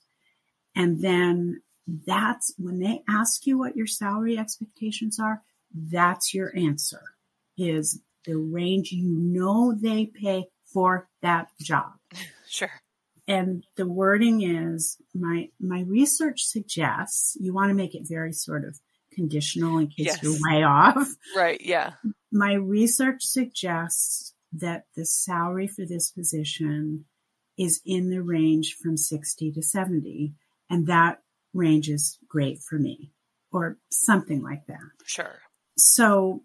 And 0.75 1.01
then 1.01 1.61
that's 1.87 2.53
when 2.57 2.79
they 2.79 3.03
ask 3.07 3.45
you 3.45 3.57
what 3.57 3.75
your 3.75 3.87
salary 3.87 4.37
expectations 4.37 5.19
are, 5.19 5.41
that's 5.73 6.33
your 6.33 6.55
answer 6.55 7.01
is 7.57 8.01
the 8.25 8.35
range 8.35 8.91
you 8.91 9.07
know 9.07 9.73
they 9.73 10.07
pay 10.07 10.47
for 10.65 11.07
that 11.21 11.49
job. 11.61 11.93
Sure. 12.47 12.71
And 13.27 13.65
the 13.75 13.87
wording 13.87 14.43
is 14.43 14.97
my 15.13 15.49
my 15.59 15.81
research 15.81 16.43
suggests 16.43 17.35
you 17.39 17.53
want 17.53 17.69
to 17.69 17.73
make 17.73 17.95
it 17.95 18.07
very 18.07 18.31
sort 18.31 18.63
of 18.63 18.79
conditional 19.11 19.79
in 19.79 19.87
case 19.87 20.05
yes. 20.05 20.23
you're 20.23 20.37
way 20.47 20.63
off. 20.63 21.07
Right, 21.35 21.59
yeah. 21.59 21.93
My 22.31 22.53
research 22.53 23.23
suggests 23.23 24.33
that 24.53 24.85
the 24.95 25.05
salary 25.05 25.67
for 25.67 25.85
this 25.85 26.11
position 26.11 27.05
is 27.57 27.81
in 27.85 28.09
the 28.09 28.21
range 28.21 28.75
from 28.75 28.97
60 28.97 29.51
to 29.53 29.61
70 29.61 30.33
and 30.69 30.87
that 30.87 31.19
range 31.55 31.89
is 31.89 32.19
great 32.27 32.59
for 32.59 32.77
me 32.77 33.11
or 33.51 33.77
something 33.89 34.43
like 34.43 34.67
that. 34.67 34.77
Sure. 35.05 35.39
So 35.77 36.43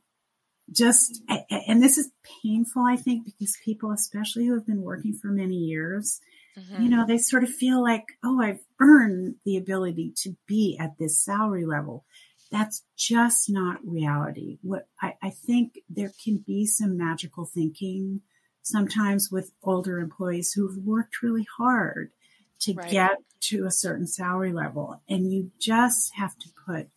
just, 0.73 1.23
and 1.51 1.83
this 1.83 1.99
is 1.99 2.11
painful, 2.43 2.85
I 2.89 2.97
think, 2.97 3.27
because 3.27 3.57
people, 3.65 3.93
especially 3.93 4.47
who 4.47 4.55
have 4.55 4.67
been 4.67 4.83
working 4.83 5.19
for 5.21 5.29
many 5.29 5.57
years, 5.57 6.21
mm-hmm. 6.57 6.83
you 6.83 6.89
know, 6.89 7.05
they 7.07 7.19
sort 7.19 7.43
of 7.43 7.51
feel 7.51 7.83
like, 7.83 8.05
oh, 8.25 8.41
I've 8.41 8.61
earned 8.81 9.35
the 9.45 9.57
ability 9.57 10.15
to 10.23 10.37
be 10.47 10.79
at 10.81 10.97
this 10.99 11.23
salary 11.23 11.67
level. 11.67 12.05
That's 12.53 12.85
just 12.97 13.51
not 13.51 13.79
reality. 13.85 14.59
What 14.63 14.89
I, 15.01 15.15
I 15.23 15.31
think 15.31 15.79
there 15.89 16.13
can 16.25 16.43
be 16.47 16.67
some 16.67 16.97
magical 16.97 17.47
thinking 17.47 18.23
sometimes 18.63 19.31
with 19.31 19.53
older 19.63 19.99
employees 19.99 20.53
who've 20.53 20.77
worked 20.85 21.23
really 21.23 21.47
hard 21.59 22.11
to 22.61 22.75
right. 22.75 22.91
get 22.91 23.17
to 23.41 23.67
a 23.67 23.71
certain 23.71 24.07
salary 24.07 24.53
level. 24.53 25.03
And 25.09 25.33
you 25.33 25.51
just 25.59 26.15
have 26.15 26.37
to 26.39 26.49
put, 26.67 26.89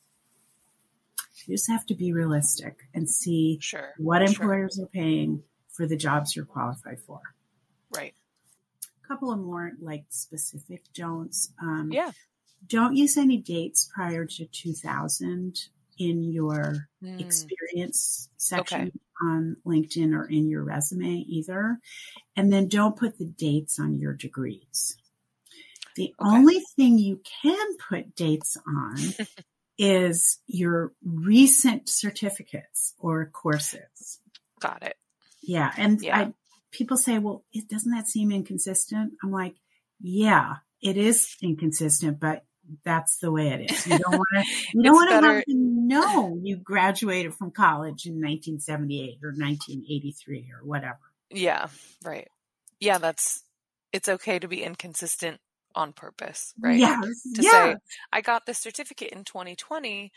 you 1.45 1.55
just 1.55 1.69
have 1.69 1.85
to 1.87 1.95
be 1.95 2.13
realistic 2.13 2.87
and 2.93 3.09
see 3.09 3.59
sure. 3.61 3.93
what 3.97 4.21
employers 4.21 4.75
sure. 4.75 4.85
are 4.85 4.87
paying 4.87 5.43
for 5.71 5.87
the 5.87 5.97
jobs 5.97 6.35
you're 6.35 6.45
qualified 6.45 6.99
for. 6.99 7.21
Right. 7.95 8.13
A 9.03 9.07
couple 9.07 9.31
of 9.31 9.39
more 9.39 9.71
like 9.81 10.05
specific 10.09 10.83
don'ts. 10.93 11.51
Um, 11.61 11.89
yeah. 11.91 12.11
Don't 12.65 12.95
use 12.95 13.17
any 13.17 13.37
dates 13.37 13.89
prior 13.93 14.25
to 14.25 14.45
2000 14.45 15.59
in 15.99 16.23
your 16.23 16.87
mm. 17.03 17.19
experience 17.19 18.29
section 18.37 18.81
okay. 18.81 18.91
on 19.21 19.57
LinkedIn 19.65 20.13
or 20.13 20.25
in 20.25 20.49
your 20.49 20.63
resume 20.63 21.25
either. 21.27 21.79
And 22.35 22.51
then 22.51 22.67
don't 22.67 22.95
put 22.95 23.17
the 23.17 23.25
dates 23.25 23.79
on 23.79 23.99
your 23.99 24.13
degrees. 24.13 24.97
The 25.95 26.13
okay. 26.19 26.29
only 26.29 26.59
thing 26.75 26.97
you 26.97 27.21
can 27.41 27.77
put 27.89 28.15
dates 28.15 28.57
on 28.67 28.97
is 29.77 30.39
your 30.47 30.93
recent 31.03 31.89
certificates 31.89 32.93
or 32.99 33.25
courses. 33.27 34.19
Got 34.59 34.83
it. 34.83 34.95
Yeah. 35.41 35.71
And 35.77 36.01
yeah. 36.01 36.17
I, 36.17 36.33
people 36.71 36.97
say, 36.97 37.19
well, 37.19 37.43
it, 37.51 37.67
doesn't 37.67 37.91
that 37.91 38.07
seem 38.07 38.31
inconsistent? 38.31 39.13
I'm 39.23 39.31
like, 39.31 39.55
yeah, 39.99 40.55
it 40.81 40.97
is 40.97 41.35
inconsistent, 41.41 42.19
but 42.19 42.45
that's 42.83 43.17
the 43.19 43.31
way 43.31 43.49
it 43.49 43.71
is. 43.71 43.87
You 43.87 43.99
don't 43.99 44.17
want 44.17 44.27
to, 44.33 44.43
you 44.73 44.83
don't 44.83 44.93
want 44.93 45.09
to 45.09 45.27
have 45.27 45.45
to 45.45 45.53
know 45.53 46.39
you 46.41 46.57
graduated 46.57 47.33
from 47.33 47.51
college 47.51 48.05
in 48.05 48.13
1978 48.13 49.19
or 49.23 49.29
1983 49.29 50.51
or 50.53 50.65
whatever. 50.65 50.99
Yeah. 51.29 51.67
Right. 52.03 52.27
Yeah. 52.79 52.99
That's, 52.99 53.43
it's 53.91 54.09
okay 54.09 54.39
to 54.39 54.47
be 54.47 54.63
inconsistent 54.63 55.39
on 55.75 55.93
purpose, 55.93 56.53
right? 56.59 56.77
Yes. 56.77 57.21
To 57.35 57.41
yeah. 57.41 57.51
say, 57.51 57.75
I 58.11 58.21
got 58.21 58.45
this 58.45 58.59
certificate 58.59 59.11
in 59.11 59.23
2020, 59.23 60.11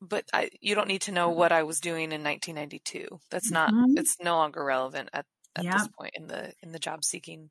but 0.00 0.24
I, 0.32 0.50
you 0.60 0.74
don't 0.74 0.88
need 0.88 1.02
to 1.02 1.12
know 1.12 1.30
what 1.30 1.52
I 1.52 1.62
was 1.62 1.80
doing 1.80 2.12
in 2.12 2.22
1992. 2.22 3.20
That's 3.30 3.50
not, 3.50 3.72
mm-hmm. 3.72 3.98
it's 3.98 4.16
no 4.22 4.36
longer 4.36 4.64
relevant 4.64 5.10
at, 5.12 5.26
at 5.56 5.64
this 5.64 5.88
point 5.88 6.12
in 6.14 6.26
the, 6.28 6.52
in 6.62 6.72
the 6.72 6.78
job 6.78 7.04
seeking 7.04 7.50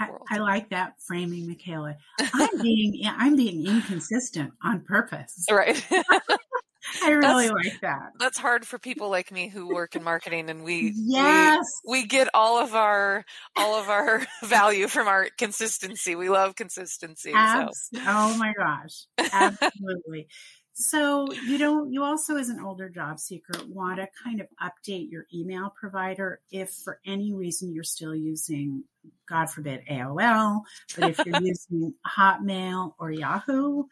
I, 0.00 0.10
I, 0.30 0.38
like 0.38 0.70
that 0.70 0.94
framing, 1.06 1.48
Michaela. 1.48 1.96
I'm 2.32 2.62
being 2.62 3.02
I'm 3.04 3.36
being 3.36 3.66
inconsistent 3.66 4.52
on 4.62 4.82
purpose. 4.82 5.44
Right. 5.50 5.84
I 7.02 7.10
really 7.10 7.48
like 7.48 7.80
that. 7.82 8.12
That's 8.18 8.38
hard 8.38 8.66
for 8.66 8.78
people 8.78 9.10
like 9.10 9.30
me 9.30 9.48
who 9.48 9.68
work 9.68 9.96
in 9.96 10.02
marketing 10.02 10.50
and 10.50 10.64
we 10.64 10.92
yes. 10.94 11.64
we, 11.84 12.02
we 12.02 12.06
get 12.06 12.28
all 12.34 12.62
of 12.62 12.74
our 12.74 13.24
all 13.56 13.80
of 13.80 13.88
our 13.88 14.26
value 14.44 14.88
from 14.88 15.08
our 15.08 15.28
consistency. 15.36 16.14
We 16.14 16.28
love 16.28 16.56
consistency. 16.56 17.32
Abs- 17.34 17.88
so. 17.92 18.00
Oh 18.06 18.36
my 18.38 18.52
gosh. 18.56 19.06
Absolutely. 19.32 20.28
so 20.74 21.26
you 21.32 21.58
don't 21.58 21.92
you 21.92 22.04
also 22.04 22.36
as 22.36 22.48
an 22.48 22.60
older 22.60 22.88
job 22.88 23.18
seeker 23.18 23.60
want 23.68 23.98
to 23.98 24.08
kind 24.24 24.40
of 24.40 24.46
update 24.62 25.10
your 25.10 25.26
email 25.34 25.72
provider 25.78 26.40
if 26.50 26.70
for 26.70 27.00
any 27.04 27.34
reason 27.34 27.72
you're 27.72 27.84
still 27.84 28.14
using 28.14 28.84
God 29.28 29.50
forbid 29.50 29.82
AOL, 29.90 30.62
but 30.96 31.10
if 31.10 31.26
you're 31.26 31.40
using 31.42 31.94
Hotmail 32.06 32.92
or 32.98 33.10
Yahoo, 33.10 33.84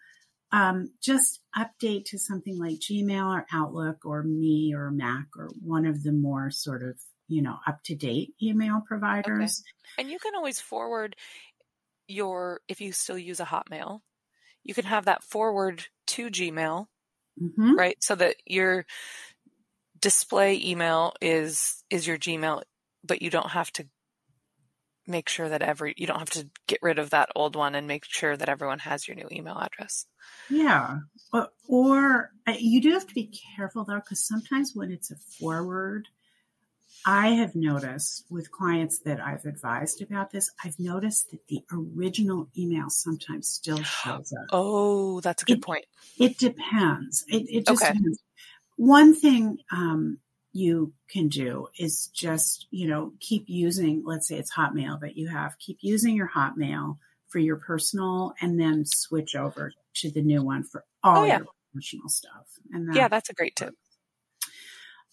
um, 0.52 0.92
just 1.02 1.40
update 1.56 2.06
to 2.06 2.18
something 2.18 2.58
like 2.58 2.78
Gmail 2.78 3.34
or 3.34 3.46
Outlook 3.52 4.04
or 4.04 4.22
me 4.22 4.74
or 4.74 4.90
Mac 4.90 5.26
or 5.36 5.50
one 5.62 5.86
of 5.86 6.02
the 6.02 6.12
more 6.12 6.50
sort 6.50 6.82
of, 6.82 6.96
you 7.28 7.42
know, 7.42 7.58
up 7.66 7.82
to 7.84 7.94
date 7.94 8.34
email 8.40 8.82
providers. 8.86 9.62
Okay. 9.98 10.02
And 10.02 10.10
you 10.10 10.18
can 10.18 10.34
always 10.34 10.60
forward 10.60 11.16
your, 12.06 12.60
if 12.68 12.80
you 12.80 12.92
still 12.92 13.18
use 13.18 13.40
a 13.40 13.44
Hotmail, 13.44 14.00
you 14.62 14.74
can 14.74 14.84
have 14.84 15.06
that 15.06 15.24
forward 15.24 15.86
to 16.08 16.30
Gmail, 16.30 16.86
mm-hmm. 17.42 17.74
right? 17.76 17.96
So 18.00 18.14
that 18.14 18.36
your 18.46 18.86
display 20.00 20.60
email 20.62 21.14
is, 21.20 21.82
is 21.90 22.06
your 22.06 22.18
Gmail, 22.18 22.62
but 23.04 23.22
you 23.22 23.30
don't 23.30 23.50
have 23.50 23.72
to 23.72 23.86
make 25.06 25.28
sure 25.28 25.48
that 25.48 25.62
every 25.62 25.94
you 25.96 26.06
don't 26.06 26.18
have 26.18 26.30
to 26.30 26.48
get 26.66 26.78
rid 26.82 26.98
of 26.98 27.10
that 27.10 27.30
old 27.34 27.56
one 27.56 27.74
and 27.74 27.86
make 27.86 28.04
sure 28.06 28.36
that 28.36 28.48
everyone 28.48 28.80
has 28.80 29.06
your 29.06 29.16
new 29.16 29.28
email 29.30 29.58
address. 29.58 30.06
Yeah. 30.50 30.98
Or, 31.32 31.48
or 31.68 32.30
uh, 32.46 32.54
you 32.58 32.80
do 32.80 32.92
have 32.92 33.06
to 33.06 33.14
be 33.14 33.32
careful 33.56 33.84
though, 33.84 33.96
because 33.96 34.26
sometimes 34.26 34.72
when 34.74 34.90
it's 34.90 35.10
a 35.10 35.16
forward, 35.38 36.08
I 37.04 37.28
have 37.28 37.54
noticed 37.54 38.24
with 38.30 38.50
clients 38.50 39.00
that 39.00 39.20
I've 39.20 39.44
advised 39.44 40.02
about 40.02 40.32
this, 40.32 40.50
I've 40.64 40.78
noticed 40.78 41.30
that 41.30 41.46
the 41.48 41.62
original 41.72 42.48
email 42.58 42.88
sometimes 42.88 43.48
still 43.48 43.82
shows 43.82 44.32
up. 44.32 44.46
Oh, 44.50 45.20
that's 45.20 45.42
a 45.42 45.46
good 45.46 45.58
it, 45.58 45.62
point. 45.62 45.84
It 46.18 46.38
depends. 46.38 47.24
It, 47.28 47.44
it 47.48 47.66
just 47.66 47.82
okay. 47.82 47.92
depends. 47.92 48.18
One 48.76 49.14
thing 49.14 49.58
um, 49.70 50.18
you 50.56 50.92
can 51.10 51.28
do 51.28 51.68
is 51.78 52.08
just, 52.14 52.66
you 52.70 52.88
know, 52.88 53.12
keep 53.20 53.44
using, 53.46 54.02
let's 54.04 54.26
say 54.26 54.36
it's 54.36 54.54
Hotmail 54.54 55.00
that 55.00 55.16
you 55.16 55.28
have, 55.28 55.58
keep 55.58 55.78
using 55.82 56.16
your 56.16 56.30
Hotmail 56.34 56.98
for 57.28 57.38
your 57.38 57.56
personal 57.56 58.32
and 58.40 58.58
then 58.58 58.84
switch 58.86 59.36
over 59.36 59.72
to 59.96 60.10
the 60.10 60.22
new 60.22 60.42
one 60.42 60.64
for 60.64 60.84
all 61.02 61.18
oh, 61.18 61.24
yeah. 61.24 61.38
your 61.38 61.46
professional 61.72 62.08
stuff. 62.08 62.46
And 62.72 62.88
that, 62.88 62.96
yeah, 62.96 63.08
that's 63.08 63.30
a 63.30 63.34
great 63.34 63.54
tip. 63.56 63.74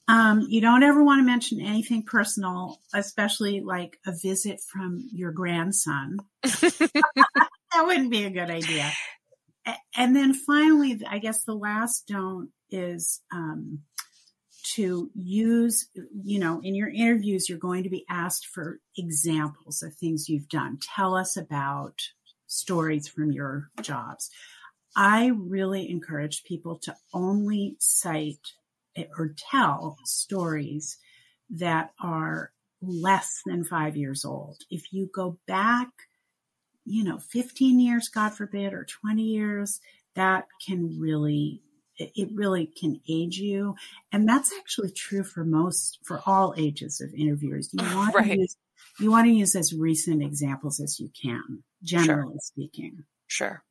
Um, 0.08 0.46
you 0.50 0.62
don't 0.62 0.84
ever 0.84 1.04
want 1.04 1.20
to 1.20 1.26
mention 1.26 1.62
anything 1.62 2.04
personal, 2.04 2.80
especially 2.94 3.62
like 3.62 3.98
a 4.06 4.12
visit 4.12 4.60
from 4.62 5.08
your 5.14 5.32
grandson. 5.32 6.18
that 6.44 7.84
wouldn't 7.86 8.12
be 8.12 8.26
a 8.26 8.30
good 8.30 8.50
idea. 8.50 8.92
And 9.96 10.16
then 10.16 10.34
finally, 10.34 11.02
I 11.10 11.20
guess 11.20 11.44
the 11.44 11.56
last 11.56 12.06
don't 12.08 12.50
is 12.70 13.22
um, 13.32 13.80
to 14.76 15.10
use, 15.14 15.90
you 16.24 16.40
know, 16.40 16.62
in 16.64 16.76
your 16.76 16.90
interviews, 16.90 17.50
you're 17.50 17.58
going 17.58 17.84
to 17.84 17.90
be 17.90 18.06
asked 18.10 18.48
for 18.48 18.80
examples 18.98 19.84
of 19.84 19.94
things 19.94 20.30
you've 20.30 20.50
done. 20.50 20.80
Tell 20.96 21.16
us 21.16 21.38
about 21.38 22.02
stories 22.48 23.08
from 23.08 23.32
your 23.32 23.70
jobs. 23.82 24.30
I 24.96 25.32
really 25.36 25.90
encourage 25.90 26.44
people 26.44 26.78
to 26.80 26.96
only 27.14 27.76
cite 27.80 28.48
or 29.18 29.34
tell 29.52 29.98
stories 30.06 30.98
that 31.50 31.92
are 32.00 32.52
less 32.82 33.42
than 33.46 33.64
five 33.64 33.96
years 33.98 34.26
old. 34.26 34.62
If 34.70 34.94
you 34.94 35.10
go 35.14 35.40
back, 35.48 35.90
you 36.86 37.04
know, 37.04 37.18
15 37.18 37.80
years, 37.80 38.10
God 38.10 38.34
forbid, 38.34 38.74
or 38.74 38.86
20 38.86 39.22
years, 39.22 39.80
that 40.16 40.48
can 40.66 41.00
really, 41.00 41.62
it 41.98 42.30
really 42.34 42.66
can 42.66 43.00
age 43.10 43.38
you. 43.38 43.76
And 44.12 44.28
that's 44.28 44.52
actually 44.58 44.92
true 44.92 45.24
for 45.24 45.44
most, 45.44 46.00
for 46.04 46.22
all 46.26 46.54
ages 46.58 47.02
of 47.02 47.14
interviewers. 47.14 47.70
You 47.74 47.84
want 47.96 48.16
right. 48.16 48.32
to 48.32 48.40
use, 48.40 48.56
you 49.00 49.12
want 49.12 49.28
to 49.28 49.34
use 49.34 49.56
as 49.56 49.74
recent 49.74 50.22
examples 50.22 50.80
as 50.80 51.00
you 51.00 51.10
can, 51.22 51.64
generally 51.84 52.34
sure. 52.34 52.40
speaking. 52.42 53.04
Sure. 53.28 53.64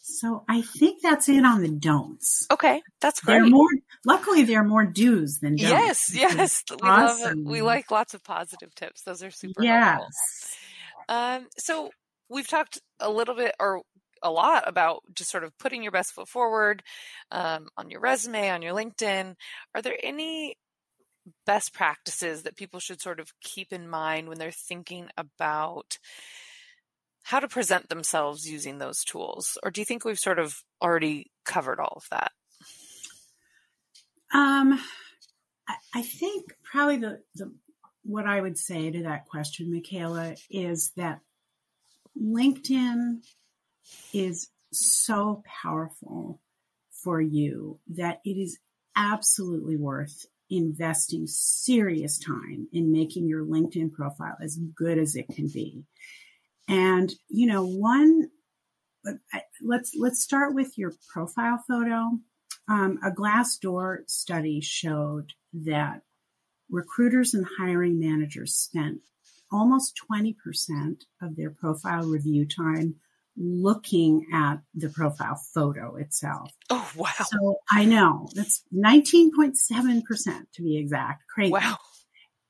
So 0.00 0.44
I 0.48 0.62
think 0.62 1.02
that's 1.02 1.28
it 1.28 1.44
on 1.44 1.62
the 1.62 1.68
don'ts. 1.68 2.46
Okay, 2.50 2.82
that's 3.00 3.20
great. 3.20 3.40
There 3.40 3.46
more, 3.46 3.68
luckily, 4.04 4.44
there 4.44 4.60
are 4.60 4.64
more 4.64 4.84
do's 4.84 5.38
than 5.40 5.56
don'ts. 5.56 6.12
Yes, 6.12 6.14
yes. 6.14 6.64
We 6.70 6.88
awesome. 6.88 7.44
love 7.44 7.52
We 7.52 7.62
like 7.62 7.90
lots 7.90 8.12
of 8.14 8.22
positive 8.22 8.74
tips. 8.74 9.02
Those 9.02 9.22
are 9.22 9.30
super 9.30 9.64
yes. 9.64 9.80
helpful. 11.08 11.42
Um, 11.44 11.46
so 11.56 11.90
we've 12.28 12.46
talked 12.46 12.80
a 13.00 13.10
little 13.10 13.34
bit 13.34 13.54
or 13.58 13.82
a 14.22 14.30
lot 14.30 14.64
about 14.66 15.02
just 15.14 15.30
sort 15.30 15.44
of 15.44 15.56
putting 15.58 15.82
your 15.82 15.92
best 15.92 16.12
foot 16.12 16.28
forward 16.28 16.82
um, 17.30 17.68
on 17.76 17.90
your 17.90 18.00
resume, 18.00 18.50
on 18.50 18.62
your 18.62 18.74
LinkedIn. 18.74 19.34
Are 19.74 19.82
there 19.82 19.96
any 20.02 20.56
best 21.46 21.72
practices 21.72 22.42
that 22.42 22.56
people 22.56 22.80
should 22.80 23.00
sort 23.00 23.20
of 23.20 23.32
keep 23.40 23.72
in 23.72 23.88
mind 23.88 24.28
when 24.28 24.38
they're 24.38 24.50
thinking 24.50 25.08
about 25.16 25.98
how 27.22 27.38
to 27.38 27.48
present 27.48 27.88
themselves 27.88 28.48
using 28.48 28.78
those 28.78 29.04
tools? 29.04 29.56
Or 29.62 29.70
do 29.70 29.80
you 29.80 29.84
think 29.84 30.04
we've 30.04 30.18
sort 30.18 30.38
of 30.38 30.54
already 30.80 31.30
covered 31.44 31.78
all 31.78 31.94
of 31.96 32.04
that? 32.10 32.32
Um, 34.34 34.80
I 35.94 36.02
think 36.02 36.54
probably 36.64 36.96
the, 36.96 37.22
the 37.34 37.52
what 38.02 38.26
I 38.26 38.40
would 38.40 38.58
say 38.58 38.90
to 38.90 39.02
that 39.04 39.26
question, 39.26 39.72
Michaela, 39.72 40.34
is 40.50 40.92
that 40.96 41.20
LinkedIn 42.20 43.22
is 44.12 44.48
so 44.72 45.42
powerful 45.62 46.40
for 46.90 47.20
you 47.20 47.78
that 47.88 48.20
it 48.24 48.38
is 48.38 48.58
absolutely 48.96 49.76
worth 49.76 50.26
investing 50.50 51.26
serious 51.26 52.18
time 52.18 52.68
in 52.72 52.92
making 52.92 53.26
your 53.26 53.44
LinkedIn 53.44 53.92
profile 53.92 54.36
as 54.42 54.58
good 54.74 54.98
as 54.98 55.16
it 55.16 55.26
can 55.28 55.48
be. 55.48 55.84
And, 56.68 57.12
you 57.28 57.46
know, 57.46 57.64
one, 57.64 58.28
let's, 59.62 59.94
let's 59.98 60.22
start 60.22 60.54
with 60.54 60.76
your 60.76 60.92
profile 61.12 61.62
photo. 61.66 62.10
Um, 62.68 62.98
a 63.04 63.10
Glassdoor 63.10 64.08
study 64.08 64.60
showed 64.60 65.32
that 65.52 66.02
recruiters 66.70 67.34
and 67.34 67.46
hiring 67.58 67.98
managers 67.98 68.54
spent 68.54 69.00
almost 69.50 70.00
20% 70.10 70.34
of 71.20 71.36
their 71.36 71.50
profile 71.50 72.04
review 72.04 72.46
time 72.46 72.96
looking 73.36 74.26
at 74.32 74.56
the 74.74 74.88
profile 74.88 75.40
photo 75.54 75.96
itself. 75.96 76.52
Oh, 76.70 76.90
wow. 76.96 77.10
So 77.24 77.56
I 77.70 77.84
know 77.84 78.28
that's 78.34 78.62
19.7% 78.74 80.02
to 80.54 80.62
be 80.62 80.76
exact. 80.76 81.24
Crazy. 81.28 81.52
Wow. 81.52 81.76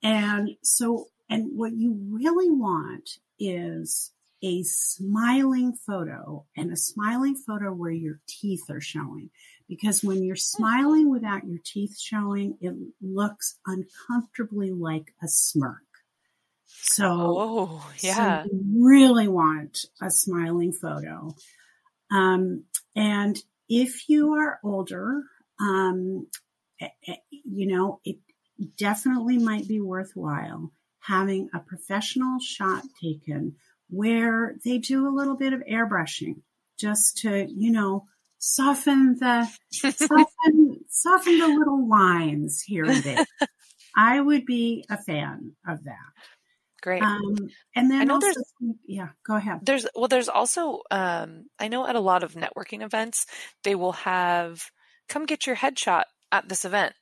And 0.02 0.50
so, 0.62 1.06
and 1.30 1.50
what 1.56 1.72
you 1.72 1.96
really 2.10 2.50
want 2.50 3.08
is 3.38 4.10
a 4.42 4.62
smiling 4.64 5.72
photo 5.86 6.44
and 6.56 6.72
a 6.72 6.76
smiling 6.76 7.36
photo 7.36 7.72
where 7.72 7.92
your 7.92 8.20
teeth 8.26 8.64
are 8.70 8.80
showing. 8.80 9.30
Because 9.68 10.02
when 10.02 10.22
you're 10.22 10.34
hmm. 10.34 10.58
smiling 10.58 11.10
without 11.10 11.46
your 11.46 11.60
teeth 11.64 11.98
showing, 11.98 12.58
it 12.60 12.74
looks 13.00 13.58
uncomfortably 13.66 14.72
like 14.72 15.14
a 15.22 15.28
smirk. 15.28 15.82
So, 16.84 17.06
oh, 17.08 17.90
yeah. 18.00 18.42
So 18.42 18.48
you 18.52 18.84
really 18.84 19.28
want 19.28 19.86
a 20.02 20.10
smiling 20.10 20.72
photo. 20.72 21.34
Um, 22.10 22.64
and 22.96 23.38
if 23.68 24.08
you 24.08 24.34
are 24.34 24.58
older, 24.64 25.22
um, 25.60 26.26
eh, 26.80 26.88
eh, 27.06 27.14
you 27.30 27.68
know, 27.68 28.00
it 28.04 28.16
definitely 28.76 29.38
might 29.38 29.68
be 29.68 29.80
worthwhile 29.80 30.72
having 30.98 31.48
a 31.54 31.60
professional 31.60 32.38
shot 32.40 32.82
taken 33.00 33.54
where 33.88 34.56
they 34.64 34.78
do 34.78 35.06
a 35.06 35.14
little 35.14 35.36
bit 35.36 35.52
of 35.52 35.60
airbrushing 35.60 36.42
just 36.78 37.18
to, 37.18 37.46
you 37.48 37.70
know, 37.70 38.06
soften 38.38 39.16
the 39.20 39.48
soften 39.70 40.80
soften 40.88 41.38
the 41.38 41.46
little 41.46 41.88
lines 41.88 42.60
here 42.60 42.84
and 42.84 43.04
there. 43.04 43.24
I 43.96 44.20
would 44.20 44.46
be 44.46 44.84
a 44.90 44.96
fan 44.96 45.52
of 45.66 45.84
that. 45.84 46.12
Great. 46.82 47.02
Um, 47.02 47.36
and 47.76 47.90
then 47.90 48.00
I 48.00 48.04
know 48.04 48.14
also, 48.14 48.26
there's, 48.26 48.52
yeah, 48.86 49.08
go 49.24 49.36
ahead. 49.36 49.60
There's 49.62 49.86
well, 49.94 50.08
there's 50.08 50.28
also 50.28 50.80
um, 50.90 51.46
I 51.58 51.68
know 51.68 51.86
at 51.86 51.96
a 51.96 52.00
lot 52.00 52.24
of 52.24 52.34
networking 52.34 52.82
events 52.82 53.26
they 53.62 53.74
will 53.74 53.92
have 53.92 54.64
come 55.08 55.24
get 55.24 55.46
your 55.46 55.56
headshot 55.56 56.04
at 56.32 56.48
this 56.48 56.64
event 56.64 56.94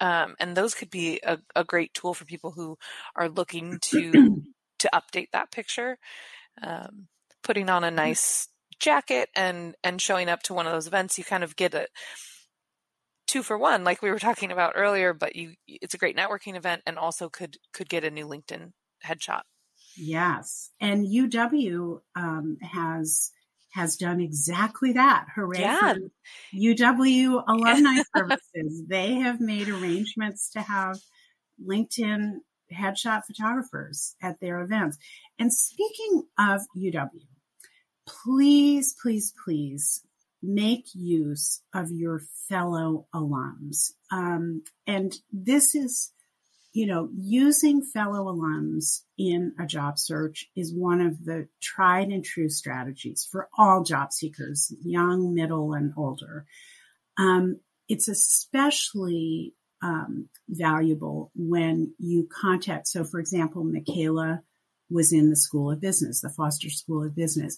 um, 0.00 0.34
and 0.38 0.56
those 0.56 0.74
could 0.74 0.90
be 0.90 1.20
a, 1.24 1.38
a, 1.54 1.64
great 1.64 1.94
tool 1.94 2.12
for 2.12 2.24
people 2.24 2.50
who 2.50 2.76
are 3.14 3.28
looking 3.28 3.78
to 3.80 4.12
to 4.78 4.90
update 4.94 5.30
that 5.32 5.50
picture. 5.50 5.98
Um, 6.62 7.08
putting 7.42 7.68
on 7.68 7.84
a 7.84 7.90
nice 7.90 8.48
jacket 8.78 9.28
and 9.34 9.74
and 9.82 10.00
showing 10.00 10.28
up 10.28 10.42
to 10.44 10.54
one 10.54 10.66
of 10.66 10.72
those 10.72 10.86
events, 10.86 11.16
you 11.16 11.24
kind 11.24 11.44
of 11.44 11.56
get 11.56 11.74
a 11.74 11.86
two 13.26 13.42
for 13.42 13.56
one, 13.56 13.84
like 13.84 14.02
we 14.02 14.10
were 14.10 14.18
talking 14.18 14.52
about 14.52 14.74
earlier. 14.76 15.14
But 15.14 15.34
you, 15.36 15.54
it's 15.66 15.94
a 15.94 15.98
great 15.98 16.16
networking 16.16 16.56
event, 16.56 16.82
and 16.86 16.98
also 16.98 17.28
could 17.28 17.56
could 17.72 17.88
get 17.88 18.04
a 18.04 18.10
new 18.10 18.26
LinkedIn 18.26 18.72
headshot. 19.04 19.42
Yes, 19.96 20.70
and 20.80 21.06
UW 21.06 22.00
um, 22.14 22.58
has 22.60 23.32
has 23.72 23.96
done 23.96 24.20
exactly 24.20 24.94
that. 24.94 25.26
Hooray 25.34 25.60
yeah. 25.60 25.94
UW 26.54 27.44
alumni 27.46 28.02
services. 28.16 28.82
They 28.86 29.14
have 29.14 29.40
made 29.40 29.68
arrangements 29.68 30.50
to 30.52 30.62
have 30.62 30.98
LinkedIn 31.62 32.36
headshot 32.72 33.22
photographers 33.26 34.16
at 34.22 34.40
their 34.40 34.62
events. 34.62 34.96
And 35.38 35.52
speaking 35.52 36.24
of 36.38 36.62
UW, 36.76 37.26
please, 38.06 38.94
please, 39.00 39.34
please 39.44 40.02
make 40.42 40.86
use 40.94 41.60
of 41.74 41.90
your 41.90 42.22
fellow 42.48 43.06
alums. 43.14 43.92
Um, 44.10 44.62
and 44.86 45.14
this 45.32 45.74
is 45.74 46.12
you 46.76 46.86
know, 46.86 47.08
using 47.16 47.80
fellow 47.80 48.30
alums 48.30 49.00
in 49.16 49.54
a 49.58 49.64
job 49.64 49.98
search 49.98 50.44
is 50.54 50.74
one 50.74 51.00
of 51.00 51.24
the 51.24 51.48
tried 51.58 52.08
and 52.08 52.22
true 52.22 52.50
strategies 52.50 53.26
for 53.32 53.48
all 53.56 53.82
job 53.82 54.12
seekers, 54.12 54.70
young, 54.84 55.34
middle, 55.34 55.72
and 55.72 55.94
older. 55.96 56.44
Um, 57.16 57.60
it's 57.88 58.08
especially 58.08 59.54
um, 59.82 60.28
valuable 60.50 61.30
when 61.34 61.94
you 61.98 62.28
contact. 62.30 62.88
So, 62.88 63.04
for 63.04 63.20
example, 63.20 63.64
Michaela 63.64 64.42
was 64.90 65.14
in 65.14 65.30
the 65.30 65.36
School 65.36 65.70
of 65.70 65.80
Business, 65.80 66.20
the 66.20 66.28
Foster 66.28 66.68
School 66.68 67.06
of 67.06 67.16
Business. 67.16 67.56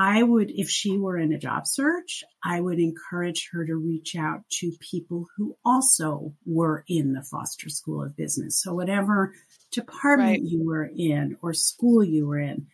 I 0.00 0.22
would, 0.22 0.52
if 0.52 0.70
she 0.70 0.96
were 0.96 1.18
in 1.18 1.32
a 1.32 1.38
job 1.38 1.66
search, 1.66 2.22
I 2.44 2.60
would 2.60 2.78
encourage 2.78 3.48
her 3.50 3.66
to 3.66 3.74
reach 3.74 4.14
out 4.14 4.48
to 4.60 4.72
people 4.78 5.26
who 5.36 5.56
also 5.64 6.34
were 6.46 6.84
in 6.86 7.14
the 7.14 7.22
Foster 7.22 7.68
School 7.68 8.04
of 8.04 8.16
Business. 8.16 8.62
So 8.62 8.74
whatever 8.74 9.34
department 9.72 10.30
right. 10.30 10.40
you 10.40 10.64
were 10.64 10.84
in 10.84 11.36
or 11.42 11.52
school 11.52 12.04
you 12.04 12.28
were 12.28 12.38
in, 12.38 12.68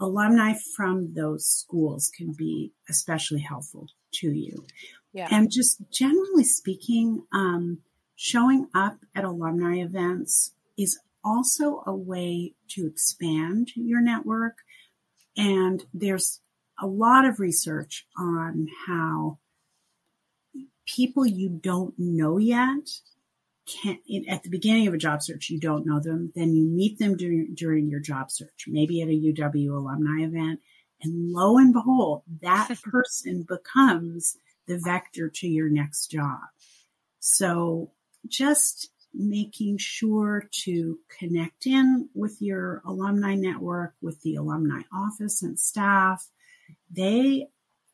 alumni 0.00 0.54
from 0.74 1.12
those 1.12 1.46
schools 1.46 2.10
can 2.16 2.32
be 2.32 2.72
especially 2.88 3.40
helpful 3.40 3.86
to 4.14 4.32
you. 4.32 4.64
Yeah. 5.12 5.28
And 5.30 5.50
just 5.50 5.82
generally 5.92 6.44
speaking, 6.44 7.24
um, 7.30 7.80
showing 8.16 8.68
up 8.74 8.96
at 9.14 9.24
alumni 9.24 9.80
events 9.80 10.54
is 10.78 10.98
also 11.22 11.82
a 11.86 11.94
way 11.94 12.54
to 12.70 12.86
expand 12.86 13.68
your 13.74 14.00
network. 14.00 14.54
And 15.36 15.84
there's 15.92 16.40
a 16.80 16.86
lot 16.86 17.24
of 17.24 17.40
research 17.40 18.06
on 18.16 18.68
how 18.86 19.38
people 20.86 21.26
you 21.26 21.48
don't 21.48 21.94
know 21.98 22.38
yet 22.38 22.88
can 23.66 23.98
at 24.28 24.42
the 24.42 24.50
beginning 24.50 24.86
of 24.86 24.94
a 24.94 24.98
job 24.98 25.22
search, 25.22 25.50
you 25.50 25.60
don't 25.60 25.86
know 25.86 26.00
them. 26.00 26.32
Then 26.34 26.54
you 26.54 26.64
meet 26.64 26.98
them 26.98 27.16
during, 27.16 27.54
during 27.54 27.88
your 27.88 28.00
job 28.00 28.30
search, 28.30 28.64
maybe 28.66 29.02
at 29.02 29.08
a 29.08 29.12
UW 29.12 29.76
alumni 29.76 30.24
event. 30.24 30.60
And 31.02 31.32
lo 31.32 31.56
and 31.58 31.72
behold, 31.72 32.22
that 32.42 32.70
person 32.82 33.46
becomes 33.48 34.36
the 34.66 34.78
vector 34.78 35.28
to 35.28 35.48
your 35.48 35.68
next 35.68 36.08
job. 36.08 36.40
So 37.20 37.92
just 38.26 38.90
making 39.12 39.78
sure 39.78 40.48
to 40.64 40.98
connect 41.18 41.66
in 41.66 42.08
with 42.14 42.40
your 42.40 42.82
alumni 42.86 43.34
network, 43.34 43.94
with 44.00 44.20
the 44.22 44.36
alumni 44.36 44.82
office 44.94 45.42
and 45.42 45.58
staff. 45.58 46.28
They, 46.90 47.46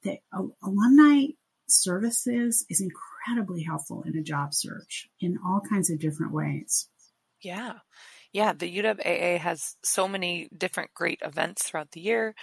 the 0.03 0.19
alumni 0.63 1.27
services 1.69 2.65
is 2.71 2.81
incredibly 2.81 3.63
helpful 3.63 4.03
in 4.07 4.17
a 4.17 4.23
job 4.23 4.55
search 4.55 5.09
in 5.21 5.39
all 5.45 5.61
kinds 5.69 5.91
of 5.91 5.99
different 5.99 6.33
ways. 6.33 6.89
Yeah. 7.43 7.75
Yeah, 8.33 8.53
the 8.53 8.71
UW 8.79 9.01
AA 9.01 9.39
has 9.39 9.77
so 9.83 10.07
many 10.07 10.49
different 10.57 10.93
great 10.95 11.21
events 11.23 11.65
throughout 11.65 11.91
the 11.93 12.01
year. 12.01 12.35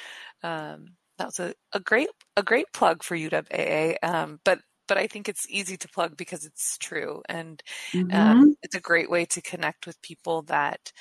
Um, 0.42 0.96
that 1.18 1.28
was 1.28 1.40
a, 1.40 1.54
a 1.72 1.80
great 1.80 2.10
a 2.36 2.44
great 2.44 2.66
plug 2.74 3.04
for 3.04 3.16
UW 3.16 3.46
AA. 3.52 3.96
Um, 4.06 4.40
but 4.44 4.60
but 4.88 4.98
I 4.98 5.08
think 5.08 5.30
it's 5.30 5.46
easy 5.50 5.78
to 5.78 5.88
plug 5.88 6.18
because 6.18 6.46
it's 6.46 6.78
true 6.78 7.22
and 7.30 7.62
um, 7.94 8.04
mm-hmm. 8.04 8.16
um, 8.16 8.56
it's 8.64 8.76
a 8.76 8.82
great 8.82 9.10
way 9.10 9.26
to 9.26 9.42
connect 9.42 9.88
with 9.88 10.02
people 10.02 10.42
that 10.44 10.92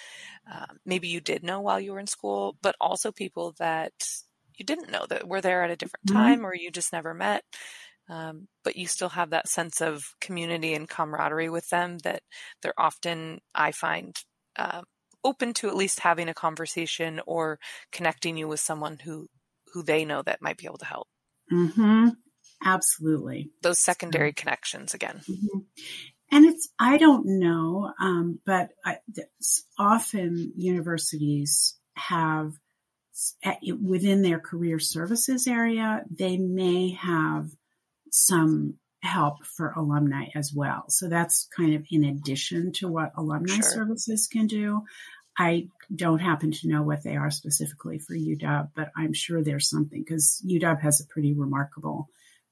uh, 0.53 0.67
maybe 0.85 1.09
you 1.09 1.21
did 1.21 1.43
know 1.43 1.61
while 1.61 1.81
you 1.81 1.93
were 1.93 1.99
in 1.99 2.07
school, 2.07 2.57
but 2.63 2.77
also 2.81 3.11
people 3.11 3.55
that 3.59 3.93
you 4.57 4.65
didn't 4.65 4.91
know 4.91 5.07
that 5.09 5.29
were 5.29 5.41
there 5.41 5.63
at 5.63 5.71
a 5.71 5.77
different 5.77 6.07
mm-hmm. 6.07 6.17
time 6.17 6.47
or 6.47 6.55
you 6.55 6.71
just 6.71 6.93
never 6.93 7.15
met. 7.15 7.43
Um, 8.09 8.49
but 8.65 8.77
you 8.77 8.87
still 8.87 9.11
have 9.11 9.31
that 9.31 9.49
sense 9.49 9.81
of 9.81 10.03
community 10.21 10.75
and 10.75 10.89
camaraderie 10.89 11.49
with 11.49 11.69
them 11.69 11.99
that 11.99 12.23
they're 12.61 12.79
often, 12.79 13.41
I 13.55 13.71
find, 13.73 14.15
uh, 14.57 14.83
open 15.25 15.55
to 15.55 15.69
at 15.69 15.77
least 15.77 16.01
having 16.01 16.29
a 16.29 16.35
conversation 16.35 17.21
or 17.27 17.59
connecting 17.93 18.37
you 18.37 18.49
with 18.49 18.61
someone 18.61 18.99
who 19.05 19.29
who 19.73 19.83
they 19.83 20.05
know 20.05 20.21
that 20.21 20.43
might 20.43 20.59
be 20.59 20.67
able 20.67 20.79
to 20.79 20.85
help. 20.85 21.07
Mm-hmm. 21.51 22.09
Absolutely. 22.65 23.51
Those 23.63 23.79
secondary 23.79 24.33
connections 24.33 24.95
again. 24.95 25.23
Mm-hmm. 25.29 25.59
And 26.31 26.45
it's, 26.47 26.69
I 26.79 26.99
don't 26.99 27.39
know, 27.39 27.93
um, 28.01 28.41
but 28.45 28.71
I, 28.85 28.99
often 29.79 30.53
universities 30.57 31.79
have 31.95 32.53
within 33.81 34.23
their 34.23 34.41
career 34.41 34.79
services 34.79 35.47
area, 35.47 36.03
they 36.11 36.37
may 36.37 36.91
have 36.91 37.49
some 38.11 38.75
help 39.03 39.45
for 39.45 39.71
alumni 39.71 40.27
as 40.35 40.53
well. 40.55 40.85
So 40.89 41.09
that's 41.09 41.49
kind 41.57 41.75
of 41.75 41.85
in 41.91 42.05
addition 42.05 42.73
to 42.75 42.89
what 42.89 43.13
alumni 43.17 43.55
sure. 43.55 43.63
services 43.63 44.29
can 44.29 44.47
do. 44.47 44.83
I 45.39 45.69
don't 45.95 46.21
happen 46.21 46.53
to 46.53 46.69
know 46.69 46.83
what 46.83 47.03
they 47.03 47.17
are 47.17 47.31
specifically 47.31 47.99
for 47.99 48.15
UW, 48.15 48.69
but 48.77 48.91
I'm 48.97 49.13
sure 49.13 49.43
there's 49.43 49.69
something 49.69 50.03
because 50.03 50.45
UW 50.47 50.81
has 50.81 51.01
a 51.01 51.07
pretty 51.07 51.33
remarkable 51.33 52.09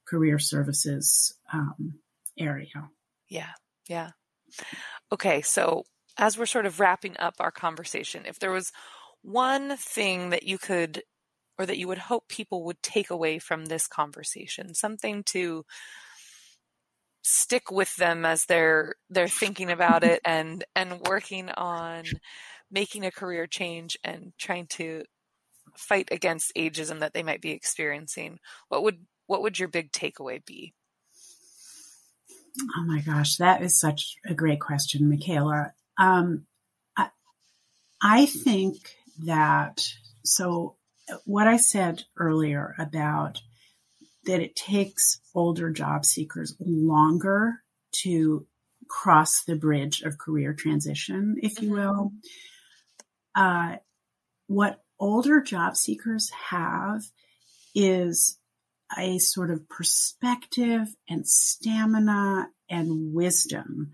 career 0.06 0.38
services 0.38 1.36
um, 1.52 1.94
area. 2.38 2.90
Yeah, 3.28 3.50
yeah. 3.88 4.10
Okay, 5.12 5.42
so 5.42 5.84
as 6.16 6.36
we're 6.36 6.46
sort 6.46 6.66
of 6.66 6.80
wrapping 6.80 7.16
up 7.18 7.34
our 7.38 7.50
conversation, 7.50 8.24
if 8.26 8.38
there 8.38 8.50
was 8.50 8.72
one 9.22 9.76
thing 9.76 10.30
that 10.30 10.44
you 10.44 10.58
could 10.58 11.02
or 11.58 11.66
that 11.66 11.78
you 11.78 11.86
would 11.86 11.98
hope 11.98 12.26
people 12.28 12.64
would 12.64 12.82
take 12.82 13.10
away 13.10 13.38
from 13.38 13.66
this 13.66 13.86
conversation, 13.86 14.74
something 14.74 15.22
to 15.24 15.64
stick 17.22 17.70
with 17.70 17.94
them 17.96 18.24
as 18.24 18.46
they're 18.46 18.94
they're 19.10 19.28
thinking 19.28 19.70
about 19.70 20.02
it 20.02 20.20
and 20.24 20.64
and 20.74 21.00
working 21.02 21.50
on 21.50 22.04
making 22.70 23.04
a 23.04 23.10
career 23.10 23.46
change 23.46 23.98
and 24.02 24.32
trying 24.38 24.66
to 24.66 25.02
fight 25.76 26.08
against 26.10 26.52
ageism 26.56 27.00
that 27.00 27.12
they 27.12 27.22
might 27.22 27.42
be 27.42 27.50
experiencing. 27.50 28.38
What 28.68 28.82
would 28.82 29.06
what 29.26 29.42
would 29.42 29.58
your 29.58 29.68
big 29.68 29.92
takeaway 29.92 30.44
be? 30.44 30.74
Oh 32.76 32.84
my 32.84 33.00
gosh 33.00 33.36
that 33.36 33.62
is 33.62 33.78
such 33.78 34.16
a 34.24 34.34
great 34.34 34.60
question 34.60 35.08
michaela. 35.08 35.72
Um, 35.98 36.46
I, 36.96 37.10
I 38.02 38.26
think 38.26 38.96
that 39.24 39.82
so 40.24 40.76
what 41.24 41.46
i 41.46 41.56
said 41.56 42.02
earlier 42.16 42.74
about 42.78 43.40
that 44.24 44.40
it 44.40 44.54
takes 44.54 45.20
older 45.34 45.70
job 45.70 46.04
seekers 46.04 46.54
longer 46.60 47.62
to 47.92 48.46
cross 48.90 49.44
the 49.44 49.56
bridge 49.56 50.02
of 50.02 50.18
career 50.18 50.52
transition, 50.52 51.36
if 51.42 51.62
you 51.62 51.70
mm-hmm. 51.70 51.78
will. 51.78 52.12
Uh, 53.34 53.76
what 54.48 54.82
older 54.98 55.40
job 55.40 55.76
seekers 55.76 56.30
have 56.30 57.02
is 57.74 58.38
a 58.98 59.18
sort 59.18 59.50
of 59.50 59.68
perspective 59.68 60.88
and 61.08 61.26
stamina 61.26 62.48
and 62.68 63.14
wisdom 63.14 63.92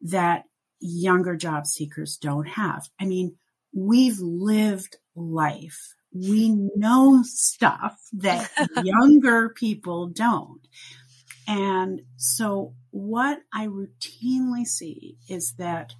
that 0.00 0.44
younger 0.80 1.36
job 1.36 1.66
seekers 1.66 2.16
don't 2.16 2.48
have. 2.48 2.88
I 2.98 3.04
mean, 3.04 3.36
we've 3.72 4.18
lived 4.18 4.96
life 5.14 5.94
we 6.12 6.50
know 6.76 7.22
stuff 7.24 7.98
that 8.12 8.50
younger 8.82 9.50
people 9.50 10.08
don't. 10.08 10.66
And 11.46 12.02
so 12.16 12.74
what 12.90 13.40
I 13.52 13.66
routinely 13.66 14.66
see 14.66 15.16
is 15.28 15.54
that 15.58 15.94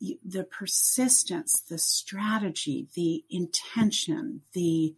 the 0.00 0.44
persistence, 0.44 1.62
the 1.68 1.78
strategy, 1.78 2.88
the 2.94 3.24
intention, 3.30 4.42
the 4.52 4.94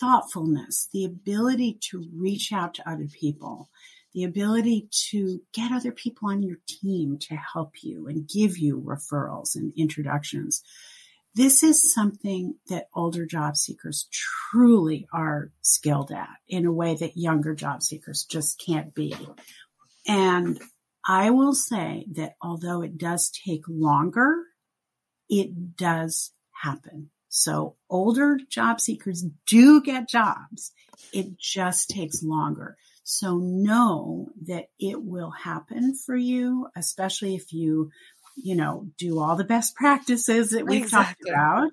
thoughtfulness, 0.00 0.88
the 0.92 1.04
ability 1.04 1.78
to 1.90 2.08
reach 2.14 2.52
out 2.52 2.74
to 2.74 2.88
other 2.88 3.06
people, 3.06 3.70
the 4.14 4.24
ability 4.24 4.88
to 5.10 5.40
get 5.52 5.72
other 5.72 5.92
people 5.92 6.28
on 6.28 6.42
your 6.42 6.58
team 6.66 7.18
to 7.18 7.36
help 7.36 7.82
you 7.82 8.06
and 8.08 8.28
give 8.28 8.58
you 8.58 8.80
referrals 8.80 9.54
and 9.54 9.72
introductions 9.76 10.62
this 11.38 11.62
is 11.62 11.94
something 11.94 12.56
that 12.68 12.88
older 12.92 13.24
job 13.24 13.56
seekers 13.56 14.08
truly 14.10 15.06
are 15.12 15.52
skilled 15.62 16.10
at 16.10 16.28
in 16.48 16.66
a 16.66 16.72
way 16.72 16.96
that 16.96 17.16
younger 17.16 17.54
job 17.54 17.80
seekers 17.80 18.24
just 18.28 18.60
can't 18.66 18.92
be. 18.92 19.14
And 20.04 20.60
I 21.06 21.30
will 21.30 21.54
say 21.54 22.06
that 22.16 22.34
although 22.42 22.82
it 22.82 22.98
does 22.98 23.30
take 23.30 23.62
longer, 23.68 24.34
it 25.28 25.76
does 25.76 26.32
happen. 26.60 27.10
So 27.28 27.76
older 27.88 28.40
job 28.50 28.80
seekers 28.80 29.24
do 29.46 29.80
get 29.80 30.08
jobs. 30.08 30.72
It 31.12 31.38
just 31.38 31.88
takes 31.88 32.20
longer. 32.20 32.76
So 33.04 33.38
know 33.38 34.26
that 34.46 34.70
it 34.80 35.00
will 35.00 35.30
happen 35.30 35.94
for 35.94 36.16
you, 36.16 36.66
especially 36.76 37.36
if 37.36 37.52
you 37.52 37.92
you 38.42 38.56
know, 38.56 38.88
do 38.98 39.20
all 39.20 39.36
the 39.36 39.44
best 39.44 39.74
practices 39.74 40.50
that 40.50 40.66
we've 40.66 40.84
exactly. 40.84 41.30
talked 41.30 41.34
about. 41.34 41.72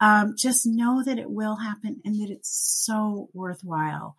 Um, 0.00 0.34
just 0.36 0.66
know 0.66 1.02
that 1.04 1.18
it 1.18 1.30
will 1.30 1.56
happen 1.56 2.00
and 2.04 2.20
that 2.20 2.30
it's 2.30 2.50
so 2.84 3.30
worthwhile. 3.32 4.16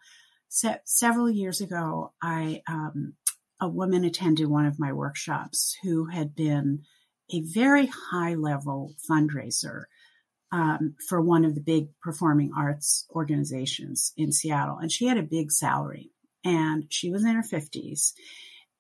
Se- 0.49 0.79
several 0.85 1.29
years 1.29 1.61
ago, 1.61 2.13
I, 2.21 2.61
um, 2.67 3.13
a 3.59 3.67
woman 3.67 4.05
attended 4.05 4.47
one 4.47 4.65
of 4.65 4.79
my 4.79 4.93
workshops 4.93 5.75
who 5.83 6.05
had 6.05 6.35
been 6.35 6.83
a 7.31 7.41
very 7.41 7.87
high 7.87 8.35
level 8.35 8.93
fundraiser 9.09 9.83
um, 10.51 10.95
for 11.09 11.19
one 11.19 11.43
of 11.43 11.55
the 11.55 11.61
big 11.61 11.89
performing 12.01 12.51
arts 12.57 13.05
organizations 13.13 14.13
in 14.15 14.31
Seattle. 14.31 14.77
And 14.77 14.91
she 14.91 15.07
had 15.07 15.17
a 15.17 15.23
big 15.23 15.51
salary 15.51 16.11
and 16.43 16.85
she 16.89 17.09
was 17.09 17.25
in 17.25 17.35
her 17.35 17.41
50s 17.41 18.13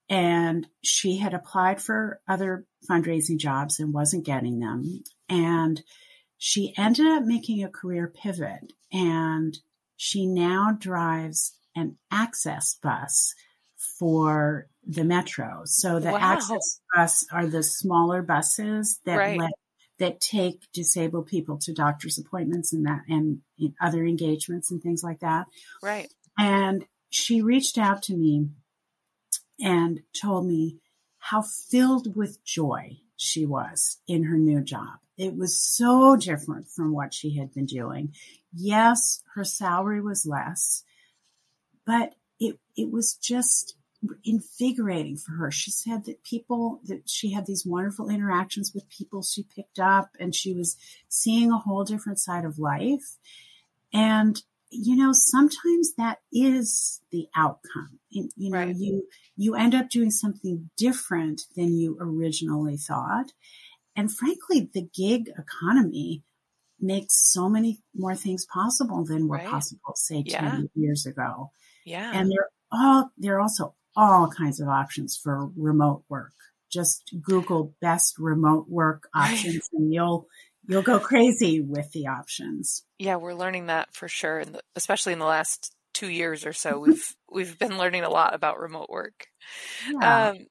and 0.09 0.67
she 0.83 1.17
had 1.17 1.33
applied 1.33 1.81
for 1.81 2.21
other 2.27 2.65
fundraising 2.89 3.37
jobs 3.37 3.79
and 3.79 3.93
wasn't 3.93 4.25
getting 4.25 4.59
them. 4.59 5.03
And 5.27 5.81
she 6.37 6.73
ended 6.77 7.07
up 7.07 7.23
making 7.23 7.63
a 7.63 7.69
career 7.69 8.13
pivot 8.13 8.73
and 8.91 9.57
she 9.97 10.27
now 10.27 10.75
drives 10.77 11.53
an 11.75 11.97
access 12.11 12.75
bus 12.81 13.33
for 13.99 14.67
the 14.85 15.03
metro. 15.03 15.61
So 15.65 15.99
the 15.99 16.11
wow. 16.11 16.19
access 16.19 16.79
bus 16.95 17.25
are 17.31 17.47
the 17.47 17.63
smaller 17.63 18.21
buses 18.21 18.99
that 19.05 19.17
right. 19.17 19.39
let 19.39 19.51
that 19.97 20.19
take 20.19 20.59
disabled 20.73 21.25
people 21.27 21.57
to 21.57 21.73
doctor's 21.73 22.17
appointments 22.17 22.73
and 22.73 22.85
that 22.85 23.01
and 23.07 23.39
other 23.81 24.05
engagements 24.05 24.69
and 24.69 24.81
things 24.81 25.03
like 25.03 25.21
that. 25.21 25.45
Right. 25.81 26.11
And 26.37 26.85
she 27.09 27.41
reached 27.41 27.77
out 27.77 28.03
to 28.03 28.13
me 28.13 28.49
and 29.59 30.01
told 30.19 30.47
me 30.47 30.79
how 31.17 31.41
filled 31.41 32.15
with 32.15 32.43
joy 32.43 32.97
she 33.15 33.45
was 33.45 33.99
in 34.07 34.23
her 34.25 34.37
new 34.37 34.61
job. 34.61 34.99
It 35.17 35.35
was 35.35 35.57
so 35.57 36.15
different 36.15 36.67
from 36.67 36.93
what 36.93 37.13
she 37.13 37.37
had 37.37 37.53
been 37.53 37.65
doing. 37.65 38.13
Yes, 38.53 39.23
her 39.33 39.43
salary 39.43 40.01
was 40.01 40.25
less, 40.25 40.83
but 41.85 42.15
it, 42.39 42.59
it 42.75 42.91
was 42.91 43.13
just 43.13 43.75
invigorating 44.23 45.17
for 45.17 45.31
her. 45.33 45.51
She 45.51 45.71
said 45.71 46.05
that 46.05 46.23
people, 46.23 46.81
that 46.85 47.09
she 47.09 47.31
had 47.31 47.45
these 47.45 47.65
wonderful 47.65 48.09
interactions 48.09 48.73
with 48.73 48.89
people 48.89 49.23
she 49.23 49.43
picked 49.43 49.79
up 49.79 50.09
and 50.19 50.35
she 50.35 50.53
was 50.53 50.77
seeing 51.07 51.51
a 51.51 51.57
whole 51.57 51.85
different 51.85 52.19
side 52.19 52.45
of 52.45 52.59
life. 52.59 53.17
And, 53.93 54.41
you 54.77 54.95
know, 54.95 55.11
sometimes 55.13 55.93
that 55.97 56.19
is 56.31 57.01
the 57.11 57.27
outcome. 57.35 57.99
You 58.09 58.29
know, 58.37 58.57
right. 58.57 58.75
you, 58.75 59.07
you 59.35 59.55
end 59.55 59.75
up 59.75 59.89
doing 59.89 60.11
something 60.11 60.69
different 60.77 61.41
than 61.55 61.75
you 61.75 61.97
originally 61.99 62.77
thought. 62.77 63.33
And 63.95 64.11
frankly, 64.11 64.69
the 64.73 64.87
gig 64.95 65.29
economy 65.37 66.23
makes 66.79 67.33
so 67.33 67.49
many 67.49 67.79
more 67.95 68.15
things 68.15 68.45
possible 68.45 69.05
than 69.05 69.27
were 69.27 69.37
right. 69.37 69.47
possible, 69.47 69.93
say, 69.95 70.23
yeah. 70.25 70.51
10 70.51 70.69
years 70.75 71.05
ago. 71.05 71.51
Yeah. 71.85 72.11
And 72.13 72.31
there 72.31 72.49
all, 72.71 73.09
there 73.17 73.35
are 73.35 73.41
also 73.41 73.75
all 73.95 74.29
kinds 74.29 74.59
of 74.59 74.67
options 74.67 75.17
for 75.21 75.49
remote 75.55 76.03
work. 76.09 76.33
Just 76.71 77.13
Google 77.21 77.73
best 77.81 78.15
remote 78.17 78.67
work 78.67 79.07
options 79.15 79.69
right. 79.73 79.79
and 79.79 79.93
you'll, 79.93 80.27
you'll 80.67 80.81
go 80.81 80.99
crazy 80.99 81.61
with 81.61 81.91
the 81.91 82.07
options. 82.07 82.83
Yeah, 82.97 83.15
we're 83.17 83.33
learning 83.33 83.67
that 83.67 83.93
for 83.93 84.07
sure. 84.07 84.39
And 84.39 84.59
especially 84.75 85.13
in 85.13 85.19
the 85.19 85.25
last 85.25 85.75
two 85.93 86.09
years 86.09 86.45
or 86.45 86.53
so, 86.53 86.79
we've, 86.79 87.15
we've 87.31 87.57
been 87.57 87.77
learning 87.77 88.03
a 88.03 88.09
lot 88.09 88.33
about 88.33 88.59
remote 88.59 88.89
work. 88.89 89.27
Yeah. 89.89 90.29
Um, 90.29 90.47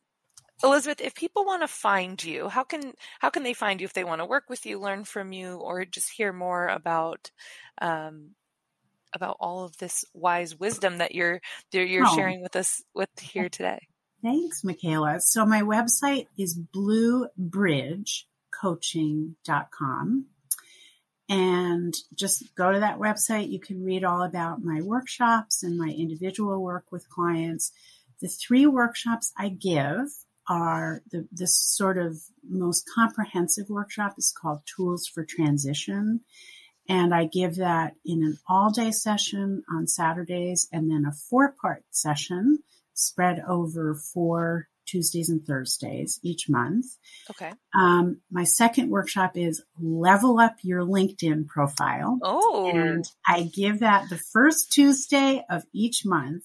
Elizabeth, 0.62 1.00
if 1.00 1.14
people 1.14 1.44
want 1.44 1.62
to 1.62 1.68
find 1.68 2.22
you, 2.22 2.48
how 2.48 2.62
can 2.62 2.94
how 3.18 3.28
can 3.28 3.42
they 3.42 3.52
find 3.52 3.80
you 3.80 3.84
if 3.84 3.92
they 3.92 4.04
want 4.04 4.20
to 4.20 4.24
work 4.26 4.44
with 4.48 4.64
you, 4.64 4.78
learn 4.78 5.04
from 5.04 5.32
you, 5.32 5.56
or 5.56 5.84
just 5.84 6.10
hear 6.10 6.32
more 6.32 6.68
about 6.68 7.30
um, 7.82 8.30
about 9.12 9.36
all 9.40 9.64
of 9.64 9.76
this 9.78 10.04
wise 10.14 10.58
wisdom 10.58 10.98
that 10.98 11.14
you're 11.14 11.40
that 11.72 11.88
you're 11.88 12.06
oh. 12.06 12.14
sharing 12.14 12.40
with 12.40 12.56
us 12.56 12.82
with 12.94 13.10
here 13.20 13.48
today? 13.48 13.88
Thanks, 14.22 14.64
Michaela. 14.64 15.20
So 15.20 15.44
my 15.44 15.60
website 15.60 16.28
is 16.38 16.58
bluebridgecoaching.com. 18.64 20.26
And 21.28 21.94
just 22.14 22.54
go 22.54 22.70
to 22.70 22.80
that 22.80 22.98
website. 22.98 23.50
You 23.50 23.58
can 23.58 23.82
read 23.82 24.04
all 24.04 24.22
about 24.22 24.62
my 24.62 24.82
workshops 24.82 25.62
and 25.62 25.78
my 25.78 25.88
individual 25.88 26.62
work 26.62 26.84
with 26.90 27.08
clients. 27.08 27.72
The 28.20 28.28
three 28.28 28.66
workshops 28.66 29.32
I 29.36 29.48
give 29.48 30.08
are 30.48 31.02
the, 31.10 31.26
this 31.32 31.58
sort 31.58 31.96
of 31.96 32.18
most 32.46 32.84
comprehensive 32.94 33.70
workshop 33.70 34.14
is 34.18 34.34
called 34.36 34.60
Tools 34.66 35.06
for 35.06 35.24
Transition. 35.24 36.20
And 36.86 37.14
I 37.14 37.24
give 37.24 37.56
that 37.56 37.94
in 38.04 38.22
an 38.22 38.36
all 38.46 38.70
day 38.70 38.90
session 38.90 39.62
on 39.72 39.86
Saturdays 39.86 40.68
and 40.70 40.90
then 40.90 41.06
a 41.06 41.12
four 41.12 41.54
part 41.58 41.84
session 41.90 42.58
spread 42.92 43.42
over 43.48 43.94
four 43.94 44.68
Tuesdays 44.87 45.28
and 45.28 45.45
Thursdays 45.47 46.20
each 46.22 46.49
month. 46.49 46.87
Okay. 47.30 47.53
Um, 47.74 48.20
my 48.30 48.45
second 48.45 48.91
workshop 48.91 49.37
is 49.37 49.62
level 49.80 50.39
up 50.39 50.57
your 50.62 50.82
LinkedIn 50.82 51.47
profile. 51.47 52.18
Oh. 52.22 52.70
And 52.70 53.05
I 53.26 53.43
give 53.43 53.80
that 53.80 54.09
the 54.09 54.18
first 54.18 54.72
Tuesday 54.72 55.45
of 55.51 55.64
each 55.72 56.05
month 56.05 56.45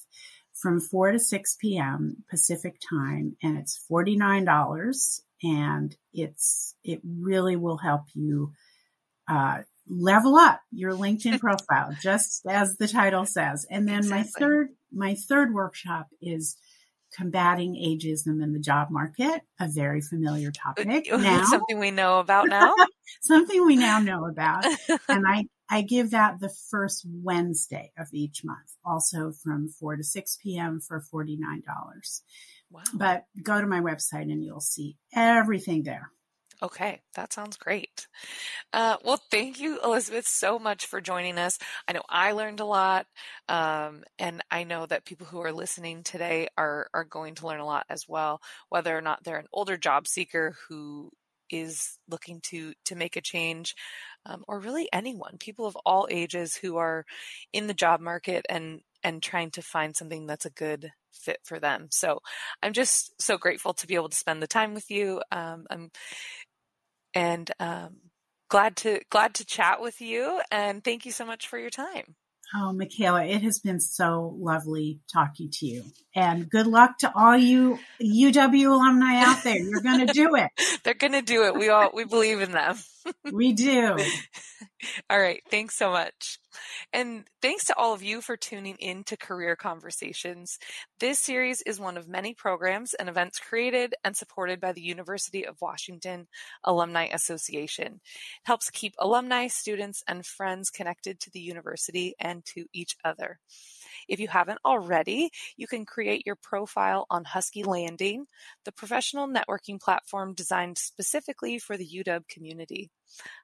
from 0.54 0.80
4 0.82 1.12
to 1.12 1.20
6 1.20 1.58
p.m. 1.62 2.24
Pacific 2.30 2.76
time 2.90 3.38
and 3.42 3.58
it's 3.58 3.84
$49 3.90 5.22
and 5.42 5.96
it's, 6.14 6.76
it 6.84 7.00
really 7.04 7.56
will 7.56 7.78
help 7.78 8.04
you, 8.14 8.52
uh, 9.30 9.60
level 9.90 10.36
up 10.36 10.62
your 10.72 10.92
LinkedIn 10.92 11.40
profile, 11.40 11.96
just 12.02 12.46
as 12.48 12.78
the 12.78 12.88
title 12.88 13.26
says. 13.26 13.66
And 13.70 13.88
then 13.88 14.00
exactly. 14.00 14.18
my 14.18 14.30
third, 14.40 14.70
my 14.92 15.16
third 15.16 15.54
workshop 15.54 16.08
is 16.22 16.58
combating 17.16 17.76
ageism 17.76 18.42
in 18.44 18.54
the 18.54 18.60
job 18.60 18.90
market, 18.90 19.42
a 19.60 19.68
very 19.68 20.02
familiar 20.02 20.50
uh, 20.50 20.64
topic 20.64 20.88
now. 21.18 21.44
something 21.46 21.80
we 21.80 21.92
know 21.92 22.20
about 22.20 22.48
now. 22.48 22.74
something 23.22 23.66
we 23.66 23.76
now 23.76 24.00
know 24.00 24.26
about. 24.26 24.66
and 25.10 25.26
I, 25.28 25.46
I 25.70 25.82
give 25.82 26.12
that 26.12 26.40
the 26.40 26.54
first 26.70 27.06
Wednesday 27.08 27.92
of 27.98 28.08
each 28.14 28.44
month, 28.44 28.76
also 28.86 29.32
from 29.32 29.70
4 29.70 29.98
to 29.98 30.04
6 30.04 30.38
p.m. 30.42 30.80
for 30.80 31.04
$49. 31.14 31.38
Wow. 32.72 32.82
But 32.94 33.26
go 33.42 33.60
to 33.60 33.68
my 33.68 33.82
website 33.82 34.32
and 34.32 34.44
you'll 34.44 34.60
see 34.60 34.98
everything 35.14 35.84
there. 35.84 36.12
Okay, 36.62 37.02
that 37.16 37.32
sounds 37.34 37.58
great. 37.58 38.08
Uh, 38.74 38.98
well, 39.04 39.22
thank 39.32 39.60
you, 39.60 39.80
Elizabeth, 39.84 40.28
so 40.28 40.60
much 40.60 40.86
for 40.88 41.02
joining 41.02 41.38
us. 41.40 41.58
I 41.88 41.94
know 41.94 42.04
I 42.10 42.34
learned 42.34 42.60
a 42.60 42.66
lot, 42.66 43.08
um, 43.50 44.04
and 44.20 44.44
I 44.52 44.64
know 44.66 44.86
that 44.86 45.06
people 45.06 45.28
who 45.28 45.42
are 45.42 45.54
listening 45.54 46.04
today 46.04 46.50
are 46.58 46.88
are 46.94 47.06
going 47.06 47.36
to 47.36 47.48
learn 47.48 47.62
a 47.62 47.66
lot 47.66 47.86
as 47.90 48.06
well. 48.10 48.42
Whether 48.70 48.98
or 48.98 49.02
not 49.02 49.24
they're 49.24 49.38
an 49.40 49.48
older 49.54 49.78
job 49.78 50.08
seeker 50.08 50.56
who 50.70 51.12
is 51.50 51.98
looking 52.10 52.42
to 52.50 52.74
to 52.86 52.96
make 52.96 53.16
a 53.16 53.22
change, 53.22 53.76
um, 54.26 54.44
or 54.48 54.60
really 54.60 54.90
anyone, 54.94 55.38
people 55.40 55.66
of 55.66 55.78
all 55.86 56.08
ages 56.12 56.56
who 56.56 56.78
are 56.78 57.06
in 57.54 57.68
the 57.68 57.74
job 57.74 58.02
market 58.02 58.46
and 58.50 58.82
and 59.04 59.24
trying 59.24 59.52
to 59.52 59.62
find 59.62 59.96
something 59.96 60.28
that's 60.28 60.46
a 60.46 60.50
good 60.52 60.92
fit 61.14 61.40
for 61.44 61.60
them. 61.60 61.88
So 61.92 62.20
I'm 62.62 62.74
just 62.74 63.20
so 63.22 63.38
grateful 63.38 63.74
to 63.76 63.88
be 63.88 63.96
able 63.96 64.10
to 64.10 64.18
spend 64.18 64.42
the 64.44 64.48
time 64.48 64.74
with 64.74 64.92
you. 64.92 65.22
Um, 65.32 65.66
I'm 65.72 65.90
and 67.14 67.50
um, 67.60 67.98
glad 68.50 68.76
to 68.78 69.02
glad 69.10 69.34
to 69.36 69.46
chat 69.46 69.82
with 69.82 70.02
you. 70.02 70.42
And 70.52 70.84
thank 70.84 71.06
you 71.06 71.12
so 71.12 71.26
much 71.26 71.48
for 71.48 71.58
your 71.58 71.70
time. 71.70 72.16
Oh, 72.56 72.74
Michaela, 72.74 73.26
it 73.26 73.44
has 73.44 73.60
been 73.60 73.80
so 73.80 74.36
lovely 74.40 75.02
talking 75.14 75.52
to 75.54 75.68
you. 75.68 75.84
And 76.16 76.50
good 76.50 76.66
luck 76.66 76.98
to 77.00 77.12
all 77.16 77.38
you 77.38 77.78
UW 78.02 78.72
alumni 78.72 79.22
out 79.22 79.44
there. 79.44 79.60
You're 79.60 79.82
going 79.82 80.08
to 80.08 80.14
do 80.14 80.36
it. 80.36 80.50
They're 80.84 80.96
going 80.96 81.14
to 81.14 81.22
do 81.22 81.44
it. 81.44 81.56
We 81.56 81.70
all 81.70 81.92
we 81.94 82.06
believe 82.06 82.42
in 82.42 82.52
them. 82.52 82.78
We 83.32 83.54
do. 83.54 83.98
All 85.10 85.20
right. 85.20 85.42
Thanks 85.50 85.78
so 85.78 85.92
much. 85.92 86.40
And 86.94 87.26
thanks 87.42 87.66
to 87.66 87.78
all 87.78 87.94
of 87.94 88.02
you 88.02 88.22
for 88.22 88.36
tuning 88.36 88.76
in 88.80 89.04
to 89.06 89.18
Career 89.18 89.56
Conversations. 89.56 90.58
This 91.00 91.20
series 91.20 91.62
is 91.62 91.80
one 91.80 91.98
of 91.98 92.08
many 92.08 92.34
programs 92.34 92.94
and 92.94 93.08
events 93.08 93.40
created 93.40 93.94
and 94.04 94.16
supported 94.16 94.60
by 94.60 94.74
the 94.74 94.82
University 94.82 95.46
of 95.46 95.62
Washington 95.62 96.28
Alumni 96.64 97.08
Association. 97.12 97.96
It 97.96 98.02
helps 98.46 98.70
keep 98.70 98.94
alumni, 99.00 99.48
students, 99.48 100.04
and 100.08 100.26
friends 100.26 100.70
connected 100.70 101.20
to 101.20 101.32
the 101.32 101.40
university 101.40 102.16
and 102.20 102.44
to 102.46 102.66
each 102.74 102.96
other. 103.06 103.40
If 104.10 104.20
you 104.20 104.28
haven't 104.28 104.60
already, 104.66 105.30
you 105.56 105.68
can 105.68 105.86
create 105.86 106.26
your 106.26 106.36
profile 106.36 107.06
on 107.10 107.24
Husky 107.24 107.64
Landing, 107.64 108.26
the 108.66 108.72
professional 108.72 109.28
networking 109.28 109.80
platform 109.80 110.34
designed 110.34 110.78
specifically 110.78 111.60
for 111.60 111.78
the 111.78 111.88
UW 111.88 112.28
community. 112.28 112.90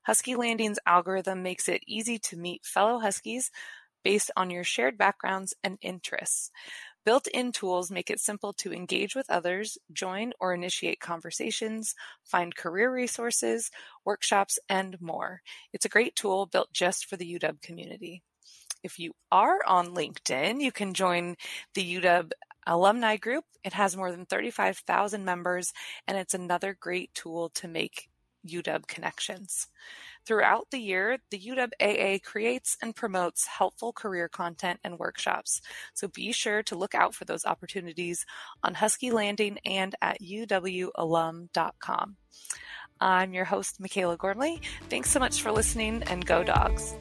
Husky 0.04 0.36
Landing's 0.36 0.80
algorithm 0.86 1.44
makes 1.44 1.70
it 1.70 1.84
easy 1.88 2.18
to 2.20 2.38
meet 2.38 2.66
fellow 2.66 3.00
Huskies 3.00 3.52
based 4.04 4.32
on 4.36 4.50
your 4.50 4.64
shared 4.64 4.98
backgrounds 4.98 5.54
and 5.64 5.78
interests. 5.82 6.52
Built-in 7.06 7.52
tools 7.52 7.92
make 7.92 8.10
it 8.10 8.20
simple 8.20 8.52
to 8.54 8.74
engage 8.74 9.16
with 9.16 9.30
others, 9.30 9.78
join 9.94 10.34
or 10.40 10.54
initiate 10.56 11.00
conversations, 11.00 11.94
find 12.24 12.56
career 12.56 12.92
resources, 12.92 13.70
workshops, 14.04 14.58
and 14.68 15.00
more. 15.00 15.42
It's 15.72 15.86
a 15.86 15.90
great 15.90 16.16
tool 16.16 16.48
built 16.48 16.74
just 16.74 17.06
for 17.06 17.16
the 17.18 17.38
UW 17.40 17.62
community. 17.62 18.24
If 18.86 19.00
you 19.00 19.14
are 19.32 19.58
on 19.66 19.96
LinkedIn, 19.96 20.62
you 20.62 20.72
can 20.72 20.94
join 20.94 21.38
the 21.74 21.96
UW 21.96 22.32
alumni 22.68 23.18
group. 23.18 23.44
It 23.64 23.74
has 23.74 23.98
more 23.98 24.12
than 24.12 24.28
35,000 24.28 25.26
members, 25.26 25.74
and 26.08 26.20
it's 26.20 26.36
another 26.36 26.78
great 26.80 27.12
tool 27.16 27.50
to 27.56 27.68
make 27.68 28.10
UW 28.48 28.86
connections. 28.86 29.70
Throughout 30.24 30.68
the 30.70 30.78
year, 30.78 31.18
the 31.32 31.40
UW 31.40 31.72
AA 31.82 32.20
creates 32.24 32.78
and 32.80 32.96
promotes 32.96 33.48
helpful 33.48 33.92
career 33.92 34.30
content 34.30 34.80
and 34.84 35.00
workshops. 35.00 35.62
So 35.96 36.08
be 36.08 36.32
sure 36.32 36.62
to 36.62 36.76
look 36.76 36.94
out 36.94 37.16
for 37.16 37.26
those 37.26 37.44
opportunities 37.44 38.24
on 38.62 38.76
Husky 38.76 39.10
Landing 39.10 39.58
and 39.66 39.96
at 40.00 40.22
uwalum.com. 40.22 42.18
I'm 43.02 43.34
your 43.34 43.46
host, 43.46 43.80
Michaela 43.80 44.16
Gormley. 44.16 44.62
Thanks 44.90 45.10
so 45.10 45.20
much 45.20 45.42
for 45.42 45.52
listening 45.52 46.04
and 46.04 46.24
go 46.24 46.44
dogs. 46.44 46.96